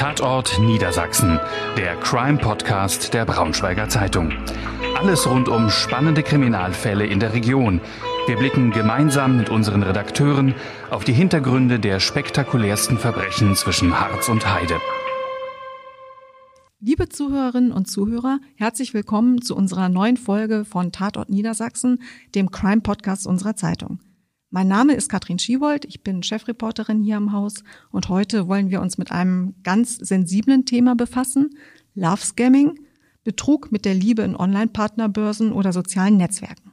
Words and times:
Tatort 0.00 0.58
Niedersachsen, 0.58 1.38
der 1.76 1.94
Crime-Podcast 1.96 3.12
der 3.12 3.26
Braunschweiger 3.26 3.90
Zeitung. 3.90 4.32
Alles 4.96 5.28
rund 5.28 5.46
um 5.50 5.68
spannende 5.68 6.22
Kriminalfälle 6.22 7.04
in 7.04 7.20
der 7.20 7.34
Region. 7.34 7.82
Wir 8.26 8.36
blicken 8.36 8.70
gemeinsam 8.70 9.36
mit 9.36 9.50
unseren 9.50 9.82
Redakteuren 9.82 10.54
auf 10.88 11.04
die 11.04 11.12
Hintergründe 11.12 11.78
der 11.78 12.00
spektakulärsten 12.00 12.96
Verbrechen 12.96 13.54
zwischen 13.56 14.00
Harz 14.00 14.30
und 14.30 14.50
Heide. 14.50 14.80
Liebe 16.80 17.10
Zuhörerinnen 17.10 17.70
und 17.70 17.84
Zuhörer, 17.84 18.38
herzlich 18.54 18.94
willkommen 18.94 19.42
zu 19.42 19.54
unserer 19.54 19.90
neuen 19.90 20.16
Folge 20.16 20.64
von 20.64 20.92
Tatort 20.92 21.28
Niedersachsen, 21.28 22.00
dem 22.34 22.50
Crime-Podcast 22.50 23.26
unserer 23.26 23.54
Zeitung. 23.54 24.00
Mein 24.52 24.66
Name 24.66 24.94
ist 24.94 25.08
Katrin 25.08 25.38
Schiewold, 25.38 25.84
ich 25.84 26.02
bin 26.02 26.24
Chefreporterin 26.24 27.04
hier 27.04 27.16
im 27.16 27.30
Haus 27.30 27.62
und 27.92 28.08
heute 28.08 28.48
wollen 28.48 28.68
wir 28.68 28.80
uns 28.80 28.98
mit 28.98 29.12
einem 29.12 29.54
ganz 29.62 29.94
sensiblen 29.94 30.64
Thema 30.64 30.96
befassen, 30.96 31.50
Love 31.94 32.20
Scamming, 32.20 32.80
Betrug 33.22 33.70
mit 33.70 33.84
der 33.84 33.94
Liebe 33.94 34.22
in 34.22 34.34
Online-Partnerbörsen 34.34 35.52
oder 35.52 35.72
sozialen 35.72 36.16
Netzwerken. 36.16 36.72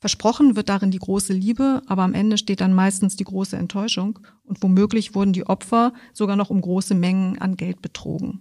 Versprochen 0.00 0.56
wird 0.56 0.70
darin 0.70 0.90
die 0.90 0.98
große 0.98 1.34
Liebe, 1.34 1.82
aber 1.88 2.04
am 2.04 2.14
Ende 2.14 2.38
steht 2.38 2.62
dann 2.62 2.72
meistens 2.72 3.16
die 3.16 3.24
große 3.24 3.58
Enttäuschung 3.58 4.20
und 4.44 4.62
womöglich 4.62 5.14
wurden 5.14 5.34
die 5.34 5.46
Opfer 5.46 5.92
sogar 6.14 6.36
noch 6.36 6.48
um 6.48 6.62
große 6.62 6.94
Mengen 6.94 7.38
an 7.38 7.58
Geld 7.58 7.82
betrogen. 7.82 8.40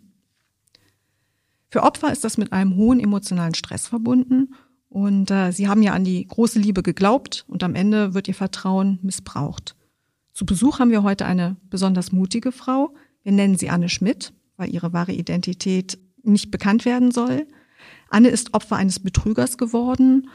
Für 1.70 1.84
Opfer 1.84 2.14
ist 2.14 2.24
das 2.24 2.38
mit 2.38 2.54
einem 2.54 2.78
hohen 2.78 3.02
emotionalen 3.02 3.56
Stress 3.56 3.90
verbunden 3.90 4.54
und 4.92 5.32
äh, 5.32 5.52
sie 5.52 5.70
haben 5.70 5.82
ja 5.82 5.94
an 5.94 6.04
die 6.04 6.28
große 6.28 6.60
Liebe 6.60 6.84
geglaubt 6.84 7.46
und 7.48 7.64
am 7.64 7.76
Ende 7.76 8.14
wird 8.14 8.28
ihr 8.28 8.36
Vertrauen 8.36 9.00
missbraucht. 9.02 9.78
Zu 10.34 10.46
Besuch 10.46 10.80
haben 10.80 10.92
wir 10.92 11.02
heute 11.02 11.26
eine 11.26 11.56
besonders 11.70 12.12
mutige 12.12 12.52
Frau. 12.52 12.94
Wir 13.24 13.32
nennen 13.32 13.58
sie 13.58 13.70
Anne 13.70 13.88
Schmidt, 13.88 14.34
weil 14.58 14.70
ihre 14.70 14.92
wahre 14.92 15.14
Identität 15.14 15.98
nicht 16.24 16.52
bekannt 16.52 16.84
werden 16.84 17.12
soll. 17.12 17.48
Anne 18.10 18.28
ist 18.28 18.54
Opfer 18.54 18.76
eines 18.76 19.00
Betrügers 19.00 19.58
geworden 19.58 20.28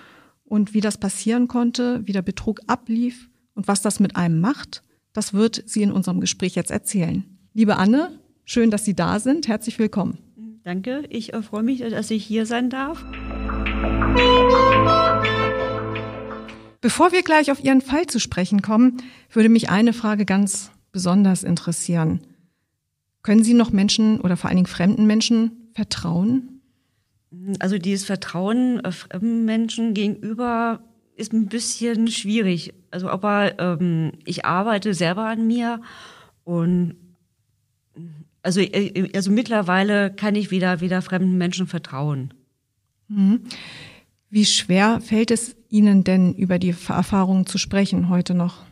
und 0.43 0.73
wie 0.73 0.81
das 0.81 0.97
passieren 0.97 1.49
konnte, 1.49 2.01
wie 2.07 2.13
der 2.13 2.23
Betrug 2.23 2.61
ablief 2.67 3.29
und 3.55 3.69
was 3.69 3.83
das 3.83 4.01
mit 4.01 4.17
einem 4.17 4.41
macht, 4.41 4.83
das 5.13 5.35
wird 5.35 5.65
sie 5.67 5.83
in 5.83 5.93
unserem 5.93 6.19
Gespräch 6.19 6.55
jetzt 6.55 6.71
erzählen. 6.71 7.25
Liebe 7.53 7.77
Anne, 7.77 8.19
schön, 8.47 8.71
dass 8.71 8.87
Sie 8.87 8.95
da 8.95 9.21
sind. 9.21 9.49
Herzlich 9.49 9.79
willkommen. 9.79 10.17
Danke, 10.65 11.05
ich 11.11 11.35
äh, 11.35 11.43
freue 11.43 11.63
mich, 11.63 11.81
dass 11.81 12.11
ich 12.11 12.25
hier 12.25 12.47
sein 12.47 12.71
darf. 12.71 13.05
Bevor 16.81 17.11
wir 17.11 17.23
gleich 17.23 17.51
auf 17.51 17.63
Ihren 17.63 17.81
Fall 17.81 18.07
zu 18.07 18.21
sprechen 18.21 18.63
kommen, 18.63 19.03
würde 19.33 19.49
mich 19.49 19.71
eine 19.71 19.93
Frage 19.93 20.25
ganz 20.25 20.71
besonders 20.93 21.43
interessieren. 21.43 22.21
Können 23.23 23.43
Sie 23.43 23.55
noch 23.55 23.73
Menschen 23.73 24.21
oder 24.21 24.37
vor 24.37 24.49
allen 24.49 24.57
Dingen 24.57 24.67
fremden 24.67 25.07
Menschen 25.07 25.71
vertrauen? 25.75 26.61
Also 27.59 27.79
dieses 27.79 28.07
Vertrauen 28.07 28.79
äh, 28.85 28.93
fremden 28.93 29.45
Menschen 29.45 29.95
gegenüber 29.95 30.81
ist 31.17 31.33
ein 31.33 31.49
bisschen 31.49 32.09
schwierig. 32.09 32.73
Also 32.91 33.09
aber 33.09 33.59
ähm, 33.59 34.13
ich 34.25 34.45
arbeite 34.45 34.95
selber 34.95 35.27
an 35.27 35.47
mir 35.47 35.81
und 36.45 36.95
also, 38.43 38.61
äh, 38.61 39.11
also 39.15 39.33
mittlerweile 39.33 40.15
kann 40.15 40.37
ich 40.37 40.51
wieder 40.51 40.81
wieder 40.81 41.03
fremden 41.03 41.37
Menschen 41.37 41.67
vertrauen. 41.67 42.33
Mhm. 43.09 43.43
Wie 44.31 44.45
schwer 44.45 45.01
fällt 45.01 45.31
es 45.31 45.57
Ihnen 45.69 46.05
denn, 46.05 46.35
über 46.35 46.59
die 46.59 46.75
Erfahrungen 46.89 47.47
zu 47.47 47.59
sprechen 47.59 48.09
heute 48.09 48.35
noch? 48.35 48.65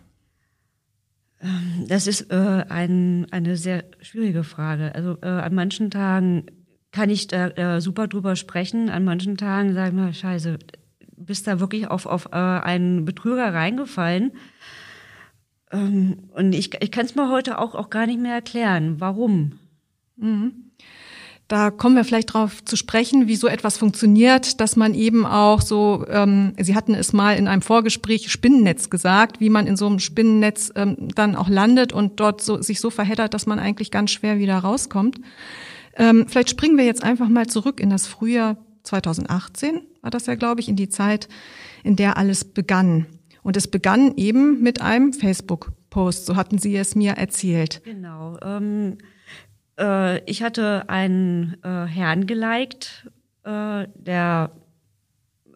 Ähm, 1.41 1.87
das 1.89 2.07
ist 2.07 2.31
äh, 2.31 2.65
ein, 2.69 3.27
eine 3.31 3.57
sehr 3.57 3.85
schwierige 4.01 4.45
Frage. 4.45 4.95
Also 4.95 5.19
äh, 5.23 5.27
an 5.29 5.55
manchen 5.55 5.91
Tagen 5.91 6.47
kann 6.91 7.11
ich 7.11 7.27
da 7.27 7.49
äh, 7.49 7.81
super 7.81 8.09
drüber 8.09 8.37
sprechen, 8.37 8.89
an 8.89 9.05
manchen 9.05 9.37
Tagen 9.37 9.75
sagen 9.75 9.97
wir, 9.97 10.13
scheiße, 10.13 10.59
bist 11.17 11.47
da 11.47 11.61
wirklich 11.61 11.89
auf, 11.89 12.07
auf 12.07 12.27
äh, 12.27 12.37
einen 12.37 13.05
Betrüger 13.05 13.53
reingefallen. 13.53 14.33
Ähm, 15.73 16.31
und 16.35 16.55
ich, 16.55 16.71
ich 16.83 16.91
kann 16.91 17.07
es 17.07 17.15
mir 17.15 17.31
heute 17.31 17.59
auch, 17.59 17.75
auch 17.75 17.91
gar 17.91 18.07
nicht 18.07 18.21
mehr 18.21 18.35
erklären, 18.35 19.01
warum. 19.01 19.59
Mhm. 20.17 20.71
Da 21.47 21.71
kommen 21.71 21.95
wir 21.95 22.05
vielleicht 22.05 22.33
drauf 22.33 22.65
zu 22.65 22.75
sprechen, 22.75 23.29
wie 23.29 23.37
so 23.37 23.49
etwas 23.49 23.77
funktioniert, 23.77 24.61
dass 24.61 24.77
man 24.77 24.95
eben 24.95 25.27
auch 25.27 25.61
so, 25.61 26.07
ähm, 26.09 26.55
Sie 26.59 26.75
hatten 26.75 26.95
es 26.95 27.13
mal 27.13 27.37
in 27.37 27.49
einem 27.49 27.61
Vorgespräch 27.61 28.31
Spinnennetz 28.31 28.89
gesagt, 28.89 29.41
wie 29.41 29.51
man 29.51 29.67
in 29.67 29.77
so 29.77 29.87
einem 29.87 29.99
Spinnennetz 29.99 30.73
ähm, 30.75 30.97
dann 31.15 31.37
auch 31.37 31.51
landet 31.51 31.93
und 31.93 32.19
dort 32.19 32.41
so, 32.41 32.63
sich 32.63 32.81
so 32.81 32.89
verheddert, 32.89 33.35
dass 33.35 33.45
man 33.45 33.59
eigentlich 33.59 33.91
ganz 33.91 34.11
schwer 34.11 34.39
wieder 34.39 34.57
rauskommt. 34.57 35.21
Ähm, 35.97 36.27
vielleicht 36.29 36.49
springen 36.49 36.79
wir 36.79 36.87
jetzt 36.87 37.05
einfach 37.05 37.29
mal 37.29 37.47
zurück 37.47 37.79
in 37.79 37.91
das 37.91 38.07
Frühjahr 38.07 38.57
2018, 38.85 39.83
war 40.01 40.11
das 40.11 40.27
ja, 40.27 40.37
glaube 40.37 40.63
ich, 40.63 40.69
in 40.69 40.77
die 40.77 40.89
Zeit, 40.89 41.29
in 41.83 41.97
der 41.97 42.17
alles 42.17 42.45
begann. 42.45 43.07
Und 43.43 43.59
es 43.59 43.69
begann 43.69 44.15
eben 44.17 44.63
mit 44.63 44.81
einem 44.81 45.13
Facebook-Post, 45.13 46.25
so 46.25 46.37
hatten 46.37 46.57
Sie 46.57 46.75
es 46.75 46.95
mir 46.95 47.13
erzählt. 47.13 47.83
Genau. 47.85 48.39
Ähm 48.43 48.97
äh, 49.79 50.23
ich 50.31 50.43
hatte 50.43 50.89
einen 50.89 51.57
äh, 51.63 51.87
Herrn 51.87 52.27
geliked, 52.27 53.11
äh, 53.45 53.87
der 53.95 54.51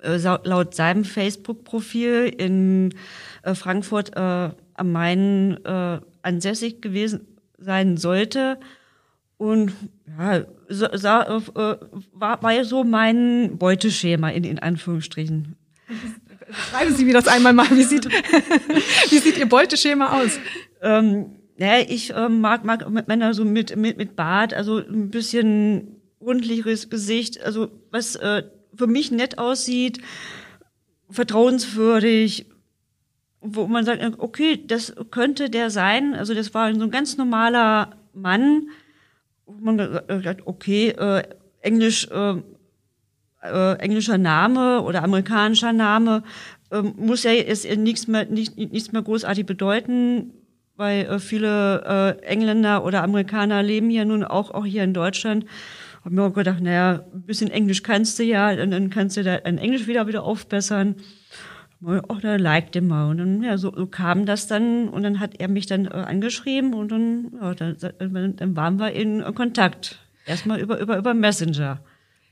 äh, 0.02 0.18
laut 0.44 0.74
seinem 0.74 1.04
Facebook-Profil 1.04 2.32
in 2.36 2.94
äh, 3.42 3.54
Frankfurt 3.54 4.16
äh, 4.16 4.50
am 4.74 4.92
Main 4.92 5.58
ansässig 6.22 6.80
gewesen 6.80 7.26
sein 7.58 7.96
sollte. 7.96 8.60
Und 9.38 9.72
ja, 10.16 10.44
sah, 10.68 11.42
war, 12.12 12.42
war 12.42 12.52
ja 12.52 12.62
so 12.62 12.84
mein 12.84 13.58
Beuteschema 13.58 14.28
in, 14.28 14.44
in 14.44 14.60
Anführungsstrichen. 14.60 15.56
Schreiben 16.50 16.94
Sie 16.94 17.04
mir 17.04 17.14
das 17.14 17.26
einmal 17.26 17.52
mal. 17.52 17.68
Wie 17.70 17.82
sieht, 17.82 18.06
wie 19.10 19.18
sieht 19.18 19.36
Ihr 19.36 19.48
Beuteschema 19.48 20.20
aus? 20.20 20.38
Ähm, 20.80 21.37
ja, 21.58 21.80
ich 21.80 22.12
ähm, 22.14 22.40
mag, 22.40 22.64
mag 22.64 22.88
Männer 23.08 23.34
so 23.34 23.44
mit, 23.44 23.76
mit, 23.76 23.96
mit 23.96 24.14
Bart, 24.14 24.54
also 24.54 24.78
ein 24.78 25.10
bisschen 25.10 25.96
rundlicheres 26.20 26.88
Gesicht, 26.88 27.42
also 27.42 27.68
was 27.90 28.14
äh, 28.16 28.44
für 28.74 28.86
mich 28.86 29.10
nett 29.10 29.38
aussieht, 29.38 30.00
vertrauenswürdig, 31.10 32.46
wo 33.40 33.66
man 33.66 33.84
sagt, 33.84 34.02
okay, 34.18 34.62
das 34.64 34.94
könnte 35.10 35.50
der 35.50 35.70
sein. 35.70 36.14
Also 36.14 36.32
das 36.32 36.54
war 36.54 36.72
so 36.74 36.82
ein 36.82 36.90
ganz 36.90 37.16
normaler 37.16 37.96
Mann, 38.14 38.68
wo 39.46 39.54
man 39.64 39.78
sagt, 39.78 40.46
okay, 40.46 40.90
äh, 40.90 41.24
Englisch, 41.60 42.08
äh, 42.10 42.36
äh, 43.42 43.78
englischer 43.78 44.18
Name 44.18 44.82
oder 44.82 45.02
amerikanischer 45.02 45.72
Name 45.72 46.22
äh, 46.70 46.82
muss 46.82 47.24
ja 47.24 47.32
jetzt 47.32 47.68
nichts 47.76 48.06
mehr, 48.06 48.26
nicht, 48.26 48.56
nichts 48.56 48.92
mehr 48.92 49.02
großartig 49.02 49.44
bedeuten 49.46 50.32
weil 50.78 51.06
äh, 51.06 51.18
viele 51.18 52.16
äh, 52.22 52.24
Engländer 52.24 52.84
oder 52.84 53.02
Amerikaner 53.02 53.62
leben 53.62 53.90
ja 53.90 54.04
nun 54.04 54.24
auch, 54.24 54.52
auch 54.52 54.64
hier 54.64 54.84
in 54.84 54.94
Deutschland. 54.94 55.44
Hab 56.04 56.12
mir 56.12 56.22
auch 56.22 56.32
gedacht, 56.32 56.60
naja, 56.60 57.04
ein 57.12 57.22
bisschen 57.22 57.50
Englisch 57.50 57.82
kannst 57.82 58.18
du 58.18 58.22
ja, 58.22 58.54
dann, 58.54 58.70
dann 58.70 58.88
kannst 58.88 59.16
du 59.16 59.24
dein 59.24 59.58
Englisch 59.58 59.88
wieder 59.88 60.06
wieder 60.06 60.22
aufbessern. 60.22 60.94
Ach, 61.84 62.20
da 62.20 62.36
liked 62.36 62.76
den 62.76 62.86
mal. 62.86 63.10
Und 63.10 63.18
dann, 63.18 63.42
ja, 63.42 63.58
so, 63.58 63.72
so 63.74 63.86
kam 63.86 64.24
das 64.24 64.46
dann 64.46 64.88
und 64.88 65.02
dann 65.02 65.20
hat 65.20 65.40
er 65.40 65.48
mich 65.48 65.66
dann 65.66 65.86
äh, 65.86 65.90
angeschrieben 65.90 66.74
und 66.74 66.92
dann, 66.92 67.32
ja, 67.40 67.54
dann, 67.54 68.36
dann 68.36 68.56
waren 68.56 68.78
wir 68.78 68.92
in 68.92 69.22
Kontakt. 69.34 69.98
Erstmal 70.26 70.60
über, 70.60 70.78
über, 70.78 70.96
über 70.96 71.14
Messenger. 71.14 71.80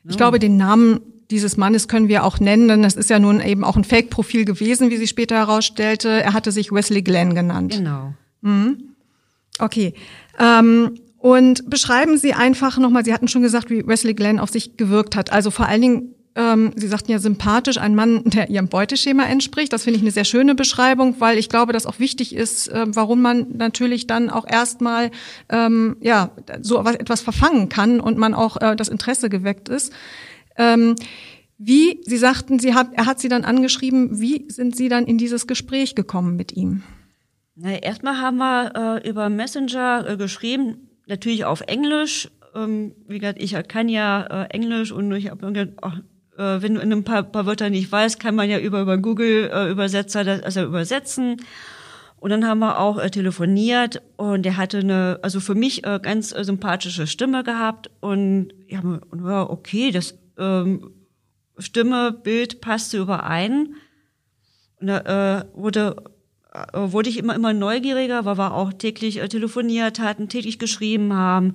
Ich 0.09 0.17
glaube, 0.17 0.39
den 0.39 0.57
Namen 0.57 1.01
dieses 1.31 1.57
Mannes 1.57 1.89
können 1.89 2.07
wir 2.07 2.23
auch 2.23 2.39
nennen, 2.39 2.69
denn 2.69 2.83
das 2.83 2.95
ist 2.95 3.11
ja 3.11 3.19
nun 3.19 3.41
eben 3.41 3.65
auch 3.65 3.77
ein 3.77 3.83
Fake-Profil 3.83 4.45
gewesen, 4.45 4.91
wie 4.91 4.97
sie 4.97 5.09
später 5.09 5.35
herausstellte. 5.35 6.09
Er 6.09 6.33
hatte 6.33 6.53
sich 6.53 6.71
Wesley 6.71 7.03
Glenn 7.03 7.35
genannt. 7.35 7.73
Genau. 7.73 8.15
Mhm. 8.41 8.97
Okay. 9.59 9.95
Ähm, 10.39 10.99
und 11.19 11.69
beschreiben 11.69 12.19
Sie 12.19 12.35
einfach 12.35 12.79
nochmal, 12.79 13.05
Sie 13.05 13.13
hatten 13.13 13.29
schon 13.29 13.43
gesagt, 13.43 13.71
wie 13.71 13.87
Wesley 13.87 14.15
Glenn 14.15 14.39
auf 14.39 14.51
sich 14.51 14.77
gewirkt 14.77 15.17
hat. 15.17 15.33
Also 15.33 15.51
vor 15.51 15.67
allen 15.67 15.81
Dingen, 15.81 16.15
ähm, 16.37 16.73
Sie 16.77 16.87
sagten 16.87 17.11
ja 17.11 17.19
sympathisch, 17.19 17.79
ein 17.79 17.95
Mann, 17.95 18.23
der 18.27 18.51
Ihrem 18.51 18.69
Beuteschema 18.69 19.25
entspricht. 19.25 19.73
Das 19.73 19.85
finde 19.85 19.97
ich 19.97 20.03
eine 20.03 20.13
sehr 20.13 20.25
schöne 20.25 20.55
Beschreibung, 20.55 21.17
weil 21.19 21.39
ich 21.39 21.49
glaube, 21.49 21.73
dass 21.73 21.87
auch 21.87 21.99
wichtig 21.99 22.35
ist, 22.35 22.69
äh, 22.69 22.85
warum 22.89 23.23
man 23.23 23.57
natürlich 23.57 24.07
dann 24.07 24.31
auch 24.31 24.47
erstmal 24.47 25.11
ähm, 25.49 25.97
ja 26.01 26.31
so 26.61 26.79
etwas 26.79 27.23
verfangen 27.23 27.69
kann 27.69 28.01
und 28.01 28.19
man 28.19 28.35
auch 28.35 28.61
äh, 28.61 28.77
das 28.77 28.89
Interesse 28.89 29.31
geweckt 29.31 29.69
ist. 29.69 29.93
Ähm, 30.57 30.95
wie, 31.59 32.01
Sie 32.05 32.19
sagten, 32.19 32.59
Sie 32.59 32.75
hat, 32.75 32.91
er 32.93 33.07
hat 33.07 33.19
Sie 33.19 33.29
dann 33.29 33.45
angeschrieben, 33.45 34.21
wie 34.21 34.45
sind 34.49 34.77
Sie 34.77 34.91
dann 34.91 35.07
in 35.07 35.17
dieses 35.17 35.47
Gespräch 35.47 35.95
gekommen 35.95 36.37
mit 36.37 36.53
ihm? 36.53 36.83
Na, 37.57 37.71
erstmal 37.71 38.21
haben 38.21 38.37
wir 38.37 39.01
äh, 39.03 39.09
über 39.09 39.31
Messenger 39.31 40.05
äh, 40.07 40.17
geschrieben, 40.19 40.91
natürlich 41.07 41.47
auf 41.47 41.63
Englisch. 41.63 42.31
Ähm, 42.55 42.95
wie 43.09 43.19
gesagt, 43.19 43.43
ich 43.43 43.57
kann 43.67 43.89
ja 43.89 44.45
äh, 44.45 44.51
Englisch 44.51 44.93
und 44.93 45.11
ich 45.13 45.31
habe 45.31 45.47
äh, 46.37 46.63
wenn 46.63 46.75
du 46.75 46.81
in 46.81 46.93
ein 46.93 47.05
paar, 47.05 47.23
paar 47.23 47.47
Wörter 47.47 47.71
nicht 47.71 47.91
weißt, 47.91 48.21
kann 48.21 48.35
man 48.35 48.51
ja 48.51 48.59
über, 48.59 48.83
über 48.83 48.99
Google 48.99 49.51
äh, 49.51 49.75
das 49.75 50.15
also 50.17 50.65
übersetzen. 50.65 51.39
Und 52.19 52.31
dann 52.31 52.47
haben 52.47 52.59
wir 52.59 52.79
auch 52.79 52.99
äh, 52.99 53.11
telefoniert 53.11 54.03
und 54.17 54.45
er 54.45 54.59
hatte 54.59 54.79
eine, 54.79 55.19
also 55.23 55.41
für 55.41 55.55
mich 55.55 55.87
äh, 55.87 55.99
ganz 56.03 56.33
äh, 56.33 56.45
sympathische 56.45 57.07
Stimme 57.07 57.43
gehabt 57.43 57.91
und 58.01 58.53
ja, 58.69 58.83
okay, 59.49 59.91
das 59.93 60.19
ähm, 60.39 60.93
Stimme, 61.59 62.13
Bild 62.13 62.61
passte 62.61 62.99
überein. 62.99 63.77
Und 64.81 64.89
da 64.89 65.39
äh, 65.41 65.45
wurde, 65.55 65.97
wurde 66.73 67.09
ich 67.09 67.19
immer, 67.19 67.35
immer 67.35 67.53
neugieriger, 67.53 68.25
weil 68.25 68.39
wir 68.39 68.55
auch 68.55 68.73
täglich 68.73 69.21
äh, 69.21 69.29
telefoniert 69.29 69.99
hatten, 70.01 70.29
täglich 70.29 70.59
geschrieben 70.59 71.13
haben. 71.13 71.55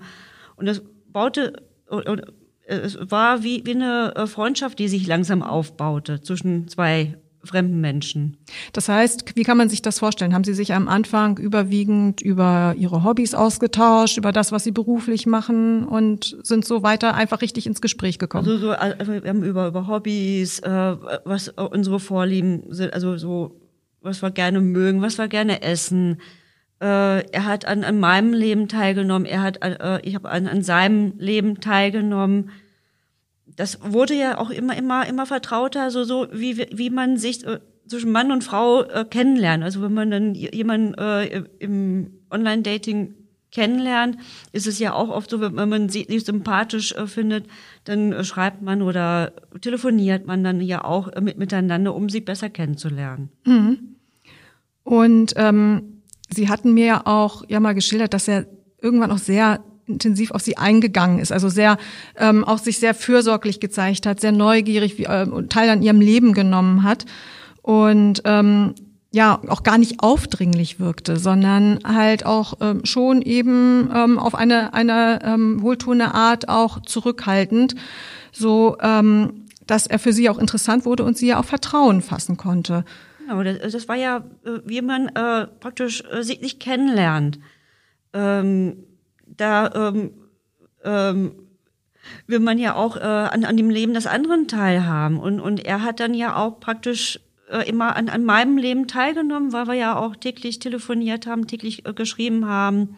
Und 0.55 0.65
das 0.65 0.81
baute, 1.07 1.63
und, 1.87 2.07
und 2.07 2.21
es 2.65 2.97
war 3.01 3.43
wie, 3.43 3.65
wie 3.65 3.75
eine 3.75 4.13
äh, 4.15 4.27
Freundschaft, 4.27 4.79
die 4.79 4.87
sich 4.87 5.07
langsam 5.07 5.43
aufbaute 5.43 6.21
zwischen 6.21 6.67
zwei 6.67 7.17
fremden 7.43 7.81
Menschen. 7.81 8.37
Das 8.73 8.87
heißt, 8.87 9.35
wie 9.35 9.43
kann 9.43 9.57
man 9.57 9.69
sich 9.69 9.81
das 9.81 9.99
vorstellen? 9.99 10.33
Haben 10.33 10.43
Sie 10.43 10.53
sich 10.53 10.73
am 10.73 10.87
Anfang 10.87 11.37
überwiegend 11.37 12.21
über 12.21 12.75
Ihre 12.77 13.03
Hobbys 13.03 13.33
ausgetauscht, 13.33 14.17
über 14.17 14.31
das, 14.31 14.51
was 14.51 14.63
Sie 14.63 14.71
beruflich 14.71 15.25
machen 15.25 15.85
und 15.85 16.37
sind 16.43 16.65
so 16.65 16.83
weiter 16.83 17.15
einfach 17.15 17.41
richtig 17.41 17.65
ins 17.65 17.81
Gespräch 17.81 18.19
gekommen? 18.19 18.47
Also, 18.47 18.59
so, 18.59 18.71
also 18.71 19.23
wir 19.23 19.29
haben 19.29 19.43
über, 19.43 19.67
über 19.67 19.87
Hobbys, 19.87 20.59
äh, 20.59 20.95
was 21.25 21.49
unsere 21.49 21.99
Vorlieben 21.99 22.63
sind, 22.69 22.93
also 22.93 23.17
so, 23.17 23.60
was 24.01 24.21
wir 24.21 24.31
gerne 24.31 24.61
mögen, 24.61 25.01
was 25.01 25.17
wir 25.17 25.27
gerne 25.27 25.61
essen. 25.61 26.21
Äh, 26.81 27.25
er 27.31 27.45
hat 27.45 27.65
an, 27.65 27.83
an 27.83 27.99
meinem 27.99 28.33
Leben 28.33 28.67
teilgenommen, 28.67 29.25
er 29.25 29.41
hat, 29.41 29.63
äh, 29.63 30.01
ich 30.03 30.15
habe 30.15 30.29
an, 30.29 30.47
an 30.47 30.63
seinem 30.63 31.13
Leben 31.17 31.61
teilgenommen 31.61 32.51
das 33.55 33.79
wurde 33.83 34.13
ja 34.13 34.37
auch 34.37 34.49
immer, 34.49 34.77
immer, 34.77 35.07
immer 35.07 35.25
vertrauter, 35.25 35.91
so, 35.91 36.03
so 36.03 36.27
wie, 36.31 36.57
wie 36.71 36.89
man 36.89 37.17
sich 37.17 37.45
äh, 37.45 37.59
zwischen 37.87 38.11
Mann 38.11 38.31
und 38.31 38.43
Frau 38.43 38.83
äh, 38.83 39.05
kennenlernt. 39.05 39.63
Also 39.63 39.81
wenn 39.81 39.93
man 39.93 40.11
dann 40.11 40.35
jemanden 40.35 40.93
äh, 40.95 41.43
im 41.59 42.21
Online-Dating 42.29 43.15
kennenlernt, 43.51 44.17
ist 44.51 44.67
es 44.67 44.79
ja 44.79 44.93
auch 44.93 45.09
oft 45.09 45.29
so, 45.29 45.41
wenn 45.41 45.69
man 45.69 45.89
sie 45.89 46.05
sich 46.09 46.25
sympathisch 46.25 46.93
äh, 46.93 47.07
findet, 47.07 47.47
dann 47.83 48.13
äh, 48.13 48.23
schreibt 48.23 48.61
man 48.61 48.81
oder 48.81 49.33
telefoniert 49.61 50.25
man 50.25 50.43
dann 50.43 50.61
ja 50.61 50.83
auch 50.83 51.09
äh, 51.09 51.21
mit, 51.21 51.37
miteinander, 51.37 51.93
um 51.93 52.09
sie 52.09 52.21
besser 52.21 52.49
kennenzulernen. 52.49 53.29
Mhm. 53.45 53.95
Und 54.83 55.33
ähm, 55.35 56.01
Sie 56.33 56.49
hatten 56.49 56.73
mir 56.73 56.85
ja 56.85 57.01
auch 57.05 57.43
ja 57.47 57.59
mal 57.59 57.73
geschildert, 57.73 58.13
dass 58.13 58.27
er 58.27 58.45
irgendwann 58.81 59.11
auch 59.11 59.17
sehr 59.17 59.63
intensiv 59.85 60.31
auf 60.31 60.41
sie 60.41 60.57
eingegangen 60.57 61.19
ist, 61.19 61.31
also 61.31 61.49
sehr 61.49 61.77
ähm, 62.17 62.45
auch 62.45 62.59
sich 62.59 62.79
sehr 62.79 62.93
fürsorglich 62.93 63.59
gezeigt 63.59 64.05
hat, 64.05 64.21
sehr 64.21 64.31
neugierig 64.31 64.97
wie, 64.97 65.03
äh, 65.03 65.27
Teil 65.47 65.69
an 65.69 65.81
ihrem 65.81 65.99
Leben 65.99 66.33
genommen 66.33 66.83
hat 66.83 67.05
und 67.61 68.21
ähm, 68.23 68.73
ja 69.11 69.41
auch 69.47 69.63
gar 69.63 69.77
nicht 69.77 70.01
aufdringlich 70.01 70.79
wirkte, 70.79 71.17
sondern 71.17 71.79
halt 71.83 72.25
auch 72.25 72.53
ähm, 72.61 72.85
schon 72.85 73.21
eben 73.21 73.89
ähm, 73.93 74.17
auf 74.17 74.35
eine 74.35 74.73
eine 74.73 75.19
ähm, 75.23 75.61
wohltuende 75.61 76.13
Art 76.13 76.47
auch 76.47 76.81
zurückhaltend, 76.81 77.75
so 78.31 78.77
ähm, 78.81 79.47
dass 79.67 79.85
er 79.85 79.99
für 79.99 80.13
sie 80.13 80.29
auch 80.29 80.37
interessant 80.39 80.85
wurde 80.85 81.03
und 81.03 81.17
sie 81.17 81.27
ja 81.27 81.39
auch 81.39 81.45
Vertrauen 81.45 82.01
fassen 82.01 82.37
konnte. 82.37 82.85
Genau, 83.19 83.43
das, 83.43 83.71
das 83.71 83.87
war 83.87 83.95
ja, 83.95 84.23
äh, 84.45 84.59
wie 84.65 84.81
man 84.81 85.09
äh, 85.09 85.47
praktisch 85.47 86.03
äh, 86.11 86.23
sich 86.23 86.59
kennenlernt. 86.59 87.39
Ähm, 88.13 88.83
da 89.25 89.71
ähm, 89.73 90.11
ähm, 90.83 91.31
will 92.27 92.39
man 92.39 92.57
ja 92.57 92.75
auch 92.75 92.97
äh, 92.97 92.99
an, 92.99 93.45
an 93.45 93.57
dem 93.57 93.69
Leben 93.69 93.93
des 93.93 94.07
anderen 94.07 94.47
teilhaben. 94.47 95.19
Und, 95.19 95.39
und 95.39 95.65
er 95.65 95.83
hat 95.83 95.99
dann 95.99 96.13
ja 96.13 96.35
auch 96.35 96.59
praktisch 96.59 97.19
äh, 97.51 97.67
immer 97.67 97.95
an, 97.95 98.09
an 98.09 98.23
meinem 98.23 98.57
Leben 98.57 98.87
teilgenommen, 98.87 99.53
weil 99.53 99.67
wir 99.67 99.73
ja 99.73 99.95
auch 99.95 100.15
täglich 100.15 100.59
telefoniert 100.59 101.27
haben, 101.27 101.47
täglich 101.47 101.85
äh, 101.85 101.93
geschrieben 101.93 102.47
haben, 102.47 102.95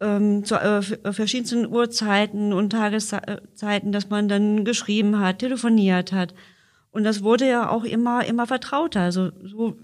ähm, 0.00 0.44
zu 0.44 0.56
äh, 0.56 0.78
äh 0.78 1.12
verschiedensten 1.12 1.66
Uhrzeiten 1.66 2.52
und 2.52 2.70
Tageszeiten, 2.70 3.92
dass 3.92 4.10
man 4.10 4.28
dann 4.28 4.64
geschrieben 4.64 5.20
hat, 5.20 5.40
telefoniert 5.40 6.12
hat. 6.12 6.34
Und 6.90 7.04
das 7.04 7.22
wurde 7.22 7.48
ja 7.48 7.68
auch 7.68 7.84
immer, 7.84 8.24
immer 8.24 8.46
vertrauter. 8.46 9.00
Also 9.00 9.30
so 9.42 9.76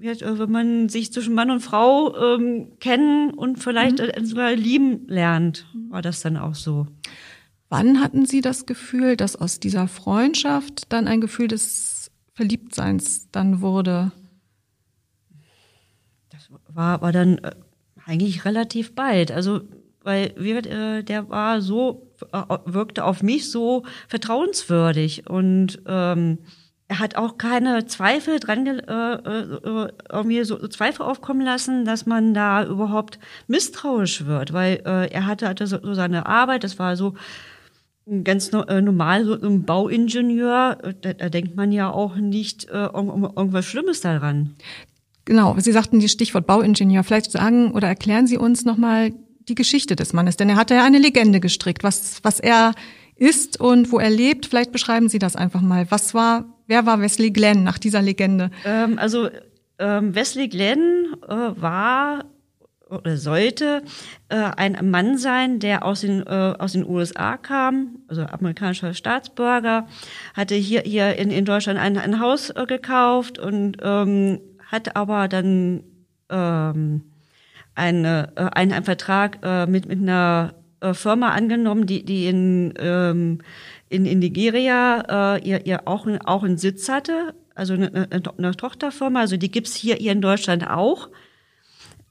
äh, 0.00 0.38
wenn 0.38 0.50
man 0.50 0.88
sich 0.88 1.12
zwischen 1.12 1.34
Mann 1.34 1.50
und 1.50 1.60
Frau 1.60 2.16
ähm, 2.16 2.72
kennen 2.80 3.30
und 3.30 3.58
vielleicht 3.58 3.98
mhm. 3.98 4.24
Sogar 4.24 4.52
lieben 4.54 5.06
lernt, 5.08 5.66
war 5.88 6.02
das 6.02 6.20
dann 6.20 6.36
auch 6.36 6.54
so. 6.54 6.86
Wann 7.68 8.00
hatten 8.00 8.26
Sie 8.26 8.40
das 8.40 8.66
Gefühl, 8.66 9.16
dass 9.16 9.36
aus 9.36 9.60
dieser 9.60 9.86
Freundschaft 9.86 10.92
dann 10.92 11.06
ein 11.06 11.20
Gefühl 11.20 11.48
des 11.48 11.89
Verliebtseins 12.40 13.28
dann 13.32 13.60
wurde? 13.60 14.12
Das 16.30 16.48
war, 16.68 17.02
war 17.02 17.12
dann 17.12 17.36
äh, 17.36 17.50
eigentlich 18.06 18.46
relativ 18.46 18.94
bald. 18.94 19.30
Also, 19.30 19.60
weil 20.02 20.32
wir, 20.38 20.64
äh, 20.64 21.02
der 21.02 21.28
war 21.28 21.60
so, 21.60 22.10
äh, 22.32 22.42
wirkte 22.64 23.04
auf 23.04 23.22
mich 23.22 23.50
so 23.50 23.84
vertrauenswürdig 24.08 25.28
und 25.28 25.82
ähm, 25.86 26.38
er 26.88 26.98
hat 26.98 27.16
auch 27.16 27.36
keine 27.36 27.84
Zweifel 27.84 28.40
dran, 28.40 28.66
äh, 28.66 29.12
äh, 29.12 29.92
irgendwie 30.10 30.42
so, 30.44 30.66
Zweifel 30.68 31.02
aufkommen 31.02 31.42
lassen, 31.42 31.84
dass 31.84 32.06
man 32.06 32.32
da 32.32 32.64
überhaupt 32.64 33.18
misstrauisch 33.48 34.24
wird, 34.24 34.54
weil 34.54 34.76
er 34.76 35.26
hatte, 35.26 35.46
hatte 35.46 35.66
so, 35.66 35.78
so 35.82 35.92
seine 35.92 36.24
Arbeit, 36.24 36.64
das 36.64 36.78
war 36.78 36.96
so 36.96 37.14
ganz 38.24 38.52
äh, 38.52 38.80
normal, 38.80 39.24
so 39.24 39.34
ein 39.34 39.64
Bauingenieur, 39.64 40.78
da, 41.00 41.12
da 41.12 41.28
denkt 41.28 41.56
man 41.56 41.72
ja 41.72 41.90
auch 41.90 42.16
nicht 42.16 42.68
äh, 42.70 42.88
um, 42.92 43.08
um 43.08 43.24
irgendwas 43.24 43.66
Schlimmes 43.66 44.00
daran. 44.00 44.54
Genau, 45.24 45.54
Sie 45.58 45.72
sagten 45.72 46.00
die 46.00 46.08
Stichwort 46.08 46.46
Bauingenieur. 46.46 47.04
Vielleicht 47.04 47.30
sagen 47.30 47.72
oder 47.72 47.88
erklären 47.88 48.26
Sie 48.26 48.36
uns 48.38 48.64
nochmal 48.64 49.12
die 49.48 49.54
Geschichte 49.54 49.96
des 49.96 50.12
Mannes, 50.12 50.36
denn 50.36 50.48
er 50.48 50.56
hatte 50.56 50.74
ja 50.74 50.84
eine 50.84 50.98
Legende 50.98 51.40
gestrickt, 51.40 51.84
was, 51.84 52.20
was 52.22 52.40
er 52.40 52.72
ist 53.16 53.60
und 53.60 53.92
wo 53.92 53.98
er 53.98 54.10
lebt. 54.10 54.46
Vielleicht 54.46 54.72
beschreiben 54.72 55.08
Sie 55.08 55.18
das 55.18 55.36
einfach 55.36 55.60
mal. 55.60 55.86
Was 55.90 56.14
war 56.14 56.46
Wer 56.70 56.86
war 56.86 57.00
Wesley 57.00 57.32
Glenn 57.32 57.64
nach 57.64 57.78
dieser 57.78 58.00
Legende? 58.00 58.52
Ähm, 58.64 58.96
also 58.96 59.28
ähm, 59.80 60.14
Wesley 60.14 60.46
Glenn 60.46 61.16
äh, 61.28 61.34
war 61.60 62.26
oder 62.90 63.16
sollte 63.16 63.82
äh, 64.28 64.36
ein 64.36 64.90
Mann 64.90 65.18
sein, 65.18 65.58
der 65.58 65.84
aus 65.84 66.00
den 66.00 66.26
äh, 66.26 66.54
aus 66.58 66.72
den 66.72 66.86
USA 66.86 67.36
kam, 67.36 68.00
also 68.08 68.22
amerikanischer 68.22 68.94
Staatsbürger, 68.94 69.86
hatte 70.34 70.54
hier 70.54 70.82
hier 70.82 71.16
in, 71.16 71.30
in 71.30 71.44
Deutschland 71.44 71.78
ein, 71.78 71.96
ein 71.96 72.20
Haus 72.20 72.50
äh, 72.50 72.66
gekauft 72.66 73.38
und 73.38 73.76
ähm, 73.82 74.40
hat 74.66 74.96
aber 74.96 75.28
dann 75.28 75.82
ähm, 76.28 77.02
eine, 77.74 78.32
äh, 78.36 78.48
einen, 78.52 78.72
einen 78.72 78.84
Vertrag 78.84 79.38
äh, 79.42 79.66
mit 79.66 79.86
mit 79.86 80.00
einer 80.00 80.54
äh, 80.80 80.94
Firma 80.94 81.30
angenommen, 81.30 81.86
die 81.86 82.04
die 82.04 82.26
in 82.26 82.74
ähm, 82.78 83.38
in, 83.88 84.06
in 84.06 84.20
Nigeria 84.20 85.36
äh, 85.36 85.48
ihr, 85.48 85.66
ihr 85.66 85.86
auch, 85.86 86.06
auch 86.24 86.44
einen 86.44 86.58
Sitz 86.58 86.88
hatte, 86.88 87.34
also 87.54 87.74
eine, 87.74 88.08
eine 88.10 88.56
Tochterfirma, 88.56 89.20
also 89.20 89.36
die 89.36 89.50
gibt's 89.50 89.74
hier, 89.74 89.96
hier 89.96 90.12
in 90.12 90.22
Deutschland 90.22 90.66
auch. 90.68 91.08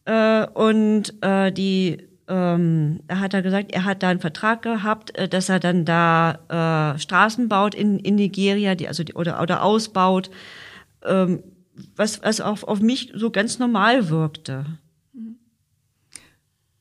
Äh, 0.09 0.47
und 0.55 1.13
äh, 1.21 1.51
die 1.51 1.97
ähm, 2.27 2.99
da 3.07 3.19
hat 3.19 3.33
er 3.33 3.41
gesagt, 3.41 3.71
er 3.71 3.85
hat 3.85 4.03
da 4.03 4.09
einen 4.09 4.19
Vertrag 4.19 4.61
gehabt, 4.61 5.15
äh, 5.15 5.27
dass 5.27 5.49
er 5.49 5.59
dann 5.59 5.85
da 5.85 6.93
äh, 6.95 6.99
Straßen 6.99 7.47
baut 7.47 7.75
in, 7.75 7.99
in 7.99 8.15
Nigeria, 8.15 8.75
die, 8.75 8.87
also 8.87 9.03
die, 9.03 9.13
oder, 9.13 9.41
oder 9.41 9.63
ausbaut, 9.63 10.29
ähm, 11.03 11.43
was, 11.95 12.23
was 12.23 12.41
auf, 12.41 12.63
auf 12.63 12.81
mich 12.81 13.11
so 13.15 13.31
ganz 13.31 13.57
normal 13.59 14.09
wirkte. 14.09 14.65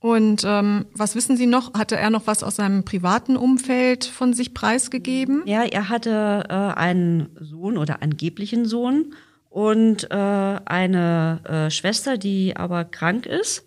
Und 0.00 0.44
ähm, 0.46 0.86
was 0.94 1.14
wissen 1.14 1.36
Sie 1.36 1.46
noch? 1.46 1.74
Hatte 1.74 1.96
er 1.96 2.10
noch 2.10 2.26
was 2.26 2.42
aus 2.42 2.56
seinem 2.56 2.84
privaten 2.84 3.36
Umfeld 3.36 4.04
von 4.04 4.32
sich 4.32 4.54
preisgegeben? 4.54 5.42
Ja, 5.44 5.64
er 5.64 5.88
hatte 5.88 6.44
äh, 6.48 6.78
einen 6.78 7.30
Sohn 7.40 7.76
oder 7.78 8.02
angeblichen 8.02 8.64
Sohn 8.64 9.12
und 9.50 10.10
äh, 10.10 10.14
eine 10.14 11.40
äh, 11.44 11.70
Schwester, 11.70 12.18
die 12.18 12.56
aber 12.56 12.84
krank 12.84 13.26
ist 13.26 13.64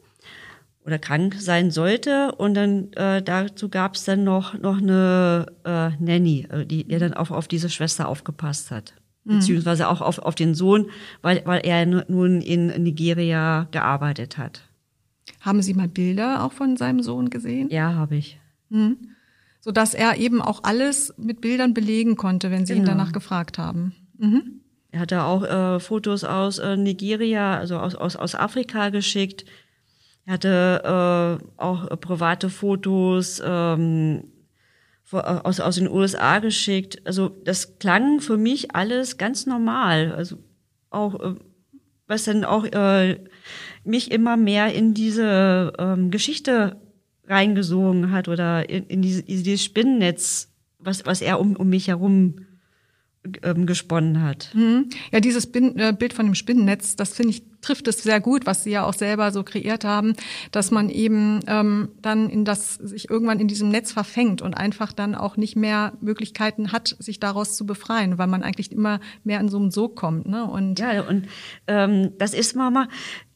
oder 0.86 1.00
krank 1.00 1.36
sein 1.40 1.72
sollte. 1.72 2.34
Und 2.36 2.54
dann 2.54 2.94
äh, 2.94 3.22
dazu 3.22 3.70
gab 3.70 3.96
es 3.96 4.06
dann 4.06 4.24
noch 4.24 4.58
noch 4.58 4.78
eine 4.78 5.48
äh, 5.64 5.90
Nanny, 6.00 6.48
äh, 6.50 6.66
die, 6.66 6.84
die 6.84 6.98
dann 6.98 7.14
auf, 7.14 7.32
auf 7.32 7.48
diese 7.48 7.70
Schwester 7.70 8.08
aufgepasst 8.08 8.72
hat. 8.72 8.94
Mhm. 9.24 9.40
Beziehungsweise 9.40 9.88
auch 9.88 10.02
auf, 10.02 10.20
auf 10.20 10.36
den 10.36 10.56
Sohn, 10.56 10.90
weil, 11.22 11.42
weil 11.46 11.62
er 11.64 11.86
nun 11.86 12.42
in 12.42 12.68
Nigeria 12.84 13.68
gearbeitet 13.72 14.38
hat. 14.38 14.64
Haben 15.42 15.62
Sie 15.62 15.74
mal 15.74 15.88
Bilder 15.88 16.44
auch 16.44 16.52
von 16.52 16.78
seinem 16.78 17.02
Sohn 17.02 17.30
gesehen? 17.30 17.70
Ja, 17.70 17.94
habe 17.94 18.16
ich. 18.16 18.40
Mhm. 18.70 18.98
So 19.60 19.72
dass 19.72 19.94
er 19.94 20.18
eben 20.18 20.42
auch 20.42 20.64
alles 20.64 21.14
mit 21.18 21.42
Bildern 21.42 21.76
belegen 21.76 22.16
konnte, 22.16 22.50
wenn 22.50 22.66
Sie 22.66 22.74
genau. 22.74 22.86
ihn 22.86 22.98
danach 22.98 23.12
gefragt 23.12 23.60
haben. 23.60 23.94
Mhm. 24.18 24.61
Er 24.92 25.00
hatte 25.00 25.24
auch 25.24 25.44
äh, 25.44 25.80
Fotos 25.80 26.24
aus 26.24 26.60
äh, 26.60 26.76
Nigeria, 26.76 27.58
also 27.58 27.78
aus, 27.78 27.96
aus, 27.96 28.16
aus 28.16 28.36
Afrika 28.36 28.90
geschickt. 28.90 29.46
Er 30.26 30.34
hatte 30.34 31.40
äh, 31.42 31.62
auch 31.62 31.88
private 32.00 32.50
Fotos 32.50 33.42
ähm, 33.44 34.26
äh, 35.12 35.18
aus, 35.18 35.60
aus 35.60 35.76
den 35.76 35.90
USA 35.90 36.40
geschickt. 36.40 37.02
Also 37.06 37.30
das 37.30 37.80
klang 37.80 38.20
für 38.20 38.38
mich 38.38 38.76
alles 38.76 39.18
ganz 39.18 39.46
normal. 39.46 40.12
Also 40.12 40.38
auch 40.90 41.20
äh, 41.20 41.36
was 42.12 42.26
dann 42.26 42.44
auch 42.44 42.66
äh, 42.66 43.24
mich 43.86 44.12
immer 44.12 44.36
mehr 44.36 44.74
in 44.74 44.94
diese 44.94 45.72
ähm, 45.80 46.12
Geschichte 46.12 46.76
reingesogen 47.26 48.12
hat 48.12 48.28
oder 48.28 48.70
in, 48.70 48.86
in 48.88 49.02
diese, 49.02 49.24
dieses 49.24 49.64
Spinnennetz, 49.64 50.52
was, 50.78 51.06
was 51.06 51.22
er 51.22 51.40
um, 51.40 51.56
um 51.56 51.70
mich 51.70 51.88
herum 51.88 52.48
ähm, 53.44 53.66
gesponnen 53.66 54.24
hat. 54.24 54.50
Mhm. 54.54 54.90
Ja, 55.12 55.20
dieses 55.20 55.48
Bin 55.48 55.78
äh, 55.78 55.94
Bild 55.98 56.14
von 56.14 56.26
dem 56.26 56.36
Spinnennetz, 56.36 56.96
das 56.96 57.14
finde 57.14 57.32
ich 57.32 57.44
trifft 57.62 57.88
es 57.88 58.04
sehr 58.04 58.20
gut, 58.20 58.46
was 58.46 58.64
Sie 58.64 58.72
ja 58.72 58.84
auch 58.86 58.94
selber 58.94 59.32
so 59.32 59.44
kreiert 59.44 59.86
haben, 59.86 60.14
dass 60.52 60.72
man 60.72 60.90
eben 60.90 61.42
ähm, 61.48 61.90
dann 62.02 62.30
in 62.30 62.44
das 62.44 62.76
sich 62.76 63.10
irgendwann 63.10 63.40
in 63.40 63.48
diesem 63.48 63.70
Netz 63.70 63.92
verfängt 63.92 64.42
und 64.42 64.56
einfach 64.56 64.92
dann 64.92 65.16
auch 65.16 65.38
nicht 65.38 65.56
mehr 65.56 65.94
Möglichkeiten 66.02 66.72
hat, 66.72 66.96
sich 67.00 67.20
daraus 67.20 67.56
zu 67.56 67.66
befreien, 67.66 68.18
weil 68.18 68.28
man 68.28 68.44
eigentlich 68.44 68.72
immer 68.72 69.00
mehr 69.24 69.40
in 69.40 69.50
so 69.50 69.58
einem 69.58 69.72
Sog 69.72 69.96
kommt. 69.96 70.28
Ne? 70.28 70.44
Und 70.44 70.80
ja, 70.80 71.02
und 71.02 71.28
ähm, 71.68 72.14
das 72.18 72.34
ist 72.34 72.56
Mama. 72.56 72.88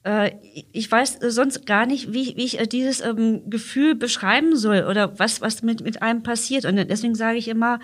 Äh, 0.04 0.32
ich 0.72 0.92
weiß 0.92 1.20
sonst 1.30 1.66
gar 1.66 1.86
nicht, 1.86 2.14
wie, 2.14 2.34
wie 2.36 2.46
ich 2.46 2.60
äh, 2.60 2.68
dieses 2.68 3.02
ähm, 3.02 3.50
Gefühl 3.50 3.96
beschreiben 3.96 4.56
soll 4.56 4.86
oder 4.90 5.20
was 5.20 5.42
was 5.42 5.62
mit 5.62 5.84
mit 5.84 6.02
einem 6.02 6.24
passiert. 6.24 6.66
Und 6.66 6.76
deswegen 6.76 7.16
sage 7.16 7.38
ich 7.38 7.48
immer, 7.48 7.80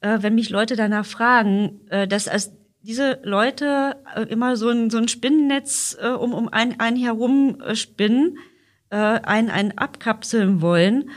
äh, 0.00 0.18
wenn 0.20 0.34
mich 0.34 0.50
Leute 0.50 0.76
danach 0.76 1.06
fragen, 1.06 1.80
äh, 1.88 2.06
dass 2.06 2.28
als 2.28 2.52
diese 2.82 3.18
Leute 3.22 3.96
äh, 4.14 4.22
immer 4.22 4.56
so 4.56 4.70
ein, 4.70 4.90
so 4.90 4.98
ein 4.98 5.08
Spinnennetz 5.08 5.96
äh, 6.00 6.08
um, 6.08 6.32
um 6.32 6.48
einen, 6.48 6.80
einen 6.80 6.96
herum 6.96 7.60
äh, 7.60 7.76
spinnen, 7.76 8.38
äh, 8.90 8.96
einen, 8.96 9.50
einen 9.50 9.76
abkapseln 9.76 10.60
wollen 10.60 11.10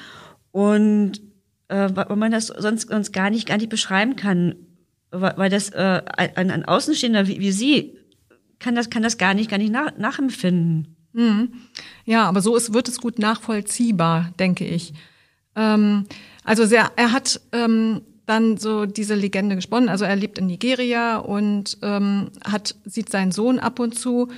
und 0.51 1.21
äh, 1.69 1.89
weil 1.93 2.15
man 2.17 2.31
das 2.31 2.47
sonst, 2.47 2.89
sonst 2.89 3.13
gar 3.13 3.29
nicht 3.29 3.47
gar 3.47 3.57
nicht 3.57 3.69
beschreiben 3.69 4.15
kann, 4.15 4.55
weil, 5.11 5.33
weil 5.37 5.49
das 5.49 5.69
äh, 5.69 6.01
ein, 6.17 6.51
ein 6.51 6.65
Außenstehender 6.65 7.27
wie, 7.27 7.39
wie 7.39 7.51
Sie 7.51 7.97
kann 8.59 8.75
das 8.75 8.89
kann 8.89 9.03
das 9.03 9.17
gar 9.17 9.33
nicht 9.33 9.49
gar 9.49 9.57
nicht 9.57 9.71
nach, 9.71 9.97
nachempfinden. 9.97 10.95
Mhm. 11.13 11.53
Ja, 12.05 12.27
aber 12.27 12.41
so 12.41 12.55
ist, 12.55 12.73
wird 12.73 12.87
es 12.87 12.99
gut 12.99 13.19
nachvollziehbar, 13.19 14.33
denke 14.39 14.65
ich. 14.65 14.93
Ähm, 15.55 16.05
also 16.43 16.65
sehr, 16.65 16.91
er 16.95 17.11
hat 17.11 17.39
ähm, 17.51 18.01
dann 18.25 18.57
so 18.57 18.85
diese 18.85 19.15
Legende 19.15 19.55
gesponnen. 19.55 19.89
Also 19.89 20.05
er 20.05 20.15
lebt 20.15 20.37
in 20.37 20.47
Nigeria 20.47 21.17
und 21.17 21.77
ähm, 21.81 22.29
hat 22.45 22.75
sieht 22.85 23.09
seinen 23.09 23.31
Sohn 23.31 23.59
ab 23.59 23.79
und 23.79 23.97
zu. 23.97 24.29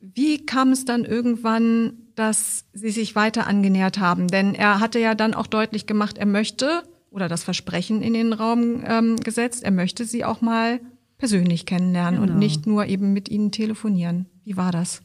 Wie 0.00 0.44
kam 0.44 0.72
es 0.72 0.84
dann 0.84 1.04
irgendwann, 1.04 1.94
dass 2.14 2.64
sie 2.72 2.90
sich 2.90 3.16
weiter 3.16 3.46
angenähert 3.46 3.98
haben? 3.98 4.28
Denn 4.28 4.54
er 4.54 4.80
hatte 4.80 4.98
ja 4.98 5.14
dann 5.14 5.34
auch 5.34 5.46
deutlich 5.46 5.86
gemacht, 5.86 6.18
er 6.18 6.26
möchte 6.26 6.82
oder 7.10 7.28
das 7.28 7.42
Versprechen 7.42 8.02
in 8.02 8.14
den 8.14 8.32
Raum 8.32 8.82
ähm, 8.86 9.16
gesetzt, 9.16 9.64
er 9.64 9.70
möchte 9.70 10.04
sie 10.04 10.24
auch 10.24 10.40
mal 10.40 10.80
persönlich 11.16 11.66
kennenlernen 11.66 12.20
genau. 12.20 12.32
und 12.32 12.38
nicht 12.38 12.66
nur 12.66 12.86
eben 12.86 13.12
mit 13.12 13.28
ihnen 13.28 13.50
telefonieren. 13.50 14.26
Wie 14.44 14.56
war 14.56 14.72
das? 14.72 15.02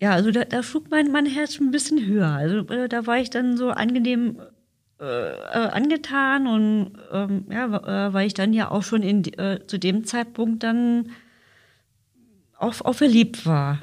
Ja, 0.00 0.12
also 0.12 0.30
da, 0.30 0.44
da 0.44 0.62
schlug 0.62 0.90
mein, 0.90 1.10
mein 1.10 1.26
Herz 1.26 1.58
ein 1.60 1.70
bisschen 1.70 2.04
höher. 2.04 2.28
Also 2.28 2.58
äh, 2.72 2.88
da 2.88 3.06
war 3.06 3.18
ich 3.18 3.30
dann 3.30 3.56
so 3.56 3.70
angenehm 3.70 4.40
äh, 5.00 5.30
äh, 5.30 5.68
angetan 5.70 6.48
und 6.48 6.92
ähm, 7.12 7.46
ja, 7.50 7.66
äh, 8.08 8.12
weil 8.12 8.26
ich 8.26 8.34
dann 8.34 8.52
ja 8.52 8.70
auch 8.70 8.82
schon 8.82 9.02
in, 9.02 9.24
äh, 9.34 9.60
zu 9.66 9.78
dem 9.78 10.04
Zeitpunkt 10.04 10.64
dann 10.64 11.10
auch, 12.58 12.80
auch 12.80 12.94
verliebt 12.94 13.46
war. 13.46 13.80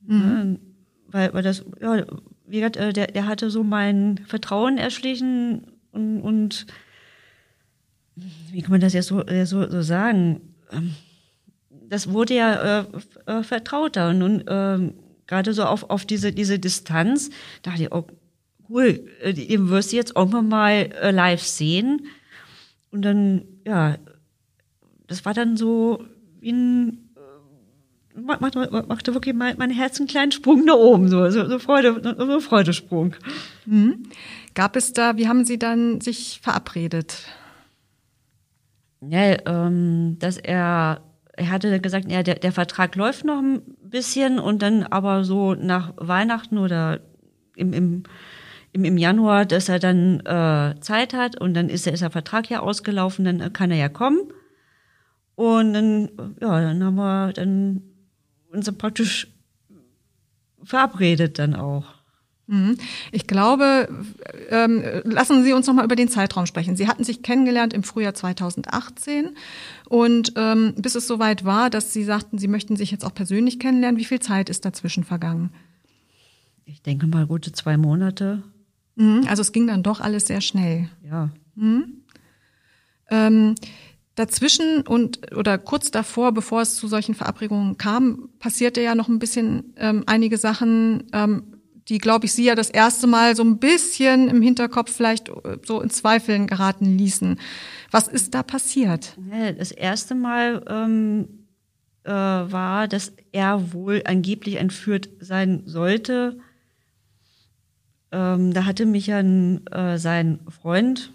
Mhm. 0.00 0.58
Weil, 1.06 1.32
weil 1.32 1.42
das, 1.44 1.64
ja, 1.80 2.04
wie 2.44 2.56
gesagt, 2.56 2.76
äh, 2.76 2.92
der, 2.92 3.06
der 3.06 3.26
hatte 3.26 3.50
so 3.50 3.62
mein 3.62 4.18
Vertrauen 4.26 4.78
erschlichen 4.78 5.66
und, 5.92 6.20
und 6.22 6.66
wie 8.50 8.62
kann 8.62 8.72
man 8.72 8.80
das 8.80 8.94
jetzt 8.94 9.06
so, 9.06 9.22
so, 9.44 9.70
so 9.70 9.82
sagen? 9.82 10.40
Ähm, 10.72 10.94
das 11.88 12.10
wurde 12.10 12.34
ja 12.34 12.84
äh, 13.26 13.42
vertrauter 13.44 14.08
und 14.08 14.18
nun 14.18 14.40
äh, 14.48 14.92
gerade 15.28 15.52
so 15.52 15.64
auf, 15.64 15.88
auf 15.88 16.04
diese, 16.04 16.32
diese 16.32 16.58
Distanz, 16.58 17.30
dachte 17.62 17.84
ich, 17.84 17.92
oh, 17.92 18.06
cool, 18.68 19.08
äh, 19.22 19.32
den 19.32 19.68
wirst 19.68 19.92
du 19.92 19.96
jetzt 19.96 20.16
irgendwann 20.16 20.48
mal 20.48 20.72
äh, 20.72 21.10
live 21.10 21.42
sehen. 21.42 22.06
Und 22.90 23.02
dann, 23.02 23.42
ja, 23.66 23.96
das 25.06 25.24
war 25.24 25.34
dann 25.34 25.56
so 25.56 26.04
wie 26.40 26.52
ein 26.52 27.10
äh, 28.16 28.20
machte, 28.38 28.84
machte 28.88 29.14
wirklich 29.14 29.34
mein, 29.34 29.56
mein 29.58 29.70
Herz 29.70 29.98
einen 29.98 30.08
kleinen 30.08 30.32
Sprung 30.32 30.64
nach 30.64 30.74
oben, 30.74 31.08
so, 31.08 31.30
so, 31.30 31.48
so 31.48 31.58
Freude, 31.58 32.00
so 32.02 32.32
ein 32.32 32.40
Freudesprung. 32.40 33.14
Mhm. 33.66 34.04
Gab 34.54 34.76
es 34.76 34.92
da, 34.92 35.16
wie 35.16 35.28
haben 35.28 35.44
Sie 35.44 35.58
dann 35.58 36.00
sich 36.00 36.40
verabredet? 36.42 37.26
Ja, 39.02 39.36
ähm, 39.46 40.16
dass 40.18 40.38
er, 40.38 41.02
er 41.32 41.50
hatte 41.50 41.78
gesagt, 41.80 42.10
ja, 42.10 42.22
der, 42.22 42.36
der 42.36 42.52
Vertrag 42.52 42.96
läuft 42.96 43.24
noch 43.24 43.38
ein 43.38 43.60
bisschen 43.82 44.38
und 44.38 44.62
dann 44.62 44.82
aber 44.84 45.24
so 45.24 45.54
nach 45.54 45.92
Weihnachten 45.96 46.56
oder 46.58 47.00
im, 47.54 47.72
im 47.72 48.02
im, 48.76 48.84
im 48.84 48.98
Januar, 48.98 49.46
dass 49.46 49.70
er 49.70 49.78
dann 49.78 50.20
äh, 50.20 50.78
Zeit 50.80 51.14
hat 51.14 51.40
und 51.40 51.54
dann 51.54 51.70
ist, 51.70 51.86
ist 51.86 52.02
der 52.02 52.10
Vertrag 52.10 52.50
ja 52.50 52.60
ausgelaufen, 52.60 53.24
dann 53.24 53.52
kann 53.54 53.70
er 53.70 53.78
ja 53.78 53.88
kommen. 53.88 54.18
Und 55.34 55.72
dann, 55.72 56.10
ja, 56.40 56.60
dann 56.60 56.84
haben 56.84 56.94
wir 56.96 57.32
dann 57.32 57.82
uns 58.52 58.70
praktisch 58.72 59.28
verabredet 60.62 61.38
dann 61.38 61.54
auch. 61.54 61.86
Mhm. 62.48 62.76
Ich 63.12 63.26
glaube, 63.26 63.88
ähm, 64.50 64.84
lassen 65.04 65.42
Sie 65.42 65.54
uns 65.54 65.66
noch 65.66 65.74
mal 65.74 65.84
über 65.84 65.96
den 65.96 66.08
Zeitraum 66.08 66.44
sprechen. 66.44 66.76
Sie 66.76 66.86
hatten 66.86 67.02
sich 67.02 67.22
kennengelernt 67.22 67.72
im 67.72 67.82
Frühjahr 67.82 68.14
2018 68.14 69.36
und 69.88 70.34
ähm, 70.36 70.74
bis 70.76 70.94
es 70.94 71.06
soweit 71.06 71.44
war, 71.44 71.70
dass 71.70 71.94
Sie 71.94 72.04
sagten, 72.04 72.38
Sie 72.38 72.48
möchten 72.48 72.76
sich 72.76 72.90
jetzt 72.90 73.04
auch 73.04 73.14
persönlich 73.14 73.58
kennenlernen. 73.58 73.98
Wie 73.98 74.04
viel 74.04 74.20
Zeit 74.20 74.50
ist 74.50 74.64
dazwischen 74.66 75.02
vergangen? 75.02 75.50
Ich 76.66 76.82
denke 76.82 77.06
mal 77.06 77.26
gute 77.26 77.52
zwei 77.52 77.76
Monate. 77.76 78.42
Mhm, 78.96 79.26
also 79.28 79.42
es 79.42 79.52
ging 79.52 79.66
dann 79.66 79.82
doch 79.82 80.00
alles 80.00 80.26
sehr 80.26 80.40
schnell. 80.40 80.88
Ja. 81.02 81.30
Mhm. 81.54 82.02
Ähm, 83.08 83.54
dazwischen 84.16 84.82
und 84.86 85.32
oder 85.36 85.58
kurz 85.58 85.90
davor, 85.90 86.32
bevor 86.32 86.62
es 86.62 86.74
zu 86.74 86.88
solchen 86.88 87.14
Verabredungen 87.14 87.76
kam, 87.76 88.30
passierte 88.38 88.80
ja 88.80 88.94
noch 88.94 89.08
ein 89.08 89.18
bisschen 89.18 89.74
ähm, 89.76 90.02
einige 90.06 90.38
Sachen, 90.38 91.04
ähm, 91.12 91.44
die, 91.88 91.98
glaube 91.98 92.26
ich, 92.26 92.32
Sie 92.32 92.44
ja 92.44 92.56
das 92.56 92.68
erste 92.68 93.06
Mal 93.06 93.36
so 93.36 93.44
ein 93.44 93.58
bisschen 93.58 94.28
im 94.28 94.42
Hinterkopf 94.42 94.92
vielleicht 94.92 95.28
äh, 95.28 95.58
so 95.64 95.80
in 95.80 95.90
Zweifeln 95.90 96.48
geraten 96.48 96.98
ließen. 96.98 97.38
Was 97.92 98.08
ist 98.08 98.34
da 98.34 98.42
passiert? 98.42 99.16
Das 99.56 99.70
erste 99.70 100.16
Mal 100.16 100.64
ähm, 100.68 101.46
äh, 102.02 102.10
war, 102.10 102.88
dass 102.88 103.12
er 103.30 103.72
wohl 103.72 104.02
angeblich 104.04 104.56
entführt 104.56 105.08
sein 105.20 105.62
sollte 105.66 106.38
ähm, 108.16 108.54
da 108.54 108.64
hatte 108.64 108.86
mich 108.86 109.08
ja 109.08 109.20
äh, 109.20 109.98
sein 109.98 110.40
Freund 110.48 111.12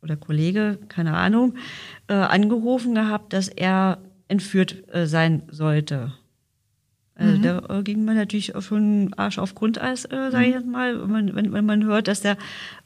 oder 0.00 0.16
Kollege, 0.16 0.78
keine 0.88 1.16
Ahnung, 1.16 1.56
äh, 2.06 2.14
angerufen 2.14 2.94
gehabt, 2.94 3.32
dass 3.32 3.48
er 3.48 3.98
entführt 4.28 4.84
äh, 4.94 5.06
sein 5.06 5.42
sollte. 5.50 6.12
Also 7.16 7.38
mhm. 7.38 7.42
da 7.42 7.78
äh, 7.78 7.82
ging 7.82 8.04
man 8.04 8.14
natürlich 8.14 8.52
schon 8.60 9.12
Arsch 9.14 9.38
auf 9.38 9.56
Grundeis, 9.56 10.04
äh, 10.04 10.30
sage 10.30 10.44
ich 10.44 10.50
mhm. 10.50 10.60
jetzt 10.60 10.66
mal, 10.66 11.02
wenn 11.02 11.10
man, 11.10 11.34
wenn, 11.34 11.52
wenn 11.52 11.66
man 11.66 11.84
hört, 11.84 12.06
dass 12.06 12.20
der 12.20 12.36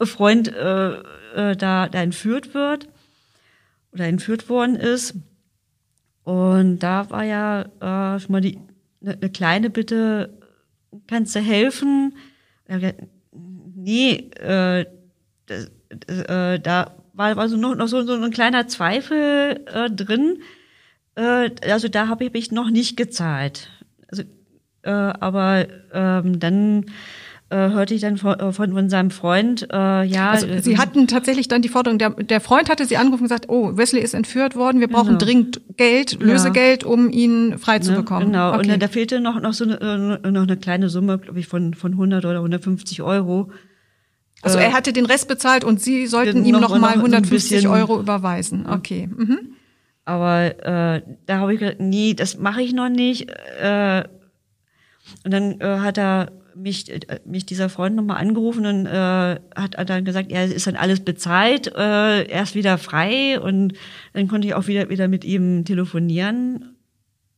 Freund 0.01 0.49
äh, 0.49 0.93
äh, 1.35 1.57
da, 1.57 1.89
da 1.89 2.01
entführt 2.01 2.55
wird 2.55 2.89
oder 3.93 4.07
entführt 4.07 4.49
worden 4.49 4.77
ist. 4.77 5.15
Und 6.25 6.81
da 6.81 7.11
war 7.11 7.25
ja 7.25 8.19
schon 8.21 8.33
mal 8.33 8.43
die 8.43 8.59
eine 9.01 9.17
ne 9.17 9.31
kleine 9.31 9.71
Bitte, 9.71 10.39
kannst 11.07 11.35
du 11.35 11.41
helfen? 11.41 12.13
Nee, 13.79 14.31
äh, 14.41 14.87
das, 15.47 15.71
äh, 16.09 16.61
da 16.61 16.95
war, 17.15 17.37
war 17.37 17.49
so 17.49 17.57
noch, 17.57 17.75
noch 17.75 17.89
so, 17.89 18.03
so 18.05 18.15
ein 18.15 18.31
kleiner 18.31 18.69
Zweifel 18.69 19.65
äh, 19.67 19.91
drin. 19.91 20.39
Äh, 21.15 21.51
also 21.71 21.89
da 21.89 22.09
habe 22.09 22.25
ich 22.25 22.33
mich 22.33 22.53
noch 22.53 22.71
nicht 22.71 22.97
gezahlt. 22.97 23.71
Also, 24.11 24.23
äh, 24.83 24.91
aber 24.91 25.67
ähm, 25.93 26.39
dann 26.39 26.87
äh, 27.51 27.71
hörte 27.71 27.95
ich 27.95 28.03
dann 28.03 28.19
von, 28.19 28.39
äh, 28.39 28.53
von, 28.53 28.73
von 28.73 28.91
seinem 28.91 29.11
Freund, 29.11 29.67
äh, 29.73 30.05
ja. 30.05 30.31
Also 30.31 30.47
Sie 30.61 30.77
hatten 30.77 31.07
tatsächlich 31.07 31.49
dann 31.49 31.63
die 31.63 31.71
Forderung, 31.71 31.99
der, 31.99 32.11
der 32.11 32.41
Freund 32.41 32.69
hatte 32.69 32.85
Sie 32.85 32.99
angerufen 32.99 33.23
und 33.23 33.29
gesagt, 33.29 33.49
oh, 33.49 33.77
Wesley 33.77 34.03
ist 34.03 34.13
entführt 34.13 34.55
worden, 34.55 34.81
wir 34.81 34.89
brauchen 34.89 35.19
genau. 35.19 35.19
dringend 35.19 35.61
Geld, 35.77 36.21
Lösegeld, 36.21 36.83
ja. 36.83 36.89
um 36.89 37.11
ihn 37.11 37.59
frei 37.59 37.79
zu 37.79 37.93
ne, 37.93 37.99
bekommen. 37.99 38.27
Genau, 38.27 38.55
okay. 38.55 38.73
und 38.73 38.83
da 38.83 38.89
fehlte 38.89 39.21
noch, 39.21 39.41
noch 39.41 39.55
so 39.55 39.65
eine, 39.65 40.21
äh, 40.23 40.31
noch 40.31 40.43
eine 40.43 40.57
kleine 40.59 40.91
Summe, 40.91 41.19
glaube 41.19 41.41
ich, 41.41 41.49
von, 41.49 41.73
von 41.73 41.93
100 41.93 42.27
oder 42.27 42.37
150 42.37 43.03
Euro. 43.03 43.51
Also 44.43 44.59
er 44.59 44.73
hatte 44.73 44.93
den 44.93 45.07
Rest 45.07 45.29
bezahlt 45.29 45.65
und 45.65 45.81
Sie 45.83 46.07
sollten 46.07 46.45
ihm 46.45 46.53
noch, 46.53 46.71
noch 46.71 46.79
mal 46.79 46.95
150 46.95 47.63
so 47.63 47.71
Euro 47.71 47.99
überweisen. 47.99 48.67
Okay. 48.67 49.09
Mhm. 49.09 49.55
Aber 50.05 50.65
äh, 50.65 51.03
da 51.27 51.39
habe 51.39 51.53
ich 51.53 51.61
gesagt, 51.61 51.81
nee, 51.81 52.15
das 52.15 52.39
mache 52.39 52.63
ich 52.63 52.73
noch 52.73 52.89
nicht. 52.89 53.29
Äh, 53.61 54.05
und 55.25 55.33
dann 55.33 55.61
äh, 55.61 55.79
hat 55.81 55.99
er 55.99 56.33
mich, 56.55 56.91
äh, 56.91 57.21
mich 57.25 57.47
dieser 57.47 57.69
Freund 57.69 57.97
nochmal 57.97 58.19
angerufen 58.19 58.67
und 58.67 58.87
äh, 58.87 59.41
hat, 59.55 59.91
dann 59.91 60.05
gesagt, 60.05 60.31
ja, 60.31 60.43
ist 60.43 60.67
dann 60.67 60.77
alles 60.77 61.01
bezahlt, 61.01 61.69
äh, 61.69 62.25
er 62.25 62.43
ist 62.43 62.55
wieder 62.55 62.79
frei 62.79 63.41
und 63.41 63.75
dann 64.13 64.29
konnte 64.29 64.49
ich 64.49 64.55
auch 64.55 64.67
wieder 64.67 64.89
wieder 64.89 65.09
mit 65.09 65.25
ihm 65.25 65.65
telefonieren. 65.65 66.77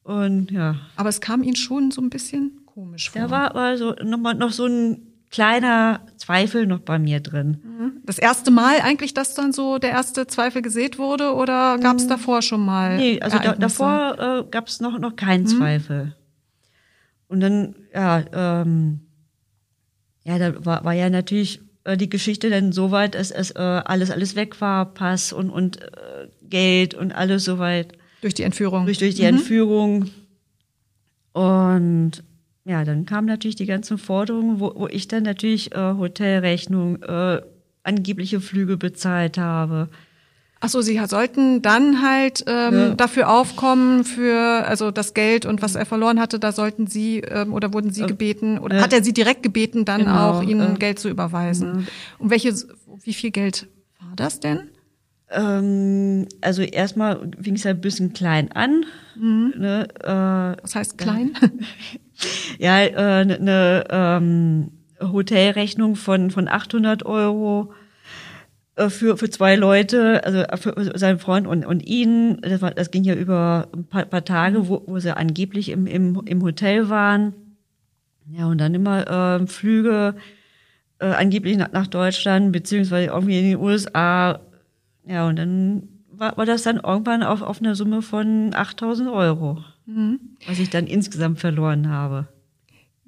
Und 0.03 0.51
ja. 0.51 0.77
Aber 0.97 1.09
es 1.09 1.21
kam 1.21 1.43
Ihnen 1.43 1.57
schon 1.57 1.91
so 1.91 2.01
ein 2.01 2.11
bisschen 2.11 2.61
komisch 2.67 3.11
vor. 3.11 3.21
Da 3.21 3.31
war 3.31 3.55
also 3.55 3.95
noch, 4.03 4.19
mal, 4.19 4.35
noch 4.35 4.53
so 4.53 4.67
ein 4.67 5.10
kleiner 5.31 6.01
Zweifel 6.17 6.67
noch 6.67 6.81
bei 6.81 6.99
mir 6.99 7.21
drin. 7.21 8.01
Das 8.05 8.19
erste 8.19 8.51
Mal 8.51 8.81
eigentlich, 8.81 9.15
dass 9.15 9.35
dann 9.35 9.53
so 9.53 9.79
der 9.79 9.91
erste 9.91 10.27
Zweifel 10.27 10.63
gesät 10.63 10.99
wurde 10.99 11.35
oder 11.35 11.79
gab 11.79 11.97
es 11.97 12.07
davor 12.07 12.43
schon 12.43 12.65
mal? 12.65 12.97
Nee, 12.97 13.21
also 13.21 13.39
da, 13.39 13.55
davor 13.55 14.17
äh, 14.19 14.51
gab 14.51 14.67
es 14.67 14.81
noch, 14.81 14.99
noch 14.99 15.17
keinen 15.17 15.47
Zweifel. 15.47 16.17
Und 17.29 17.41
dann, 17.41 17.77
ja, 17.95 18.25
ähm, 18.33 19.01
ja, 20.25 20.39
da 20.39 20.65
war, 20.65 20.85
war 20.85 20.93
ja 20.95 21.09
natürlich 21.11 21.61
äh, 21.85 21.97
die 21.97 22.11
Geschichte 22.11 22.51
dann 22.51 22.73
so 22.73 22.91
weit, 22.91 23.15
dass 23.15 23.31
es 23.31 23.53
äh, 23.53 23.59
alles, 23.59 24.11
alles 24.11 24.35
weg 24.35 24.61
war, 24.61 24.93
Pass 24.95 25.33
und, 25.33 25.49
und 25.51 25.81
äh, 25.81 26.29
Geld 26.43 26.95
und 26.95 27.13
alles 27.13 27.45
soweit 27.45 27.93
Durch 28.21 28.35
die 28.35 28.43
Entführung. 28.43 28.85
durch, 28.85 28.99
durch 28.99 29.15
die 29.15 29.23
Entführung. 29.23 30.11
Und 31.33 32.25
ja, 32.71 32.85
dann 32.85 33.05
kamen 33.05 33.27
natürlich 33.27 33.57
die 33.57 33.67
ganzen 33.67 33.99
Forderungen, 33.99 34.61
wo, 34.61 34.73
wo 34.77 34.87
ich 34.87 35.09
dann 35.09 35.25
natürlich 35.25 35.73
äh, 35.75 35.95
Hotelrechnung, 35.95 37.03
äh, 37.03 37.41
angebliche 37.83 38.41
Flüge 38.41 38.77
bezahlt 38.77 39.39
habe. 39.39 39.89
Achso, 40.61 40.83
Sie 40.83 41.01
sollten 41.07 41.63
dann 41.63 42.03
halt 42.07 42.45
ähm, 42.47 42.79
Ja. 42.79 42.95
dafür 42.95 43.31
aufkommen, 43.31 44.05
für 44.05 44.39
also 44.69 44.91
das 44.91 45.15
Geld 45.15 45.47
und 45.47 45.63
was 45.63 45.75
er 45.75 45.87
verloren 45.87 46.21
hatte, 46.21 46.39
da 46.39 46.53
sollten 46.53 46.87
Sie 46.87 47.21
ähm, 47.21 47.55
oder 47.55 47.73
wurden 47.73 47.91
Sie 47.91 48.07
gebeten 48.07 48.59
oder 48.59 48.77
äh, 48.79 48.83
hat 48.83 48.93
er 48.93 49.03
Sie 49.03 49.15
direkt 49.15 49.43
gebeten, 49.43 49.85
dann 49.87 50.03
genau, 50.05 50.31
auch 50.31 50.43
Ihnen 50.43 50.75
äh, 50.77 50.79
Geld 50.79 50.99
zu 50.99 51.09
überweisen? 51.09 51.87
Und 52.19 52.31
welche, 52.31 52.55
wie 53.03 53.15
viel 53.15 53.31
Geld 53.31 53.67
war 54.01 54.15
das 54.17 54.39
denn? 54.41 54.61
Ähm, 55.31 56.27
also 56.43 56.61
erstmal 56.63 57.31
fing 57.41 57.55
es 57.55 57.65
ja 57.65 57.71
ein 57.71 57.81
bisschen 57.81 58.13
klein 58.13 58.53
an. 58.53 58.85
Ne, 59.17 59.89
äh, 60.01 60.61
Das 60.63 60.75
heißt 60.75 60.99
klein? 60.99 61.33
ja, 62.59 62.75
eine 62.75 63.37
äh, 63.37 63.39
ne, 63.39 63.85
ähm, 63.91 64.71
Hotelrechnung 65.01 65.97
von, 65.97 66.31
von 66.31 66.49
800 66.49 67.05
Euro 67.07 67.73
äh, 68.77 68.89
für, 68.91 69.17
für 69.17 69.31
zwei 69.31 69.57
Leute, 69.57 70.25
also 70.25 70.45
für 70.57 70.99
seinen 70.99 71.19
Freund 71.19 71.47
und, 71.47 71.65
und 71.65 71.87
ihn. 71.87 72.41
Das, 72.43 72.63
war, 72.63 72.71
das 72.73 72.91
ging 72.91 73.05
ja 73.05 73.15
über 73.15 73.69
ein 73.75 73.85
paar, 73.85 74.05
paar 74.05 74.25
Tage, 74.25 74.69
wo, 74.69 74.83
wo 74.87 74.99
sie 74.99 75.17
angeblich 75.17 75.69
im, 75.71 75.87
im, 75.87 76.23
im 76.25 76.43
Hotel 76.43 76.89
waren. 76.89 77.35
Ja, 78.31 78.47
und 78.47 78.59
dann 78.59 78.75
immer 78.75 79.07
ähm, 79.09 79.49
Flüge 79.49 80.15
äh, 81.01 81.07
angeblich 81.07 81.57
nach, 81.57 81.73
nach 81.73 81.87
Deutschland, 81.89 82.53
beziehungsweise 82.53 83.11
irgendwie 83.11 83.39
in 83.39 83.45
den 83.51 83.59
USA. 83.59 84.41
Ja, 85.07 85.27
und 85.27 85.37
dann 85.37 85.89
war, 86.13 86.37
war 86.37 86.47
das 86.47 86.63
dann 86.63 86.77
irgendwann 86.77 87.23
auf, 87.23 87.43
auf 87.43 87.61
einer 87.61 87.75
Summe 87.75 88.03
von 88.03 88.53
8000 88.55 89.11
Euro, 89.11 89.65
was 90.47 90.59
ich 90.59 90.71
dann 90.71 90.87
insgesamt 90.87 91.41
verloren 91.41 91.89
habe. 91.89 92.29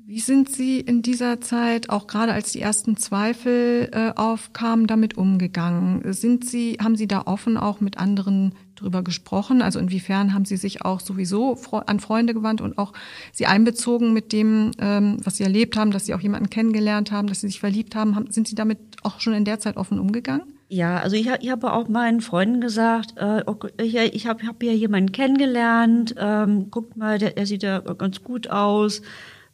Wie 0.04 0.18
sind 0.18 0.50
Sie 0.50 0.80
in 0.80 1.00
dieser 1.00 1.40
Zeit, 1.40 1.88
auch 1.88 2.08
gerade 2.08 2.32
als 2.32 2.50
die 2.50 2.60
ersten 2.60 2.96
Zweifel 2.96 3.88
äh, 3.92 4.10
aufkamen, 4.16 4.88
damit 4.88 5.16
umgegangen? 5.16 6.12
Sind 6.12 6.44
Sie, 6.44 6.76
haben 6.82 6.96
Sie 6.96 7.06
da 7.06 7.22
offen 7.26 7.56
auch 7.56 7.80
mit 7.80 7.98
anderen 7.98 8.52
drüber 8.74 9.02
gesprochen? 9.02 9.62
Also 9.62 9.78
inwiefern 9.78 10.34
haben 10.34 10.44
Sie 10.44 10.56
sich 10.56 10.84
auch 10.84 10.98
sowieso 10.98 11.56
an 11.86 12.00
Freunde 12.00 12.34
gewandt 12.34 12.60
und 12.60 12.78
auch 12.78 12.92
Sie 13.30 13.46
einbezogen 13.46 14.12
mit 14.12 14.32
dem, 14.32 14.72
ähm, 14.78 15.18
was 15.22 15.36
Sie 15.36 15.44
erlebt 15.44 15.76
haben, 15.76 15.92
dass 15.92 16.06
Sie 16.06 16.14
auch 16.14 16.20
jemanden 16.20 16.50
kennengelernt 16.50 17.12
haben, 17.12 17.28
dass 17.28 17.40
Sie 17.40 17.46
sich 17.46 17.60
verliebt 17.60 17.94
haben 17.94 18.26
sind 18.30 18.48
Sie 18.48 18.56
damit 18.56 18.78
auch 19.04 19.20
schon 19.20 19.34
in 19.34 19.44
der 19.44 19.60
Zeit 19.60 19.76
offen 19.76 20.00
umgegangen? 20.00 20.52
Ja, 20.72 21.00
also 21.00 21.16
ich, 21.16 21.28
ich 21.28 21.50
habe 21.50 21.70
auch 21.70 21.88
meinen 21.88 22.22
Freunden 22.22 22.62
gesagt, 22.62 23.18
äh, 23.18 23.42
okay, 23.44 23.68
hier, 23.82 24.14
ich 24.14 24.26
habe 24.26 24.46
hab 24.46 24.62
hier 24.62 24.74
jemanden 24.74 25.12
kennengelernt, 25.12 26.14
ähm, 26.16 26.70
guckt 26.70 26.96
mal, 26.96 27.18
der, 27.18 27.32
der 27.32 27.44
sieht 27.44 27.62
ja 27.62 27.80
ganz 27.80 28.22
gut 28.22 28.48
aus. 28.48 29.02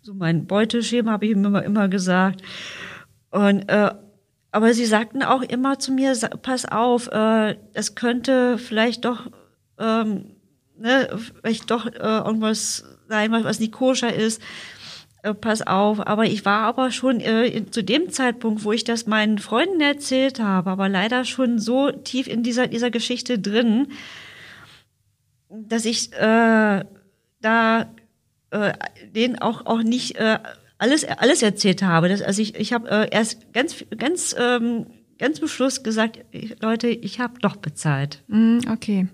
So 0.01 0.15
mein 0.15 0.47
Beuteschema 0.47 1.11
habe 1.11 1.27
ich 1.27 1.33
ihm 1.33 1.45
immer, 1.45 1.65
immer 1.65 1.89
gesagt. 1.89 2.43
Und 3.33 3.69
äh, 3.69 3.91
aber 4.53 4.73
sie 4.75 4.87
sagten 4.87 5.25
auch 5.25 5.43
immer 5.43 5.81
zu 5.81 5.91
mir, 5.91 6.15
pass 6.41 6.67
auf, 6.67 7.09
äh, 7.09 7.57
das 7.75 7.97
könnte 7.97 8.57
vielleicht 8.57 9.05
doch, 9.05 9.29
ähm, 9.81 10.37
ne, 10.79 11.19
vielleicht 11.41 11.69
doch 11.73 11.87
äh, 11.87 11.99
irgendwas 11.99 12.85
sein, 13.09 13.33
was, 13.33 13.43
was 13.43 13.59
nicht 13.59 13.73
koscher 13.73 14.15
ist. 14.15 14.41
Äh, 15.23 15.35
pass 15.35 15.67
auf. 15.67 16.07
Aber 16.07 16.25
ich 16.25 16.45
war 16.45 16.63
aber 16.63 16.91
schon 16.91 17.21
äh, 17.21 17.65
zu 17.71 17.83
dem 17.83 18.11
Zeitpunkt, 18.11 18.65
wo 18.65 18.73
ich 18.73 18.85
das 18.85 19.07
meinen 19.07 19.39
Freunden 19.39 19.81
erzählt 19.81 20.41
habe, 20.41 20.71
aber 20.71 20.89
leider 20.89 21.25
schon 21.25 21.59
so 21.59 21.91
tief 21.91 22.27
in 22.27 22.43
dieser, 22.43 22.69
dieser 22.69 22.91
Geschichte 22.91 23.39
drin, 23.39 23.89
dass 25.49 25.85
ich 25.85 26.13
äh, 26.13 26.85
da 27.41 27.95
äh, 28.51 28.73
denen 29.15 29.39
auch, 29.39 29.67
auch 29.67 29.83
nicht 29.83 30.17
äh, 30.17 30.39
alles, 30.79 31.05
alles 31.05 31.43
erzählt 31.43 31.83
habe. 31.83 32.09
Das, 32.09 32.23
also 32.23 32.41
ich, 32.41 32.55
ich 32.55 32.73
habe 32.73 32.89
äh, 32.89 33.09
erst 33.11 33.53
ganz, 33.53 33.85
ganz, 33.97 34.35
ähm, 34.39 34.87
ganz 35.19 35.39
zum 35.39 35.49
Schluss 35.49 35.83
gesagt, 35.83 36.21
ich, 36.31 36.63
Leute, 36.63 36.89
ich 36.89 37.19
habe 37.21 37.41
doch 37.41 37.57
bezahlt. 37.57 38.23
Mm, 38.29 38.59
okay. 38.71 39.09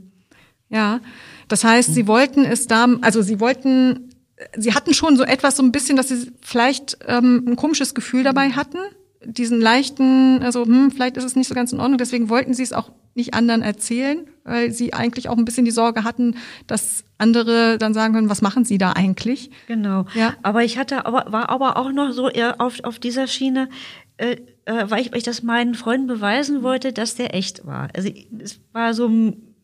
Ja. 0.69 1.01
Das 1.49 1.65
heißt, 1.65 1.95
Sie 1.95 2.07
wollten 2.07 2.45
es 2.45 2.67
da, 2.67 2.87
also 3.01 3.23
Sie 3.23 3.41
wollten, 3.41 4.11
Sie 4.57 4.75
hatten 4.75 4.95
schon 4.95 5.17
so 5.17 5.23
etwas, 5.25 5.57
so 5.57 5.63
ein 5.63 5.71
bisschen, 5.73 5.97
dass 5.97 6.09
Sie 6.09 6.33
vielleicht 6.43 6.99
ähm, 7.07 7.45
ein 7.47 7.57
komisches 7.57 7.95
Gefühl 7.95 8.25
dabei 8.25 8.51
hatten. 8.51 8.79
Diesen 9.25 9.61
leichten, 9.61 10.43
also 10.43 10.65
hm, 10.67 10.91
vielleicht 10.91 11.17
ist 11.17 11.25
es 11.25 11.37
nicht 11.37 11.49
so 11.49 11.55
ganz 11.55 11.73
in 11.73 11.81
Ordnung. 11.81 11.99
Deswegen 11.99 12.29
wollten 12.29 12.53
Sie 12.53 12.63
es 12.63 12.73
auch 12.73 12.91
nicht 13.15 13.33
anderen 13.33 13.63
erzählen, 13.63 14.27
weil 14.43 14.73
Sie 14.73 14.93
eigentlich 14.93 15.29
auch 15.29 15.39
ein 15.39 15.45
bisschen 15.45 15.65
die 15.65 15.71
Sorge 15.71 16.03
hatten, 16.05 16.37
dass 16.67 17.05
andere 17.17 17.79
dann 17.79 17.95
sagen 17.95 18.13
können, 18.13 18.29
was 18.29 18.43
machen 18.43 18.65
Sie 18.65 18.77
da 18.77 18.93
eigentlich? 18.93 19.51
Genau. 19.69 20.05
Ja. 20.15 20.35
Aber 20.43 20.65
ich 20.65 20.79
hatte 20.79 21.07
aber 21.07 21.33
war 21.33 21.49
aber 21.49 21.77
auch 21.77 21.93
noch 21.93 22.11
so 22.13 22.29
eher 22.29 22.61
auf 22.61 22.83
auf 22.83 22.99
dieser 22.99 23.29
Schiene, 23.29 23.69
äh, 24.17 24.37
äh, 24.65 24.91
weil 24.91 25.01
ich, 25.01 25.13
weil 25.13 25.19
ich 25.19 25.25
das 25.25 25.45
meinen 25.45 25.75
Freunden 25.75 26.09
beweisen 26.09 26.63
wollte, 26.65 26.93
dass 26.93 27.15
der 27.15 27.35
echt 27.35 27.65
war. 27.65 27.89
Also 27.97 28.11
es 28.41 28.61
war 28.73 28.93
so 28.95 29.07
ein, 29.07 29.55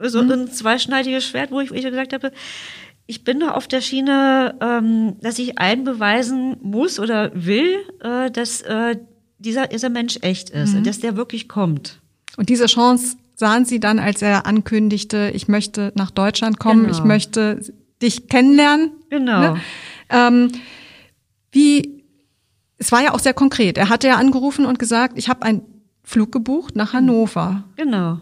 so 0.00 0.22
Mhm. 0.22 0.30
ein 0.30 0.52
zweischneidiges 0.52 1.24
Schwert, 1.26 1.50
wo 1.50 1.60
ich, 1.60 1.70
wo 1.70 1.74
ich 1.74 1.82
gesagt 1.84 2.12
habe, 2.12 2.30
ich 3.10 3.24
bin 3.24 3.40
doch 3.40 3.52
auf 3.54 3.66
der 3.66 3.80
Schiene, 3.80 4.54
ähm, 4.60 5.16
dass 5.20 5.38
ich 5.40 5.58
allen 5.58 5.82
beweisen 5.82 6.56
muss 6.62 7.00
oder 7.00 7.32
will, 7.34 7.76
äh, 8.00 8.30
dass 8.30 8.60
äh, 8.62 8.96
dieser 9.38 9.66
dieser 9.66 9.88
Mensch 9.88 10.18
echt 10.22 10.50
ist, 10.50 10.72
Mhm. 10.72 10.78
und 10.78 10.86
dass 10.86 11.00
der 11.00 11.16
wirklich 11.16 11.48
kommt. 11.48 12.00
Und 12.36 12.48
diese 12.50 12.66
Chance 12.66 13.16
sahen 13.34 13.64
Sie 13.64 13.80
dann, 13.80 13.98
als 13.98 14.20
er 14.20 14.46
ankündigte, 14.46 15.30
ich 15.34 15.48
möchte 15.48 15.92
nach 15.96 16.10
Deutschland 16.10 16.58
kommen, 16.58 16.82
Genau. 16.86 16.96
ich 16.98 17.02
möchte 17.04 17.60
dich 18.02 18.28
kennenlernen. 18.28 18.90
Genau. 19.10 19.40
Ne? 19.54 19.60
Ähm, 20.10 20.52
wie, 21.52 22.04
es 22.76 22.92
war 22.92 23.02
ja 23.02 23.14
auch 23.14 23.18
sehr 23.20 23.34
konkret. 23.34 23.78
Er 23.78 23.88
hatte 23.88 24.06
ja 24.08 24.16
angerufen 24.16 24.66
und 24.66 24.78
gesagt, 24.78 25.16
ich 25.16 25.28
habe 25.28 25.42
einen 25.42 25.62
Flug 26.04 26.30
gebucht 26.30 26.76
nach 26.76 26.92
Hannover. 26.92 27.64
Genau. 27.76 28.18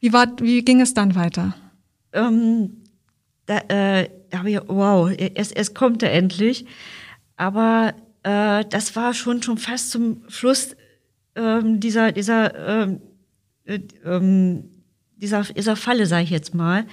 Wie 0.00 0.12
war, 0.12 0.26
wie 0.40 0.64
ging 0.64 0.80
es 0.80 0.94
dann 0.94 1.14
weiter? 1.14 1.54
ähm, 2.12 2.82
da, 3.46 3.58
äh, 3.68 4.08
habe 4.34 4.50
ich, 4.50 4.60
wow, 4.66 5.10
es, 5.34 5.52
es 5.52 5.74
kommt 5.74 6.02
er 6.02 6.12
endlich. 6.12 6.66
Aber 7.36 7.94
äh, 8.22 8.64
das 8.68 8.96
war 8.96 9.14
schon 9.14 9.42
schon 9.42 9.58
fast 9.58 9.90
zum 9.90 10.22
Schluss 10.28 10.76
ähm, 11.34 11.80
dieser 11.80 12.12
dieser 12.12 12.82
ähm, 12.82 13.00
äh, 13.64 13.80
ähm, 14.04 14.70
dieser 15.16 15.42
dieser 15.42 15.76
Falle, 15.76 16.06
sage 16.06 16.24
ich 16.24 16.30
jetzt 16.30 16.54
mal. 16.54 16.86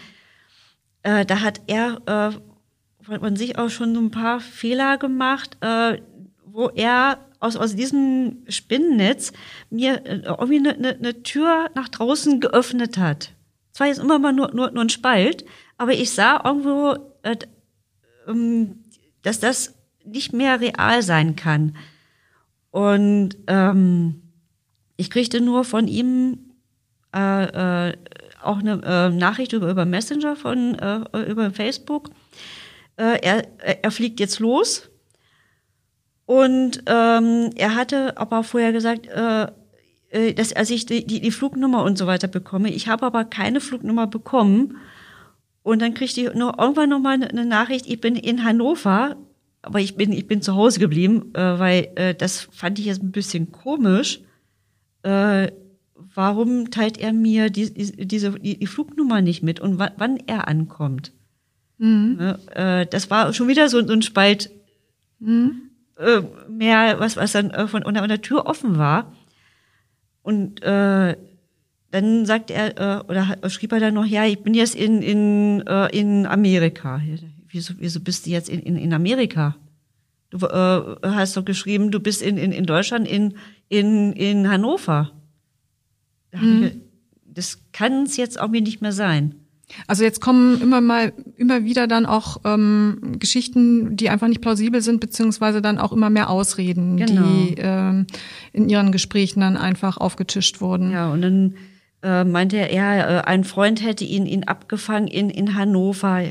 Äh, 1.04 1.26
da 1.26 1.42
hat 1.42 1.62
er 1.68 2.02
äh, 2.06 3.04
von, 3.04 3.20
von 3.20 3.36
sich 3.36 3.58
aus 3.58 3.74
schon 3.74 3.94
so 3.96 4.02
ein 4.02 4.12
paar 4.12 4.40
Fehler 4.40 4.98
gemacht, 4.98 5.58
äh, 5.62 6.02
wo 6.46 6.70
er 6.70 7.20
aus, 7.40 7.58
aus 7.58 7.76
diesem 7.76 8.44
Spinnennetz 8.48 9.34
mir 9.70 10.06
äh, 10.06 10.22
irgendwie 10.26 10.58
eine, 10.58 10.74
eine, 10.76 10.96
eine 10.96 11.24
Tür 11.24 11.70
nach 11.76 11.90
draußen 11.90 12.40
geöffnet 12.40 12.98
hat. 12.98 13.32
Zwar 13.72 13.88
jetzt 13.88 14.00
immer 14.00 14.20
mal 14.20 14.32
nur, 14.34 14.54
nur, 14.54 14.72
nur 14.72 14.84
ein 14.84 14.90
Spalt, 14.90 15.44
aber 15.78 15.94
ich 15.94 16.12
sah 16.12 16.42
irgendwo, 16.46 16.96
dass 19.22 19.40
das 19.40 19.74
nicht 20.06 20.34
mehr 20.34 20.60
real 20.60 21.02
sein 21.02 21.36
kann. 21.36 21.76
Und 22.72 23.38
ähm, 23.48 24.22
ich 24.98 25.10
kriegte 25.10 25.42
nur 25.42 25.64
von 25.64 25.88
ihm 25.88 26.40
äh, 27.16 27.90
äh, 27.90 27.98
auch 28.42 28.60
eine 28.60 28.82
äh, 28.84 29.10
Nachricht 29.10 29.54
über, 29.54 29.70
über 29.70 29.86
Messenger 29.86 30.36
von 30.36 30.76
äh, 30.76 31.20
über 31.30 31.52
Facebook. 31.52 32.10
Äh, 32.98 33.20
er, 33.22 33.84
er 33.84 33.92
fliegt 33.92 34.20
jetzt 34.20 34.40
los. 34.40 34.90
Und 36.26 36.84
ähm, 36.86 37.50
er 37.56 37.76
hatte 37.76 38.18
aber 38.18 38.44
vorher 38.44 38.72
gesagt, 38.72 39.08
äh, 39.08 39.48
äh, 40.10 40.34
dass 40.34 40.52
er 40.52 40.66
sich 40.66 40.86
die, 40.86 41.06
die, 41.06 41.20
die 41.20 41.32
Flugnummer 41.32 41.84
und 41.84 41.98
so 41.98 42.08
weiter 42.08 42.28
bekomme. 42.28 42.70
Ich 42.70 42.88
habe 42.88 43.06
aber 43.06 43.26
keine 43.26 43.60
Flugnummer 43.60 44.08
bekommen. 44.08 44.78
Und 45.64 45.82
dann 45.82 45.94
kriegte 45.94 46.22
ich 46.22 46.34
nur 46.34 46.60
irgendwann 46.60 46.90
nochmal 46.90 47.16
eine, 47.16 47.30
eine 47.30 47.46
Nachricht, 47.46 47.88
ich 47.88 48.02
bin 48.02 48.16
in 48.16 48.44
Hannover, 48.44 49.16
aber 49.62 49.80
ich 49.80 49.96
bin, 49.96 50.12
ich 50.12 50.28
bin 50.28 50.42
zu 50.42 50.56
Hause 50.56 50.80
geblieben, 50.80 51.34
äh, 51.34 51.58
weil 51.60 51.92
äh, 51.96 52.14
das 52.14 52.50
fand 52.52 52.80
ich 52.80 52.86
jetzt 52.86 53.02
ein 53.02 53.12
bisschen 53.12 53.52
komisch. 53.52 54.20
Äh, 55.04 55.52
warum 55.96 56.70
teilt 56.70 56.98
er 56.98 57.14
mir 57.14 57.50
die, 57.50 57.74
die, 57.74 58.08
diese 58.08 58.32
die, 58.32 58.60
die 58.60 58.68
Flugnummer 58.68 59.22
nicht 59.22 59.42
mit 59.42 59.62
und 59.62 59.80
wa 59.80 59.92
wann 59.98 60.18
er 60.28 60.50
ankommt? 60.50 61.14
Mhm. 61.78 62.16
Ne, 62.18 62.40
äh, 62.54 62.86
das 62.86 63.10
war 63.10 63.34
schon 63.34 63.48
wieder 63.48 63.70
so, 63.70 63.86
so 63.86 63.94
ein 63.94 64.02
Spalt 64.02 64.52
mhm. 65.20 65.70
äh, 65.98 66.22
mehr, 66.50 67.00
was, 67.00 67.16
was 67.16 67.32
dann 67.32 67.52
äh, 67.52 67.68
von 67.68 67.84
unter 67.84 68.06
der 68.06 68.22
Tür 68.22 68.46
offen 68.46 68.78
war. 68.78 69.14
Und 70.24 70.62
äh, 70.62 71.18
dann 71.94 72.26
sagt 72.26 72.50
er, 72.50 73.02
äh, 73.02 73.04
oder 73.04 73.38
schrieb 73.52 73.72
er 73.72 73.80
dann 73.80 73.94
noch, 73.94 74.06
ja, 74.06 74.26
ich 74.26 74.40
bin 74.40 74.56
jetzt 74.56 74.74
in, 74.74 75.04
in, 75.04 75.62
äh, 75.68 75.96
in 75.96 76.26
Amerika. 76.26 77.00
Wieso, 77.50 77.76
wieso 77.78 78.00
bist 78.00 78.26
du 78.26 78.32
jetzt 78.32 78.50
in, 78.50 78.60
in, 78.62 78.78
in 78.78 78.94
Amerika? 78.94 79.56
Du 80.32 80.38
äh, 80.38 80.96
hast 81.04 81.38
doch 81.38 81.46
geschrieben, 81.46 81.92
du 81.92 82.00
bist 82.00 82.24
in, 82.24 82.40
in, 82.40 82.52
in 82.52 82.66
Deutschland, 82.66 83.08
in, 83.08 83.36
in, 83.70 84.12
in 84.14 84.50
Hannover. 84.50 85.12
Mhm. 86.34 86.82
Das 87.26 87.60
kann 87.74 88.04
es 88.04 88.18
jetzt 88.18 88.40
auch 88.40 88.48
mir 88.48 88.62
nicht 88.62 88.82
mehr 88.82 88.92
sein. 88.92 89.36
Also 89.86 90.04
jetzt 90.04 90.20
kommen 90.20 90.60
immer 90.64 90.82
mal, 90.82 91.14
immer 91.38 91.64
wieder 91.64 91.86
dann 91.86 92.08
auch 92.08 92.38
ähm, 92.44 93.18
Geschichten, 93.20 93.96
die 93.98 94.10
einfach 94.10 94.28
nicht 94.28 94.42
plausibel 94.42 94.82
sind, 94.82 95.00
beziehungsweise 95.00 95.62
dann 95.62 95.78
auch 95.78 95.92
immer 95.92 96.10
mehr 96.10 96.32
Ausreden, 96.32 96.98
genau. 96.98 97.22
die 97.22 97.56
ähm, 97.60 98.08
in 98.52 98.68
ihren 98.68 98.92
Gesprächen 98.92 99.42
dann 99.42 99.58
einfach 99.58 99.98
aufgetischt 99.98 100.60
wurden. 100.60 100.92
Ja, 100.92 101.12
und 101.12 101.22
dann 101.22 101.54
äh, 102.04 102.24
meinte 102.24 102.58
er, 102.58 102.74
ja, 102.74 103.20
äh, 103.20 103.22
ein 103.24 103.44
Freund 103.44 103.82
hätte 103.82 104.04
ihn, 104.04 104.26
ihn 104.26 104.44
abgefangen 104.44 105.08
in, 105.08 105.30
in 105.30 105.56
Hannover. 105.56 106.22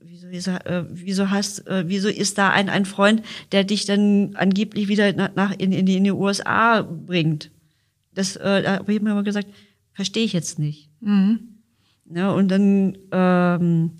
Wieso, 0.00 0.26
wieso, 0.28 0.50
äh, 0.50 0.84
wieso 0.88 1.30
hast, 1.30 1.66
äh, 1.66 1.84
wieso 1.86 2.08
ist 2.08 2.38
da 2.38 2.50
ein, 2.50 2.68
ein 2.68 2.84
Freund, 2.84 3.22
der 3.50 3.64
dich 3.64 3.86
dann 3.86 4.36
angeblich 4.36 4.88
wieder 4.88 5.12
nach, 5.12 5.34
nach 5.34 5.52
in, 5.58 5.72
in, 5.72 5.86
die, 5.86 5.96
in 5.96 6.04
die 6.04 6.12
USA 6.12 6.82
bringt? 6.82 7.50
Das 8.14 8.36
äh, 8.36 8.62
da 8.62 8.78
habe 8.78 8.92
ich 8.92 9.00
mir 9.00 9.12
immer 9.12 9.22
gesagt, 9.22 9.48
verstehe 9.92 10.24
ich 10.24 10.34
jetzt 10.34 10.58
nicht. 10.58 10.90
Mhm. 11.00 11.40
Ja, 12.14 12.30
und 12.30 12.48
dann 12.48 12.98
ähm, 13.10 13.92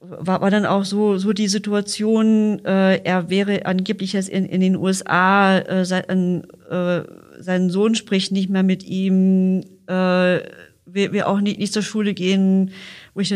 war, 0.00 0.40
war 0.40 0.50
dann 0.50 0.64
auch 0.64 0.84
so, 0.84 1.18
so 1.18 1.32
die 1.32 1.48
Situation, 1.48 2.64
äh, 2.64 3.02
er 3.02 3.28
wäre 3.28 3.66
angeblich 3.66 4.14
jetzt 4.14 4.30
in, 4.30 4.46
in 4.46 4.60
den 4.60 4.76
USA, 4.76 5.58
äh, 5.58 5.84
sein, 5.84 6.44
äh, 6.70 7.02
sein 7.40 7.70
Sohn 7.70 7.94
spricht 7.94 8.32
nicht 8.32 8.50
mehr 8.50 8.62
mit 8.62 8.84
ihm, 8.84 9.60
äh, 9.86 10.40
will, 10.86 11.12
will 11.12 11.22
auch 11.22 11.40
nicht, 11.40 11.58
nicht 11.58 11.72
zur 11.72 11.82
Schule 11.82 12.14
gehen, 12.14 12.72
wo 13.14 13.20
ich 13.20 13.34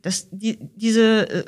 das, 0.00 0.28
die, 0.30 0.58
diese 0.76 1.30
äh, 1.30 1.44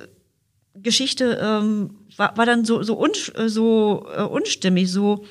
Geschichte 0.75 1.39
ähm, 1.43 1.91
war, 2.17 2.37
war 2.37 2.47
dann 2.47 2.65
so, 2.65 2.83
so, 2.83 3.01
un, 3.01 3.11
so 3.47 4.07
äh, 4.17 4.23
unstimmig, 4.23 4.91
so 4.91 5.25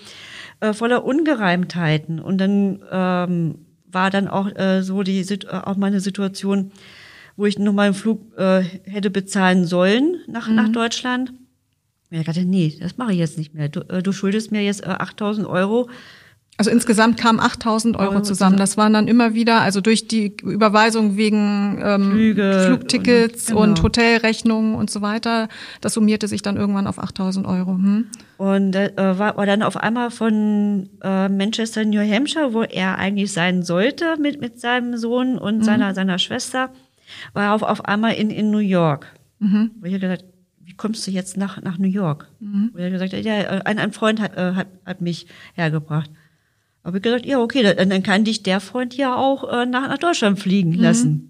äh, 0.60 0.74
voller 0.74 1.06
Ungereimtheiten. 1.06 2.20
Und 2.20 2.38
dann 2.40 2.84
ähm, 2.92 3.66
war 3.86 4.10
dann 4.10 4.28
auch 4.28 4.54
äh, 4.56 4.82
so 4.82 5.04
die 5.04 5.22
äh, 5.22 5.48
auch 5.48 5.78
meine 5.78 6.00
Situation, 6.00 6.72
wo 7.36 7.46
ich 7.46 7.58
nochmal 7.58 7.88
einen 7.88 7.96
Flug 7.96 8.38
äh, 8.38 8.62
hätte 8.84 9.10
bezahlen 9.10 9.66
sollen 9.66 10.18
nach, 10.28 10.48
mhm. 10.48 10.56
nach 10.56 10.70
Deutschland. 10.70 11.32
Und 12.12 12.20
ich 12.20 12.26
dachte, 12.26 12.46
nee, 12.46 12.76
das 12.80 12.98
mache 12.98 13.14
ich 13.14 13.20
jetzt 13.20 13.38
nicht 13.38 13.54
mehr. 13.54 13.70
Du, 13.70 13.82
äh, 13.90 14.04
du 14.04 14.12
schuldest 14.12 14.52
mir 14.52 14.64
jetzt 14.64 14.84
äh, 14.84 14.90
8000 14.90 15.48
Euro 15.48 15.90
also 16.58 16.70
insgesamt 16.70 17.18
kamen 17.18 17.40
8000 17.40 17.98
Euro 17.98 18.22
zusammen. 18.22 18.58
Das 18.58 18.78
waren 18.78 18.94
dann 18.94 19.08
immer 19.08 19.34
wieder, 19.34 19.62
also 19.62 19.82
durch 19.82 20.08
die 20.08 20.36
Überweisung 20.44 21.18
wegen 21.18 21.80
ähm, 21.84 22.12
Flüge 22.12 22.66
Flugtickets 22.68 23.50
und, 23.50 23.56
genau. 23.56 23.62
und, 23.62 23.84
Hotelrechnungen 23.84 24.76
und 24.76 24.92
so 24.92 25.02
weiter, 25.02 25.48
das 25.82 25.96
summierte 25.96 26.28
sich 26.28 26.44
dann 26.44 26.56
irgendwann 26.58 26.86
auf 26.86 27.00
8000 27.00 27.48
Euro. 27.48 27.72
Hm? 27.72 28.06
Und 28.38 28.76
äh, 28.76 28.92
war, 28.96 29.36
war 29.36 29.46
dann 29.48 29.64
auf 29.64 29.78
einmal 29.78 30.12
von 30.12 30.90
äh, 31.02 31.28
Manchester, 31.28 31.86
New 31.86 32.00
Hampshire, 32.00 32.54
wo 32.54 32.62
er 32.62 33.00
eigentlich 33.00 33.34
sein 33.34 33.64
sollte 33.64 34.18
mit, 34.20 34.40
mit 34.40 34.60
seinem 34.60 34.96
Sohn 34.98 35.40
und 35.40 35.60
mhm. 35.60 35.64
seiner, 35.64 35.96
seiner 35.96 36.20
Schwester, 36.20 36.70
war 37.34 37.46
er 37.46 37.54
auf, 37.54 37.64
auf 37.64 37.86
einmal 37.86 38.14
in, 38.14 38.30
in 38.30 38.52
New 38.52 38.60
York. 38.60 39.08
Mhm. 39.40 39.72
Wo 39.80 39.88
ich 39.88 40.00
gesagt 40.00 40.26
wie 40.66 40.74
kommst 40.76 41.06
du 41.06 41.12
jetzt 41.12 41.38
nach, 41.38 41.62
nach 41.62 41.78
New 41.78 41.88
York? 41.88 42.28
Mhm. 42.40 42.72
Wo 42.74 42.80
er 42.80 42.90
gesagt 42.90 43.14
hat, 43.14 43.24
ja, 43.24 43.36
ein, 43.66 43.80
ein 43.80 43.92
Freund 43.92 44.22
hat, 44.22 44.38
äh, 44.38 44.54
hat, 44.54 44.68
hat 44.86 45.02
mich 45.02 45.28
hergebracht. 45.56 46.10
Habe 46.84 46.98
ich 46.98 47.04
gesagt, 47.04 47.26
ja, 47.26 47.40
okay, 47.40 47.64
dann, 47.64 47.90
dann 47.90 48.04
kann 48.04 48.26
dich 48.26 48.44
der 48.44 48.60
Freund 48.60 48.96
ja 48.96 49.16
auch 49.16 49.44
äh, 49.50 49.66
nach, 49.66 49.88
nach 49.88 49.98
Deutschland 49.98 50.40
fliegen 50.40 50.72
mhm. 50.72 50.80
lassen. 50.80 51.30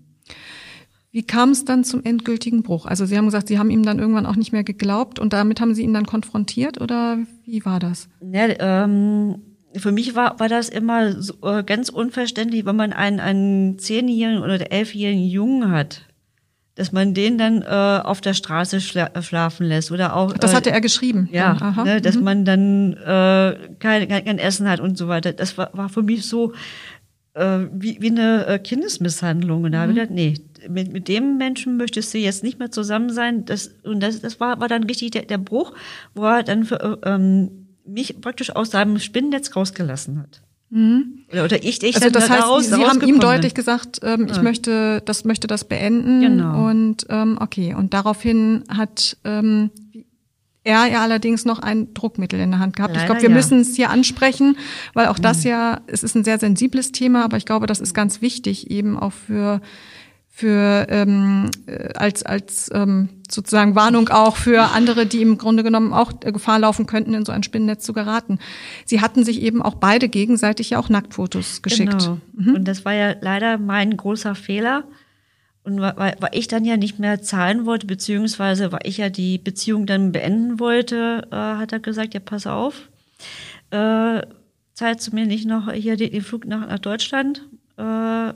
Wie 1.11 1.21
kam 1.21 1.51
es 1.51 1.63
dann 1.63 1.83
zum 1.83 2.03
endgültigen 2.03 2.63
Bruch? 2.63 2.87
Also 2.87 3.05
Sie 3.05 3.15
haben 3.15 3.25
gesagt, 3.25 3.47
Sie 3.47 3.59
haben 3.59 3.69
ihm 3.69 3.83
dann 3.83 3.99
irgendwann 3.99 4.25
auch 4.25 4.35
nicht 4.35 4.51
mehr 4.51 4.63
geglaubt 4.63 5.19
und 5.19 5.31
damit 5.31 5.61
haben 5.61 5.75
Sie 5.75 5.83
ihn 5.83 5.93
dann 5.93 6.07
konfrontiert 6.07 6.81
oder 6.81 7.19
wie 7.45 7.63
war 7.65 7.79
das? 7.79 8.09
Ja, 8.31 8.47
ähm, 8.59 9.35
für 9.75 9.91
mich 9.91 10.15
war, 10.15 10.39
war 10.39 10.49
das 10.49 10.69
immer 10.69 11.21
so, 11.21 11.35
äh, 11.43 11.63
ganz 11.63 11.89
unverständlich, 11.89 12.65
wenn 12.65 12.75
man 12.75 12.93
einen, 12.93 13.19
einen 13.19 13.77
zehnjährigen 13.77 14.41
oder 14.41 14.71
elfjährigen 14.71 15.25
Jungen 15.25 15.69
hat, 15.71 16.01
dass 16.75 16.91
man 16.91 17.13
den 17.13 17.38
dann 17.38 17.62
äh, 17.62 18.01
auf 18.03 18.21
der 18.21 18.33
Straße 18.33 18.81
schla 18.81 19.09
schlafen 19.21 19.67
lässt 19.67 19.91
oder 19.91 20.15
auch. 20.15 20.33
Das 20.33 20.55
hatte 20.55 20.71
er 20.71 20.81
geschrieben. 20.81 21.29
Ja, 21.31 21.83
ne, 21.83 22.01
dass 22.01 22.15
mhm. 22.15 22.23
man 22.23 22.45
dann 22.45 22.93
äh, 22.93 23.75
kein, 23.79 24.07
kein, 24.07 24.25
kein 24.25 24.39
Essen 24.39 24.67
hat 24.67 24.79
und 24.79 24.97
so 24.97 25.07
weiter. 25.07 25.33
Das 25.33 25.57
war, 25.57 25.69
war 25.73 25.89
für 25.89 26.01
mich 26.01 26.25
so 26.25 26.53
äh, 27.33 27.59
wie, 27.71 27.97
wie 28.01 28.09
eine 28.09 28.47
äh, 28.47 28.59
Kindesmisshandlung. 28.59 29.63
Und 29.63 29.73
da 29.73 29.79
mhm. 29.79 29.81
habe 29.81 29.91
ich 29.91 29.97
gedacht, 29.99 30.15
nee, 30.15 30.33
mit, 30.69 30.91
mit 30.91 31.07
dem 31.07 31.38
Menschen 31.38 31.77
möchtest 31.77 32.13
du 32.13 32.17
jetzt 32.17 32.43
nicht 32.43 32.59
mehr 32.59 32.71
zusammen 32.71 33.12
sein. 33.12 33.45
Das, 33.45 33.67
und 33.83 33.99
das, 33.99 34.21
das 34.21 34.39
war, 34.39 34.59
war 34.59 34.67
dann 34.67 34.83
richtig 34.83 35.12
der, 35.12 35.23
der 35.23 35.38
Bruch, 35.38 35.73
wo 36.15 36.25
er 36.25 36.43
dann 36.43 36.63
für, 36.63 36.99
äh, 37.03 37.09
ähm, 37.09 37.67
mich 37.86 38.19
praktisch 38.21 38.55
aus 38.55 38.71
seinem 38.71 38.99
Spinnennetz 38.99 39.55
rausgelassen 39.55 40.19
hat. 40.19 40.41
Mhm. 40.73 41.19
Oder, 41.31 41.45
oder 41.45 41.63
ich, 41.63 41.83
ich 41.83 41.95
also 41.95 42.09
das 42.09 42.31
heißt, 42.31 42.41
daraus, 42.41 42.65
Sie 42.65 42.83
haben 42.83 42.99
ihm 43.01 43.19
deutlich 43.19 43.53
gesagt, 43.53 43.99
ähm, 44.01 44.25
ich 44.27 44.38
ja. 44.38 44.41
möchte, 44.41 45.03
das 45.05 45.23
möchte 45.23 45.45
das 45.45 45.65
beenden. 45.65 46.21
Genau. 46.21 46.67
Und 46.67 47.05
ähm, 47.09 47.38
okay, 47.39 47.75
und 47.75 47.93
daraufhin 47.93 48.63
hat 48.69 49.17
ähm, 49.23 49.69
er 50.63 50.88
ja 50.88 51.03
allerdings 51.03 51.45
noch 51.45 51.59
ein 51.59 51.93
Druckmittel 51.93 52.39
in 52.39 52.49
der 52.49 52.59
Hand 52.59 52.75
gehabt. 52.75 52.95
Leider, 52.95 53.03
ich 53.03 53.05
glaube, 53.05 53.21
wir 53.21 53.29
ja. 53.29 53.36
müssen 53.36 53.59
es 53.59 53.75
hier 53.75 53.91
ansprechen, 53.91 54.57
weil 54.95 55.07
auch 55.07 55.19
das 55.19 55.43
ja, 55.43 55.81
es 55.86 56.01
ist 56.01 56.15
ein 56.15 56.23
sehr 56.23 56.39
sensibles 56.39 56.91
Thema, 56.91 57.23
aber 57.23 57.38
ich 57.38 57.45
glaube, 57.45 57.67
das 57.67 57.79
ist 57.79 57.93
ganz 57.93 58.21
wichtig 58.21 58.71
eben 58.71 58.97
auch 58.97 59.13
für 59.13 59.62
für 60.36 60.88
ähm, 60.89 61.52
äh, 61.67 61.93
als 61.93 62.24
als 62.24 62.67
ähm, 62.74 63.10
sozusagen 63.30 63.76
Warnung 63.76 64.10
auch 64.10 64.36
für 64.36 64.72
andere, 64.72 65.06
die 65.06 65.22
im 65.22 65.38
Grunde 65.38 65.62
genommen 65.62 65.93
auch 65.93 66.12
äh, 66.24 66.32
Gefahr 66.32 66.58
laufen 66.58 66.88
könnten, 66.88 67.13
in 67.13 67.24
so 67.24 67.32
ein 67.32 67.43
Spinnennetz 67.43 67.86
zu 67.86 67.93
geraten. 67.93 68.39
Sie 68.84 69.00
hatten 69.00 69.24
sich 69.24 69.43
eben 69.43 69.62
auch 69.62 69.76
beide 69.76 70.10
gegenseitig 70.10 70.72
ja 70.72 70.80
auch 70.80 70.89
Nacktfotos 70.89 71.62
geschickt. 71.62 72.00
Genau. 72.00 72.17
Mhm. 72.36 72.56
Und 72.56 72.67
das 72.67 72.84
war 72.84 72.93
ja 72.93 73.13
leider 73.22 73.60
mein 73.60 73.96
großer 73.96 74.34
Fehler. 74.34 74.86
Und 75.63 75.80
weil, 75.80 76.15
weil 76.19 76.32
ich 76.32 76.48
dann 76.48 76.65
ja 76.65 76.78
nicht 76.78 76.98
mehr 76.98 77.22
zahlen 77.22 77.67
wollte, 77.67 77.86
beziehungsweise 77.86 78.72
weil 78.72 78.82
ich 78.86 78.98
ja 78.98 79.10
die 79.10 79.38
Beziehung 79.38 79.86
dann 79.86 80.12
beenden 80.12 80.60
wollte, 80.60 81.28
äh, 81.30 81.36
hat 81.36 81.74
er 81.74 81.80
gesagt, 81.80 82.15
ja, 82.15 82.19
pass 82.19 82.48
auf, 82.48 82.89
äh, 83.69 84.24
zahlst 84.74 85.08
du 85.08 85.15
mir 85.15 85.28
nicht 85.28 85.46
noch 85.46 85.72
hier 85.72 85.96
den, 85.96 86.12
den 86.12 86.24
Flug 86.24 86.46
nach, 86.46 86.67
nach 86.67 86.80
Deutschland, 86.80 87.48
äh, 87.78 88.34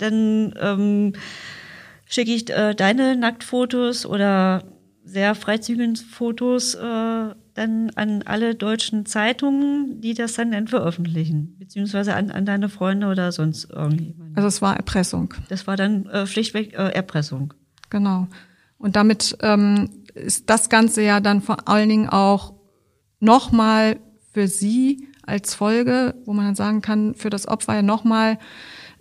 dann 0.00 0.54
ähm, 0.60 1.12
schicke 2.06 2.32
ich 2.32 2.50
äh, 2.50 2.74
deine 2.74 3.16
Nacktfotos 3.16 4.06
oder 4.06 4.64
sehr 5.04 5.34
freizügigen 5.34 5.96
Fotos 5.96 6.74
äh, 6.74 7.34
dann 7.54 7.90
an 7.94 8.22
alle 8.24 8.54
deutschen 8.54 9.06
Zeitungen, 9.06 10.00
die 10.00 10.14
das 10.14 10.34
dann, 10.34 10.52
dann 10.52 10.68
veröffentlichen, 10.68 11.56
beziehungsweise 11.58 12.14
an, 12.14 12.30
an 12.30 12.46
deine 12.46 12.68
Freunde 12.68 13.08
oder 13.08 13.32
sonst 13.32 13.70
irgendjemand. 13.70 14.36
Also 14.36 14.48
es 14.48 14.62
war 14.62 14.76
Erpressung. 14.76 15.34
Das 15.48 15.66
war 15.66 15.76
dann 15.76 16.06
äh, 16.06 16.26
schlichtweg 16.26 16.74
äh, 16.74 16.90
Erpressung. 16.90 17.54
Genau. 17.90 18.28
Und 18.78 18.96
damit 18.96 19.36
ähm, 19.42 19.90
ist 20.14 20.48
das 20.48 20.68
Ganze 20.68 21.02
ja 21.02 21.20
dann 21.20 21.42
vor 21.42 21.68
allen 21.68 21.88
Dingen 21.88 22.08
auch 22.08 22.54
nochmal 23.18 23.98
für 24.32 24.48
Sie 24.48 25.08
als 25.22 25.54
Folge, 25.54 26.14
wo 26.24 26.32
man 26.32 26.46
dann 26.46 26.54
sagen 26.54 26.80
kann, 26.82 27.14
für 27.14 27.30
das 27.30 27.46
Opfer 27.46 27.74
ja 27.74 27.82
nochmal 27.82 28.38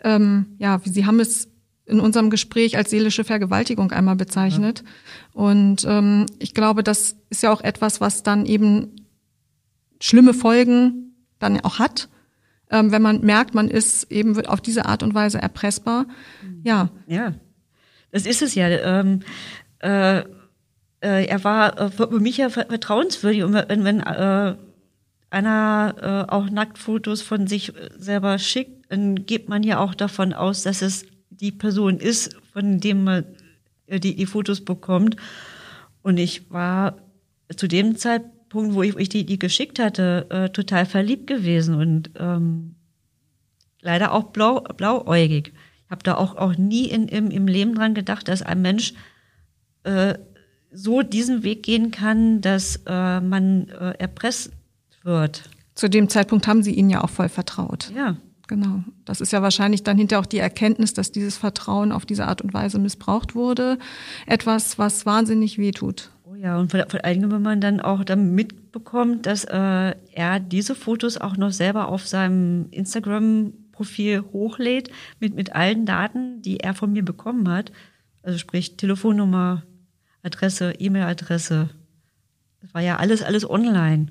ähm, 0.03 0.55
ja, 0.57 0.79
Sie 0.83 1.05
haben 1.05 1.19
es 1.19 1.49
in 1.85 1.99
unserem 1.99 2.29
Gespräch 2.29 2.77
als 2.77 2.91
seelische 2.91 3.23
Vergewaltigung 3.23 3.91
einmal 3.91 4.15
bezeichnet. 4.15 4.83
Ja. 4.83 5.41
Und 5.41 5.85
ähm, 5.87 6.27
ich 6.37 6.53
glaube, 6.53 6.83
das 6.83 7.15
ist 7.29 7.43
ja 7.43 7.51
auch 7.51 7.61
etwas, 7.61 7.99
was 7.99 8.23
dann 8.23 8.45
eben 8.45 8.95
schlimme 9.99 10.33
Folgen 10.33 11.15
dann 11.39 11.59
auch 11.61 11.79
hat, 11.79 12.09
ähm, 12.69 12.91
wenn 12.91 13.01
man 13.01 13.21
merkt, 13.21 13.55
man 13.55 13.67
ist 13.67 14.11
eben 14.11 14.45
auf 14.45 14.61
diese 14.61 14.85
Art 14.85 15.01
und 15.01 15.15
Weise 15.15 15.41
erpressbar. 15.41 16.05
Ja. 16.63 16.89
Ja, 17.07 17.33
das 18.11 18.25
ist 18.25 18.41
es 18.41 18.53
ja. 18.55 18.67
Ähm, 18.67 19.21
äh, 19.79 20.19
äh, 21.01 21.25
er 21.25 21.43
war 21.43 21.79
äh, 21.79 21.89
für 21.89 22.19
mich 22.19 22.37
ja 22.37 22.49
vertrauenswürdig 22.49 23.43
und 23.43 23.53
wenn, 23.53 23.83
wenn 23.83 23.99
äh, 24.01 24.55
einer 25.31 26.27
äh, 26.29 26.31
auch 26.31 26.49
Nacktfotos 26.49 27.21
von 27.21 27.47
sich 27.47 27.73
selber 27.97 28.37
schickt, 28.37 28.78
dann 28.89 29.25
geht 29.25 29.47
man 29.47 29.63
ja 29.63 29.79
auch 29.79 29.95
davon 29.95 30.33
aus, 30.33 30.63
dass 30.63 30.81
es 30.81 31.05
die 31.29 31.51
Person 31.51 31.97
ist, 31.97 32.35
von 32.51 32.79
dem 32.79 33.03
man 33.03 33.25
äh, 33.87 33.99
die, 33.99 34.15
die 34.15 34.25
Fotos 34.25 34.65
bekommt. 34.65 35.15
Und 36.01 36.17
ich 36.17 36.51
war 36.51 36.97
zu 37.55 37.67
dem 37.67 37.95
Zeitpunkt, 37.95 38.73
wo 38.73 38.83
ich, 38.83 38.95
wo 38.95 38.97
ich 38.97 39.09
die, 39.09 39.25
die 39.25 39.39
geschickt 39.39 39.79
hatte, 39.79 40.27
äh, 40.29 40.49
total 40.49 40.85
verliebt 40.85 41.27
gewesen 41.27 41.75
und 41.75 42.11
ähm, 42.17 42.75
leider 43.81 44.11
auch 44.11 44.25
blau, 44.25 44.61
blauäugig. 44.61 45.53
habe 45.89 46.03
da 46.03 46.15
auch, 46.15 46.35
auch 46.35 46.57
nie 46.57 46.85
in, 46.85 47.07
im, 47.07 47.31
im 47.31 47.47
Leben 47.47 47.75
dran 47.75 47.93
gedacht, 47.93 48.27
dass 48.27 48.41
ein 48.41 48.61
Mensch 48.61 48.93
äh, 49.83 50.15
so 50.71 51.01
diesen 51.01 51.43
Weg 51.43 51.63
gehen 51.63 51.91
kann, 51.91 52.41
dass 52.41 52.81
äh, 52.85 53.21
man 53.21 53.69
äh, 53.69 53.91
erpresst 53.97 54.51
wird. 55.03 55.43
Zu 55.73 55.89
dem 55.89 56.09
Zeitpunkt 56.09 56.47
haben 56.47 56.61
Sie 56.61 56.73
ihnen 56.73 56.89
ja 56.89 57.03
auch 57.03 57.09
voll 57.09 57.29
vertraut. 57.29 57.91
Ja. 57.95 58.17
Genau. 58.49 58.83
Das 59.05 59.21
ist 59.21 59.31
ja 59.31 59.43
wahrscheinlich 59.43 59.83
dann 59.83 59.95
hinterher 59.95 60.21
auch 60.21 60.25
die 60.25 60.39
Erkenntnis, 60.39 60.95
dass 60.95 61.11
dieses 61.11 61.37
Vertrauen 61.37 61.91
auf 61.91 62.07
diese 62.07 62.25
Art 62.25 62.41
und 62.41 62.51
Weise 62.51 62.79
missbraucht 62.79 63.35
wurde. 63.35 63.77
Etwas, 64.25 64.79
was 64.79 65.05
wahnsinnig 65.05 65.59
wehtut. 65.59 66.09
Oh 66.25 66.33
ja, 66.33 66.57
und 66.57 66.71
vor, 66.71 66.83
vor 66.89 67.05
allem, 67.05 67.31
wenn 67.31 67.43
man 67.43 67.61
dann 67.61 67.79
auch 67.79 68.03
dann 68.03 68.33
mitbekommt, 68.33 69.27
dass 69.27 69.43
äh, 69.45 69.93
er 70.13 70.39
diese 70.39 70.73
Fotos 70.73 71.17
auch 71.17 71.37
noch 71.37 71.51
selber 71.51 71.89
auf 71.89 72.07
seinem 72.07 72.65
Instagram-Profil 72.71 74.23
hochlädt, 74.33 74.89
mit, 75.19 75.35
mit 75.35 75.53
allen 75.53 75.85
Daten, 75.85 76.41
die 76.41 76.59
er 76.59 76.73
von 76.73 76.91
mir 76.91 77.05
bekommen 77.05 77.47
hat. 77.49 77.71
Also 78.23 78.39
sprich 78.39 78.77
Telefonnummer, 78.77 79.61
Adresse, 80.23 80.73
E-Mail-Adresse. 80.79 81.69
Das 82.61 82.73
war 82.73 82.81
ja 82.81 82.97
alles, 82.97 83.21
alles 83.21 83.47
online. 83.47 84.07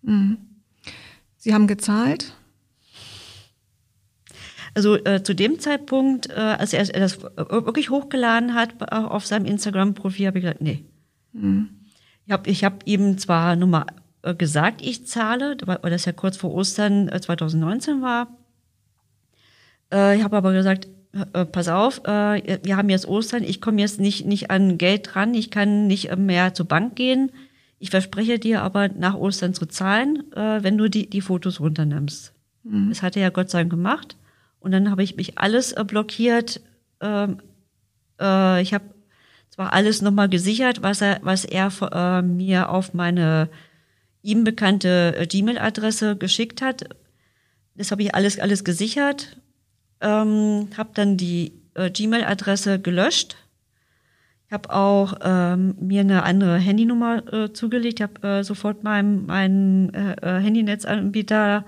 Mhm. 0.00 0.38
Sie 1.36 1.52
haben 1.52 1.66
gezahlt? 1.66 2.32
Also 4.74 4.96
äh, 5.04 5.22
zu 5.22 5.34
dem 5.34 5.58
Zeitpunkt, 5.58 6.30
äh, 6.30 6.34
als 6.34 6.72
er, 6.72 6.88
er 6.94 7.00
das 7.00 7.22
wirklich 7.22 7.90
hochgeladen 7.90 8.54
hat 8.54 8.74
äh, 8.80 8.94
auf 8.94 9.26
seinem 9.26 9.44
Instagram-Profil, 9.44 10.26
habe 10.26 10.38
ich 10.38 10.44
gesagt, 10.44 10.62
nee. 10.62 10.84
Mhm. 11.32 11.68
Ich 12.26 12.32
habe 12.32 12.50
ich 12.50 12.64
hab 12.64 12.86
ihm 12.86 13.18
zwar 13.18 13.56
nur 13.56 13.68
mal 13.68 13.86
äh, 14.22 14.34
gesagt, 14.34 14.80
ich 14.82 15.06
zahle, 15.06 15.56
weil 15.64 15.90
das 15.90 16.04
ja 16.04 16.12
kurz 16.12 16.36
vor 16.36 16.54
Ostern 16.54 17.08
äh, 17.08 17.20
2019 17.20 18.02
war. 18.02 18.28
Äh, 19.92 20.16
ich 20.16 20.24
habe 20.24 20.36
aber 20.36 20.52
gesagt, 20.52 20.88
pass 21.52 21.68
auf, 21.68 22.00
wir 22.04 22.76
haben 22.78 22.88
jetzt 22.88 23.06
Ostern, 23.06 23.42
ich 23.42 23.60
komme 23.60 23.82
jetzt 23.82 24.00
nicht, 24.00 24.24
nicht 24.24 24.50
an 24.50 24.78
Geld 24.78 25.10
dran, 25.12 25.34
ich 25.34 25.50
kann 25.50 25.86
nicht 25.86 26.16
mehr 26.16 26.54
zur 26.54 26.64
Bank 26.64 26.96
gehen. 26.96 27.32
Ich 27.78 27.90
verspreche 27.90 28.38
dir 28.38 28.62
aber 28.62 28.88
nach 28.88 29.14
Ostern 29.14 29.52
zu 29.52 29.66
zahlen, 29.66 30.22
wenn 30.32 30.78
du 30.78 30.88
die, 30.88 31.10
die 31.10 31.20
Fotos 31.20 31.60
runternimmst. 31.60 32.32
Mhm. 32.62 32.88
Das 32.88 33.02
hat 33.02 33.16
er 33.16 33.24
ja 33.24 33.28
Gott 33.28 33.50
sei 33.50 33.58
Dank 33.58 33.72
gemacht. 33.72 34.16
Und 34.62 34.72
dann 34.72 34.90
habe 34.90 35.02
ich 35.02 35.16
mich 35.16 35.38
alles 35.38 35.72
äh, 35.72 35.84
blockiert. 35.84 36.60
Ähm, 37.00 37.38
äh, 38.20 38.62
ich 38.62 38.72
habe 38.72 38.84
zwar 39.50 39.72
alles 39.72 40.00
nochmal 40.02 40.28
gesichert, 40.28 40.82
was 40.82 41.02
er, 41.02 41.18
was 41.22 41.44
er 41.44 41.70
äh, 41.92 42.22
mir 42.22 42.70
auf 42.70 42.94
meine 42.94 43.48
ihm 44.22 44.44
bekannte 44.44 45.16
äh, 45.18 45.26
Gmail-Adresse 45.26 46.16
geschickt 46.16 46.62
hat. 46.62 46.84
Das 47.74 47.90
habe 47.90 48.02
ich 48.02 48.14
alles, 48.14 48.38
alles 48.38 48.64
gesichert. 48.64 49.36
Ähm, 50.00 50.68
habe 50.76 50.90
dann 50.94 51.16
die 51.16 51.52
äh, 51.74 51.90
Gmail-Adresse 51.90 52.80
gelöscht. 52.80 53.36
Ich 54.46 54.52
habe 54.52 54.72
auch 54.72 55.14
ähm, 55.22 55.74
mir 55.80 56.02
eine 56.02 56.22
andere 56.22 56.58
Handynummer 56.58 57.32
äh, 57.32 57.52
zugelegt. 57.52 58.00
Ich 58.00 58.02
habe 58.02 58.28
äh, 58.28 58.44
sofort 58.44 58.84
meinem 58.84 59.26
meinen 59.26 59.92
äh, 59.94 60.12
äh 60.20 60.40
Handynetzanbieter 60.40 61.64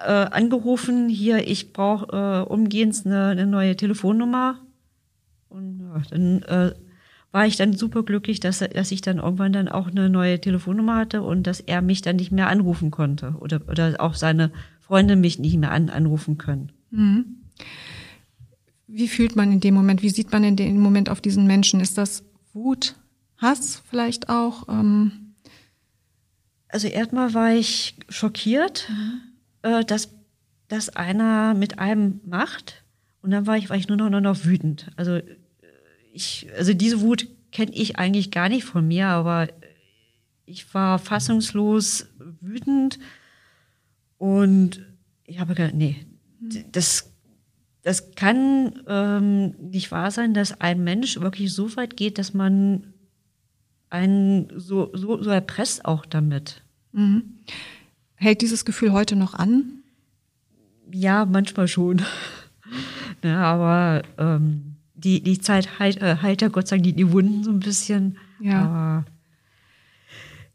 äh, 0.00 0.26
angerufen, 0.30 1.08
hier, 1.08 1.46
ich 1.46 1.72
brauche 1.72 2.16
äh, 2.16 2.50
umgehend 2.50 3.02
eine, 3.04 3.26
eine 3.28 3.46
neue 3.46 3.76
Telefonnummer. 3.76 4.58
Und 5.48 5.80
ja, 5.80 6.02
dann 6.10 6.42
äh, 6.42 6.74
war 7.32 7.46
ich 7.46 7.56
dann 7.56 7.74
super 7.74 8.02
glücklich, 8.02 8.40
dass, 8.40 8.58
dass 8.58 8.90
ich 8.90 9.02
dann 9.02 9.18
irgendwann 9.18 9.52
dann 9.52 9.68
auch 9.68 9.88
eine 9.88 10.08
neue 10.08 10.40
Telefonnummer 10.40 10.96
hatte 10.96 11.22
und 11.22 11.46
dass 11.46 11.60
er 11.60 11.82
mich 11.82 12.02
dann 12.02 12.16
nicht 12.16 12.32
mehr 12.32 12.48
anrufen 12.48 12.90
konnte 12.90 13.36
oder, 13.40 13.60
oder 13.68 13.96
auch 13.98 14.14
seine 14.14 14.50
Freunde 14.80 15.16
mich 15.16 15.38
nicht 15.38 15.56
mehr 15.56 15.70
an, 15.70 15.90
anrufen 15.90 16.38
können. 16.38 16.72
Mhm. 16.90 17.36
Wie 18.86 19.08
fühlt 19.08 19.36
man 19.36 19.52
in 19.52 19.60
dem 19.60 19.74
Moment? 19.74 20.02
Wie 20.02 20.10
sieht 20.10 20.32
man 20.32 20.42
in 20.42 20.56
dem 20.56 20.80
Moment 20.80 21.08
auf 21.08 21.20
diesen 21.20 21.46
Menschen? 21.46 21.80
Ist 21.80 21.96
das 21.96 22.24
Wut, 22.52 22.96
Hass 23.36 23.82
vielleicht 23.88 24.28
auch? 24.28 24.68
Ähm 24.68 25.34
also 26.68 26.88
erstmal 26.88 27.34
war 27.34 27.52
ich 27.52 27.96
schockiert. 28.08 28.88
Mhm 28.88 29.29
äh, 29.62 29.84
dass 29.84 30.10
das 30.68 30.88
einer 30.90 31.54
mit 31.54 31.78
einem 31.78 32.20
macht. 32.24 32.84
Und 33.22 33.32
dann 33.32 33.46
war 33.46 33.56
ich, 33.56 33.68
war 33.68 33.76
ich 33.76 33.88
nur 33.88 33.96
noch, 33.96 34.08
nur 34.08 34.20
noch 34.20 34.44
wütend. 34.44 34.90
Also 34.96 35.16
äh, 35.16 35.36
ich, 36.12 36.48
also 36.56 36.72
diese 36.74 37.00
Wut 37.00 37.28
kenne 37.52 37.72
ich 37.74 37.98
eigentlich 37.98 38.30
gar 38.30 38.48
nicht 38.48 38.64
von 38.64 38.86
mir, 38.86 39.08
aber 39.08 39.48
ich 40.46 40.72
war 40.74 40.98
fassungslos 40.98 42.06
wütend 42.40 42.98
und 44.18 44.84
ich 45.24 45.38
habe 45.38 45.54
gedacht, 45.54 45.74
nee, 45.74 45.96
das, 46.72 47.12
das 47.82 48.14
kann 48.14 48.82
ähm, 48.86 49.54
nicht 49.60 49.90
wahr 49.92 50.10
sein, 50.10 50.34
dass 50.34 50.60
ein 50.60 50.82
Mensch 50.82 51.20
wirklich 51.20 51.52
so 51.52 51.76
weit 51.76 51.96
geht, 51.96 52.18
dass 52.18 52.34
man 52.34 52.92
einen 53.90 54.48
so, 54.56 54.90
so, 54.94 55.22
so 55.22 55.30
erpresst 55.30 55.84
auch 55.84 56.06
damit. 56.06 56.62
Mhm. 56.92 57.38
Hält 58.20 58.42
dieses 58.42 58.66
Gefühl 58.66 58.92
heute 58.92 59.16
noch 59.16 59.32
an? 59.32 59.82
Ja, 60.92 61.24
manchmal 61.24 61.68
schon. 61.68 62.02
ja, 63.24 63.42
aber 63.42 64.02
ähm, 64.18 64.76
die, 64.94 65.22
die 65.22 65.40
Zeit 65.40 65.78
heilt, 65.78 66.02
äh, 66.02 66.16
heilt 66.20 66.42
ja 66.42 66.48
Gott 66.48 66.68
sei 66.68 66.76
Dank 66.76 66.84
die, 66.84 66.92
die 66.92 67.12
Wunden 67.12 67.44
so 67.44 67.50
ein 67.50 67.60
bisschen. 67.60 68.18
Ja. 68.38 68.60
Aber 68.60 69.04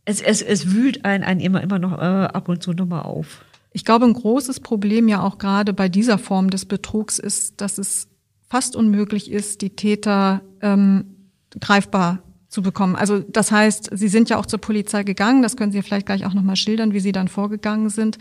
es, 0.06 0.22
es, 0.22 0.44
es 0.44 0.74
wühlt 0.74 1.06
einen, 1.06 1.24
einen 1.24 1.40
immer, 1.40 1.64
immer 1.64 1.80
noch 1.80 1.94
äh, 1.94 2.28
ab 2.28 2.50
und 2.50 2.62
zu 2.62 2.74
nochmal 2.74 3.02
auf. 3.02 3.44
Ich 3.72 3.84
glaube, 3.84 4.06
ein 4.06 4.14
großes 4.14 4.60
Problem 4.60 5.08
ja 5.08 5.24
auch 5.24 5.40
gerade 5.40 5.74
bei 5.74 5.90
dieser 5.90 6.20
Form 6.20 6.52
des 6.52 6.66
Betrugs 6.66 7.18
ist, 7.18 7.62
dass 7.62 7.80
es 7.80 8.10
fast 8.48 8.76
unmöglich 8.76 9.32
ist, 9.32 9.64
die 9.64 9.72
Täter 9.72 10.42
ähm, 10.62 11.16
greifbar 11.60 12.22
zu 12.56 12.62
bekommen. 12.62 12.96
Also 12.96 13.20
das 13.20 13.52
heißt, 13.52 13.90
Sie 13.92 14.08
sind 14.08 14.30
ja 14.30 14.38
auch 14.38 14.46
zur 14.46 14.60
Polizei 14.60 15.04
gegangen, 15.04 15.42
das 15.42 15.58
können 15.58 15.74
Sie 15.74 15.82
vielleicht 15.82 16.06
gleich 16.06 16.26
auch 16.26 16.34
nochmal 16.34 16.56
schildern, 16.56 16.94
wie 16.94 17.02
Sie 17.02 17.12
dann 17.12 17.28
vorgegangen 17.28 17.90
sind. 17.90 18.18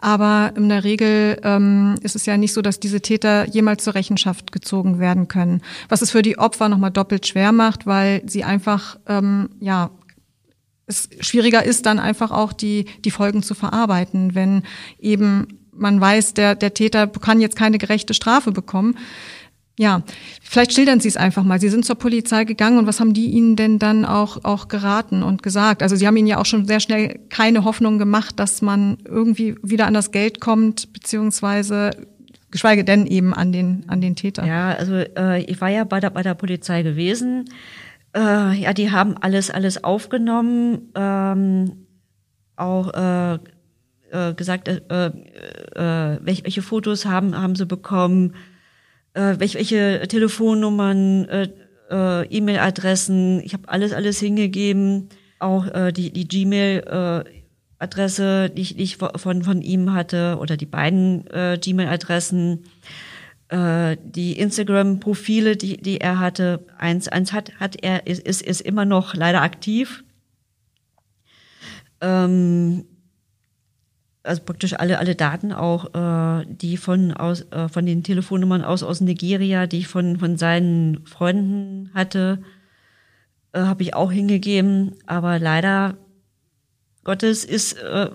Aber 0.00 0.52
in 0.56 0.68
der 0.68 0.82
Regel 0.82 1.40
ähm, 1.44 1.94
ist 2.02 2.16
es 2.16 2.26
ja 2.26 2.36
nicht 2.36 2.52
so, 2.52 2.60
dass 2.60 2.80
diese 2.80 3.00
Täter 3.00 3.48
jemals 3.48 3.84
zur 3.84 3.94
Rechenschaft 3.94 4.50
gezogen 4.50 4.98
werden 4.98 5.28
können. 5.28 5.62
Was 5.88 6.02
es 6.02 6.10
für 6.10 6.22
die 6.22 6.38
Opfer 6.38 6.68
nochmal 6.68 6.90
doppelt 6.90 7.28
schwer 7.28 7.52
macht, 7.52 7.86
weil 7.86 8.22
sie 8.26 8.42
einfach, 8.42 8.98
ähm, 9.06 9.50
ja, 9.60 9.90
es 10.86 11.08
schwieriger 11.20 11.64
ist, 11.64 11.86
dann 11.86 12.00
einfach 12.00 12.32
auch 12.32 12.52
die, 12.52 12.86
die 13.04 13.12
Folgen 13.12 13.44
zu 13.44 13.54
verarbeiten, 13.54 14.34
wenn 14.34 14.64
eben 14.98 15.46
man 15.70 16.00
weiß, 16.00 16.34
der, 16.34 16.56
der 16.56 16.74
Täter 16.74 17.06
kann 17.06 17.40
jetzt 17.40 17.54
keine 17.54 17.78
gerechte 17.78 18.12
Strafe 18.12 18.50
bekommen 18.50 18.96
ja, 19.78 20.02
vielleicht 20.42 20.72
schildern 20.72 20.98
Sie 20.98 21.06
es 21.06 21.16
einfach 21.16 21.44
mal. 21.44 21.60
Sie 21.60 21.68
sind 21.68 21.84
zur 21.84 21.96
Polizei 21.96 22.44
gegangen 22.44 22.78
und 22.78 22.86
was 22.88 22.98
haben 22.98 23.14
die 23.14 23.26
Ihnen 23.26 23.54
denn 23.54 23.78
dann 23.78 24.04
auch, 24.04 24.44
auch 24.44 24.66
geraten 24.66 25.22
und 25.22 25.44
gesagt? 25.44 25.84
Also 25.84 25.94
Sie 25.94 26.06
haben 26.06 26.16
Ihnen 26.16 26.26
ja 26.26 26.38
auch 26.38 26.46
schon 26.46 26.66
sehr 26.66 26.80
schnell 26.80 27.20
keine 27.28 27.64
Hoffnung 27.64 27.96
gemacht, 27.98 28.40
dass 28.40 28.60
man 28.60 28.98
irgendwie 29.04 29.54
wieder 29.62 29.86
an 29.86 29.94
das 29.94 30.10
Geld 30.10 30.40
kommt, 30.40 30.92
beziehungsweise 30.92 31.92
geschweige 32.50 32.82
denn 32.82 33.06
eben 33.06 33.32
an 33.32 33.52
den, 33.52 33.84
an 33.86 34.00
den 34.00 34.16
Täter. 34.16 34.44
Ja, 34.44 34.70
also 34.70 34.94
äh, 34.94 35.42
ich 35.44 35.60
war 35.60 35.68
ja 35.68 35.84
bei 35.84 36.00
der, 36.00 36.10
bei 36.10 36.22
der 36.22 36.34
Polizei 36.34 36.82
gewesen. 36.82 37.44
Äh, 38.16 38.60
ja, 38.60 38.72
die 38.72 38.90
haben 38.90 39.16
alles, 39.16 39.48
alles 39.48 39.84
aufgenommen, 39.84 40.90
ähm, 40.96 41.86
auch 42.56 42.92
äh, 42.94 43.34
äh, 44.10 44.34
gesagt, 44.34 44.66
äh, 44.66 45.06
äh, 45.06 46.18
welche, 46.20 46.44
welche 46.44 46.62
Fotos 46.62 47.06
haben, 47.06 47.40
haben 47.40 47.54
sie 47.54 47.66
bekommen 47.66 48.34
äh, 49.18 49.40
welche, 49.40 49.58
welche 49.58 50.06
Telefonnummern, 50.06 51.24
äh, 51.24 51.48
äh, 51.90 52.24
E-Mail-Adressen, 52.28 53.40
ich 53.44 53.52
habe 53.52 53.68
alles, 53.68 53.92
alles 53.92 54.20
hingegeben, 54.20 55.08
auch 55.40 55.66
äh, 55.66 55.92
die, 55.92 56.12
die 56.12 56.28
Gmail-Adresse, 56.28 58.44
äh, 58.44 58.50
die, 58.50 58.62
ich, 58.62 58.76
die 58.76 58.84
ich 58.84 58.96
von, 58.96 59.42
von 59.42 59.60
ihm 59.60 59.92
hatte, 59.92 60.38
oder 60.40 60.56
die 60.56 60.66
beiden 60.66 61.26
äh, 61.28 61.58
Gmail-Adressen, 61.60 62.62
äh, 63.48 63.96
die 64.04 64.38
Instagram-Profile, 64.38 65.56
die, 65.56 65.78
die 65.78 66.00
er 66.00 66.20
hatte. 66.20 66.64
Eins, 66.78 67.08
eins 67.08 67.32
hat, 67.32 67.58
hat 67.58 67.74
er, 67.82 68.06
ist, 68.06 68.24
ist, 68.24 68.42
ist 68.42 68.60
immer 68.60 68.84
noch 68.84 69.14
leider 69.14 69.42
aktiv. 69.42 70.04
Ähm, 72.00 72.84
also 74.22 74.42
praktisch 74.42 74.74
alle, 74.74 74.98
alle 74.98 75.14
Daten 75.14 75.52
auch, 75.52 75.94
äh, 75.94 76.46
die 76.48 76.76
von, 76.76 77.12
aus, 77.12 77.50
äh, 77.50 77.68
von 77.68 77.86
den 77.86 78.02
Telefonnummern 78.02 78.64
aus, 78.64 78.82
aus 78.82 79.00
Nigeria, 79.00 79.66
die 79.66 79.78
ich 79.78 79.88
von, 79.88 80.18
von 80.18 80.36
seinen 80.36 81.04
Freunden 81.06 81.90
hatte, 81.94 82.42
äh, 83.52 83.60
habe 83.60 83.82
ich 83.82 83.94
auch 83.94 84.12
hingegeben. 84.12 84.94
Aber 85.06 85.38
leider 85.38 85.96
Gottes 87.04 87.44
ist, 87.44 87.74
äh, 87.74 88.10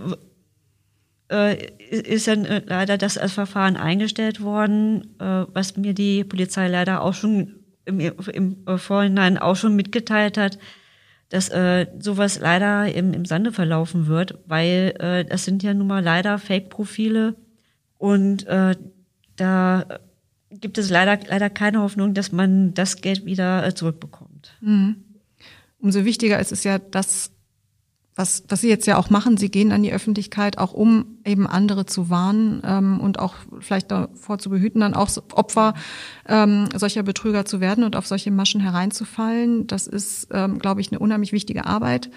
äh, 1.30 1.72
ist 1.90 2.28
dann 2.28 2.46
äh, 2.46 2.62
leider 2.66 2.98
das 2.98 3.18
als 3.18 3.34
Verfahren 3.34 3.76
eingestellt 3.76 4.42
worden, 4.42 5.16
äh, 5.20 5.46
was 5.54 5.78
mir 5.78 5.94
die 5.94 6.24
Polizei 6.24 6.68
leider 6.68 7.02
auch 7.02 7.14
schon 7.14 7.56
im, 7.86 8.00
im 8.00 8.58
Vorhinein 8.78 9.38
auch 9.38 9.56
schon 9.56 9.76
mitgeteilt 9.76 10.38
hat 10.38 10.58
dass 11.34 11.50
äh, 11.50 11.88
sowas 11.98 12.40
leider 12.40 12.94
im, 12.94 13.12
im 13.12 13.26
Sande 13.26 13.52
verlaufen 13.52 14.06
wird, 14.06 14.38
weil 14.46 14.94
äh, 15.00 15.26
das 15.26 15.46
sind 15.46 15.64
ja 15.64 15.74
nun 15.74 15.88
mal 15.88 16.04
leider 16.04 16.38
Fake-Profile 16.38 17.36
und 17.98 18.46
äh, 18.46 18.76
da 19.36 20.00
gibt 20.52 20.78
es 20.78 20.92
leider, 20.92 21.18
leider 21.28 21.50
keine 21.50 21.82
Hoffnung, 21.82 22.14
dass 22.14 22.32
man 22.32 22.76
das 22.76 23.02
Geld 23.02 23.26
wieder 23.26 23.66
äh, 23.66 23.74
zurückbekommt. 23.74 24.56
Mhm. 24.62 24.98
Umso 25.80 26.06
wichtiger 26.06 26.40
ist 26.40 26.52
es 26.52 26.64
ja, 26.64 26.78
dass 26.78 27.32
was, 28.16 28.44
was 28.48 28.62
Sie 28.62 28.70
jetzt 28.70 28.86
ja 28.86 28.98
auch 28.98 29.10
machen, 29.10 29.38
Sie 29.38 29.50
gehen 29.50 29.72
an 29.72 29.82
die 29.82 29.92
Öffentlichkeit, 29.92 30.60
auch 30.60 30.74
um 30.74 31.18
eben 31.26 31.48
andere 31.48 31.88
zu 31.88 32.12
warnen 32.12 32.62
ähm, 32.64 33.00
und 33.00 33.18
auch 33.18 33.34
vielleicht 33.60 33.90
davor 33.90 34.38
zu 34.38 34.52
behüten, 34.52 34.82
dann 34.82 34.94
auch 34.94 35.10
Opfer 35.34 35.74
ähm, 36.28 36.70
solcher 36.76 37.02
Betrüger 37.02 37.46
zu 37.46 37.60
werden 37.60 37.84
und 37.84 37.96
auf 37.96 38.06
solche 38.06 38.30
Maschen 38.30 38.62
hereinzufallen. 38.62 39.66
Das 39.66 39.88
ist, 39.88 40.28
ähm, 40.32 40.60
glaube 40.60 40.82
ich, 40.82 40.92
eine 40.92 41.00
unheimlich 41.00 41.32
wichtige 41.32 41.66
Arbeit, 41.66 42.12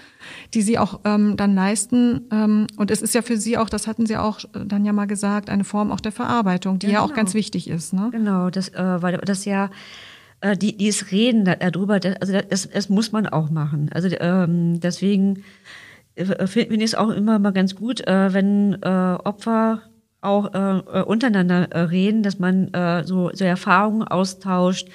die 0.53 0.61
Sie 0.61 0.77
auch 0.77 0.99
ähm, 1.03 1.35
dann 1.35 1.55
leisten. 1.55 2.27
Ähm, 2.31 2.67
und 2.77 2.91
es 2.91 3.01
ist 3.01 3.15
ja 3.15 3.23
für 3.23 3.37
Sie 3.37 3.57
auch, 3.57 3.69
das 3.69 3.87
hatten 3.87 4.05
Sie 4.05 4.17
auch 4.17 4.41
dann 4.53 4.85
ja 4.85 4.93
mal 4.93 5.07
gesagt, 5.07 5.49
eine 5.49 5.63
Form 5.63 5.91
auch 5.91 5.99
der 5.99 6.11
Verarbeitung, 6.11 6.77
die 6.77 6.87
ja, 6.87 6.93
ja 6.93 6.99
auch 7.01 7.07
genau. 7.07 7.17
ganz 7.17 7.33
wichtig 7.33 7.67
ist. 7.67 7.93
Ne? 7.93 8.09
Genau, 8.11 8.51
das, 8.51 8.69
äh, 8.69 9.01
weil 9.01 9.17
das 9.17 9.45
ja 9.45 9.71
äh, 10.41 10.55
die, 10.55 10.77
dieses 10.77 11.11
Reden 11.11 11.45
darüber, 11.45 11.99
das, 11.99 12.17
also 12.21 12.33
das, 12.33 12.69
das 12.69 12.89
muss 12.89 13.11
man 13.11 13.25
auch 13.25 13.49
machen. 13.49 13.89
Also 13.91 14.09
ähm, 14.19 14.79
deswegen 14.79 15.37
äh, 15.37 15.41
finde 16.25 16.75
ich 16.75 16.83
es 16.83 16.95
auch 16.95 17.09
immer 17.09 17.39
mal 17.39 17.51
ganz 17.51 17.75
gut, 17.75 18.05
äh, 18.07 18.33
wenn 18.33 18.81
äh, 18.81 19.17
Opfer 19.23 19.81
auch 20.21 20.53
äh, 20.53 21.01
untereinander 21.03 21.71
äh, 21.71 21.79
reden, 21.81 22.23
dass 22.23 22.39
man 22.39 22.73
äh, 22.73 23.03
so, 23.05 23.29
so 23.33 23.45
Erfahrungen 23.45 24.07
austauscht, 24.07 24.89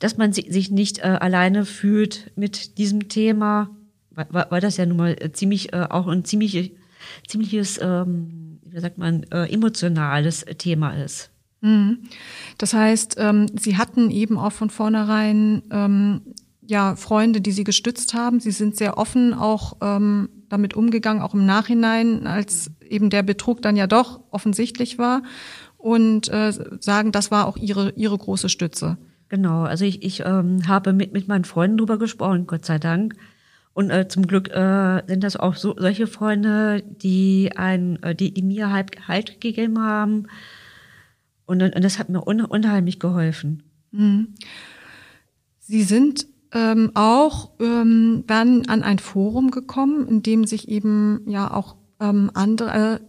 dass 0.00 0.16
man 0.16 0.32
si 0.32 0.50
sich 0.50 0.70
nicht 0.70 0.98
äh, 0.98 1.02
alleine 1.02 1.64
fühlt 1.64 2.32
mit 2.36 2.78
diesem 2.78 3.08
Thema, 3.08 3.70
weil, 4.10 4.46
weil 4.50 4.60
das 4.60 4.76
ja 4.76 4.86
nun 4.86 4.96
mal 4.96 5.16
ziemlich 5.32 5.72
äh, 5.72 5.86
auch 5.88 6.08
ein 6.08 6.24
ziemlich, 6.24 6.72
ziemliches, 7.26 7.80
ähm, 7.80 8.58
wie 8.64 8.80
sagt 8.80 8.98
man, 8.98 9.22
äh, 9.30 9.52
emotionales 9.52 10.44
Thema 10.58 10.92
ist. 10.92 11.30
Mhm. 11.60 12.00
Das 12.58 12.74
heißt, 12.74 13.16
ähm, 13.18 13.46
Sie 13.58 13.76
hatten 13.76 14.10
eben 14.10 14.38
auch 14.38 14.52
von 14.52 14.70
vornherein 14.70 15.62
ähm, 15.70 16.20
ja 16.66 16.96
Freunde, 16.96 17.40
die 17.40 17.52
Sie 17.52 17.64
gestützt 17.64 18.12
haben. 18.12 18.40
Sie 18.40 18.50
sind 18.50 18.76
sehr 18.76 18.98
offen 18.98 19.32
auch 19.34 19.76
damit 20.54 20.74
umgegangen, 20.74 21.22
auch 21.22 21.34
im 21.34 21.46
Nachhinein, 21.46 22.26
als 22.26 22.70
eben 22.80 23.10
der 23.10 23.22
Betrug 23.22 23.62
dann 23.62 23.76
ja 23.76 23.86
doch 23.86 24.20
offensichtlich 24.30 24.98
war 24.98 25.22
und 25.76 26.28
äh, 26.28 26.52
sagen, 26.80 27.12
das 27.12 27.30
war 27.30 27.46
auch 27.46 27.56
ihre, 27.56 27.90
ihre 27.96 28.16
große 28.16 28.48
Stütze. 28.48 28.96
Genau, 29.28 29.62
also 29.62 29.84
ich, 29.84 30.02
ich 30.02 30.20
ähm, 30.24 30.68
habe 30.68 30.92
mit, 30.92 31.12
mit 31.12 31.28
meinen 31.28 31.44
Freunden 31.44 31.78
drüber 31.78 31.98
gesprochen, 31.98 32.46
Gott 32.46 32.64
sei 32.64 32.78
Dank. 32.78 33.16
Und 33.72 33.90
äh, 33.90 34.06
zum 34.06 34.26
Glück 34.26 34.50
äh, 34.50 35.02
sind 35.06 35.24
das 35.24 35.36
auch 35.36 35.56
so, 35.56 35.74
solche 35.76 36.06
Freunde, 36.06 36.82
die 36.82 37.50
ein, 37.56 38.00
äh, 38.02 38.14
die, 38.14 38.32
die 38.32 38.42
mir 38.42 38.72
halt 38.72 39.08
Halt 39.08 39.40
gegeben 39.40 39.80
haben. 39.80 40.28
Und, 41.46 41.62
und 41.62 41.84
das 41.84 41.98
hat 41.98 42.08
mir 42.08 42.26
un, 42.26 42.42
unheimlich 42.42 43.00
geholfen. 43.00 43.64
Mhm. 43.90 44.34
Sie 45.58 45.82
sind 45.82 46.26
ähm, 46.54 46.92
auch 46.94 47.50
ähm, 47.60 48.24
dann 48.26 48.66
an 48.66 48.82
ein 48.82 48.98
Forum 48.98 49.50
gekommen, 49.50 50.06
in 50.08 50.22
dem 50.22 50.46
sich 50.46 50.68
eben 50.68 51.20
ja 51.26 51.52
auch 51.52 51.76
ähm, 52.00 52.30
andere 52.34 53.00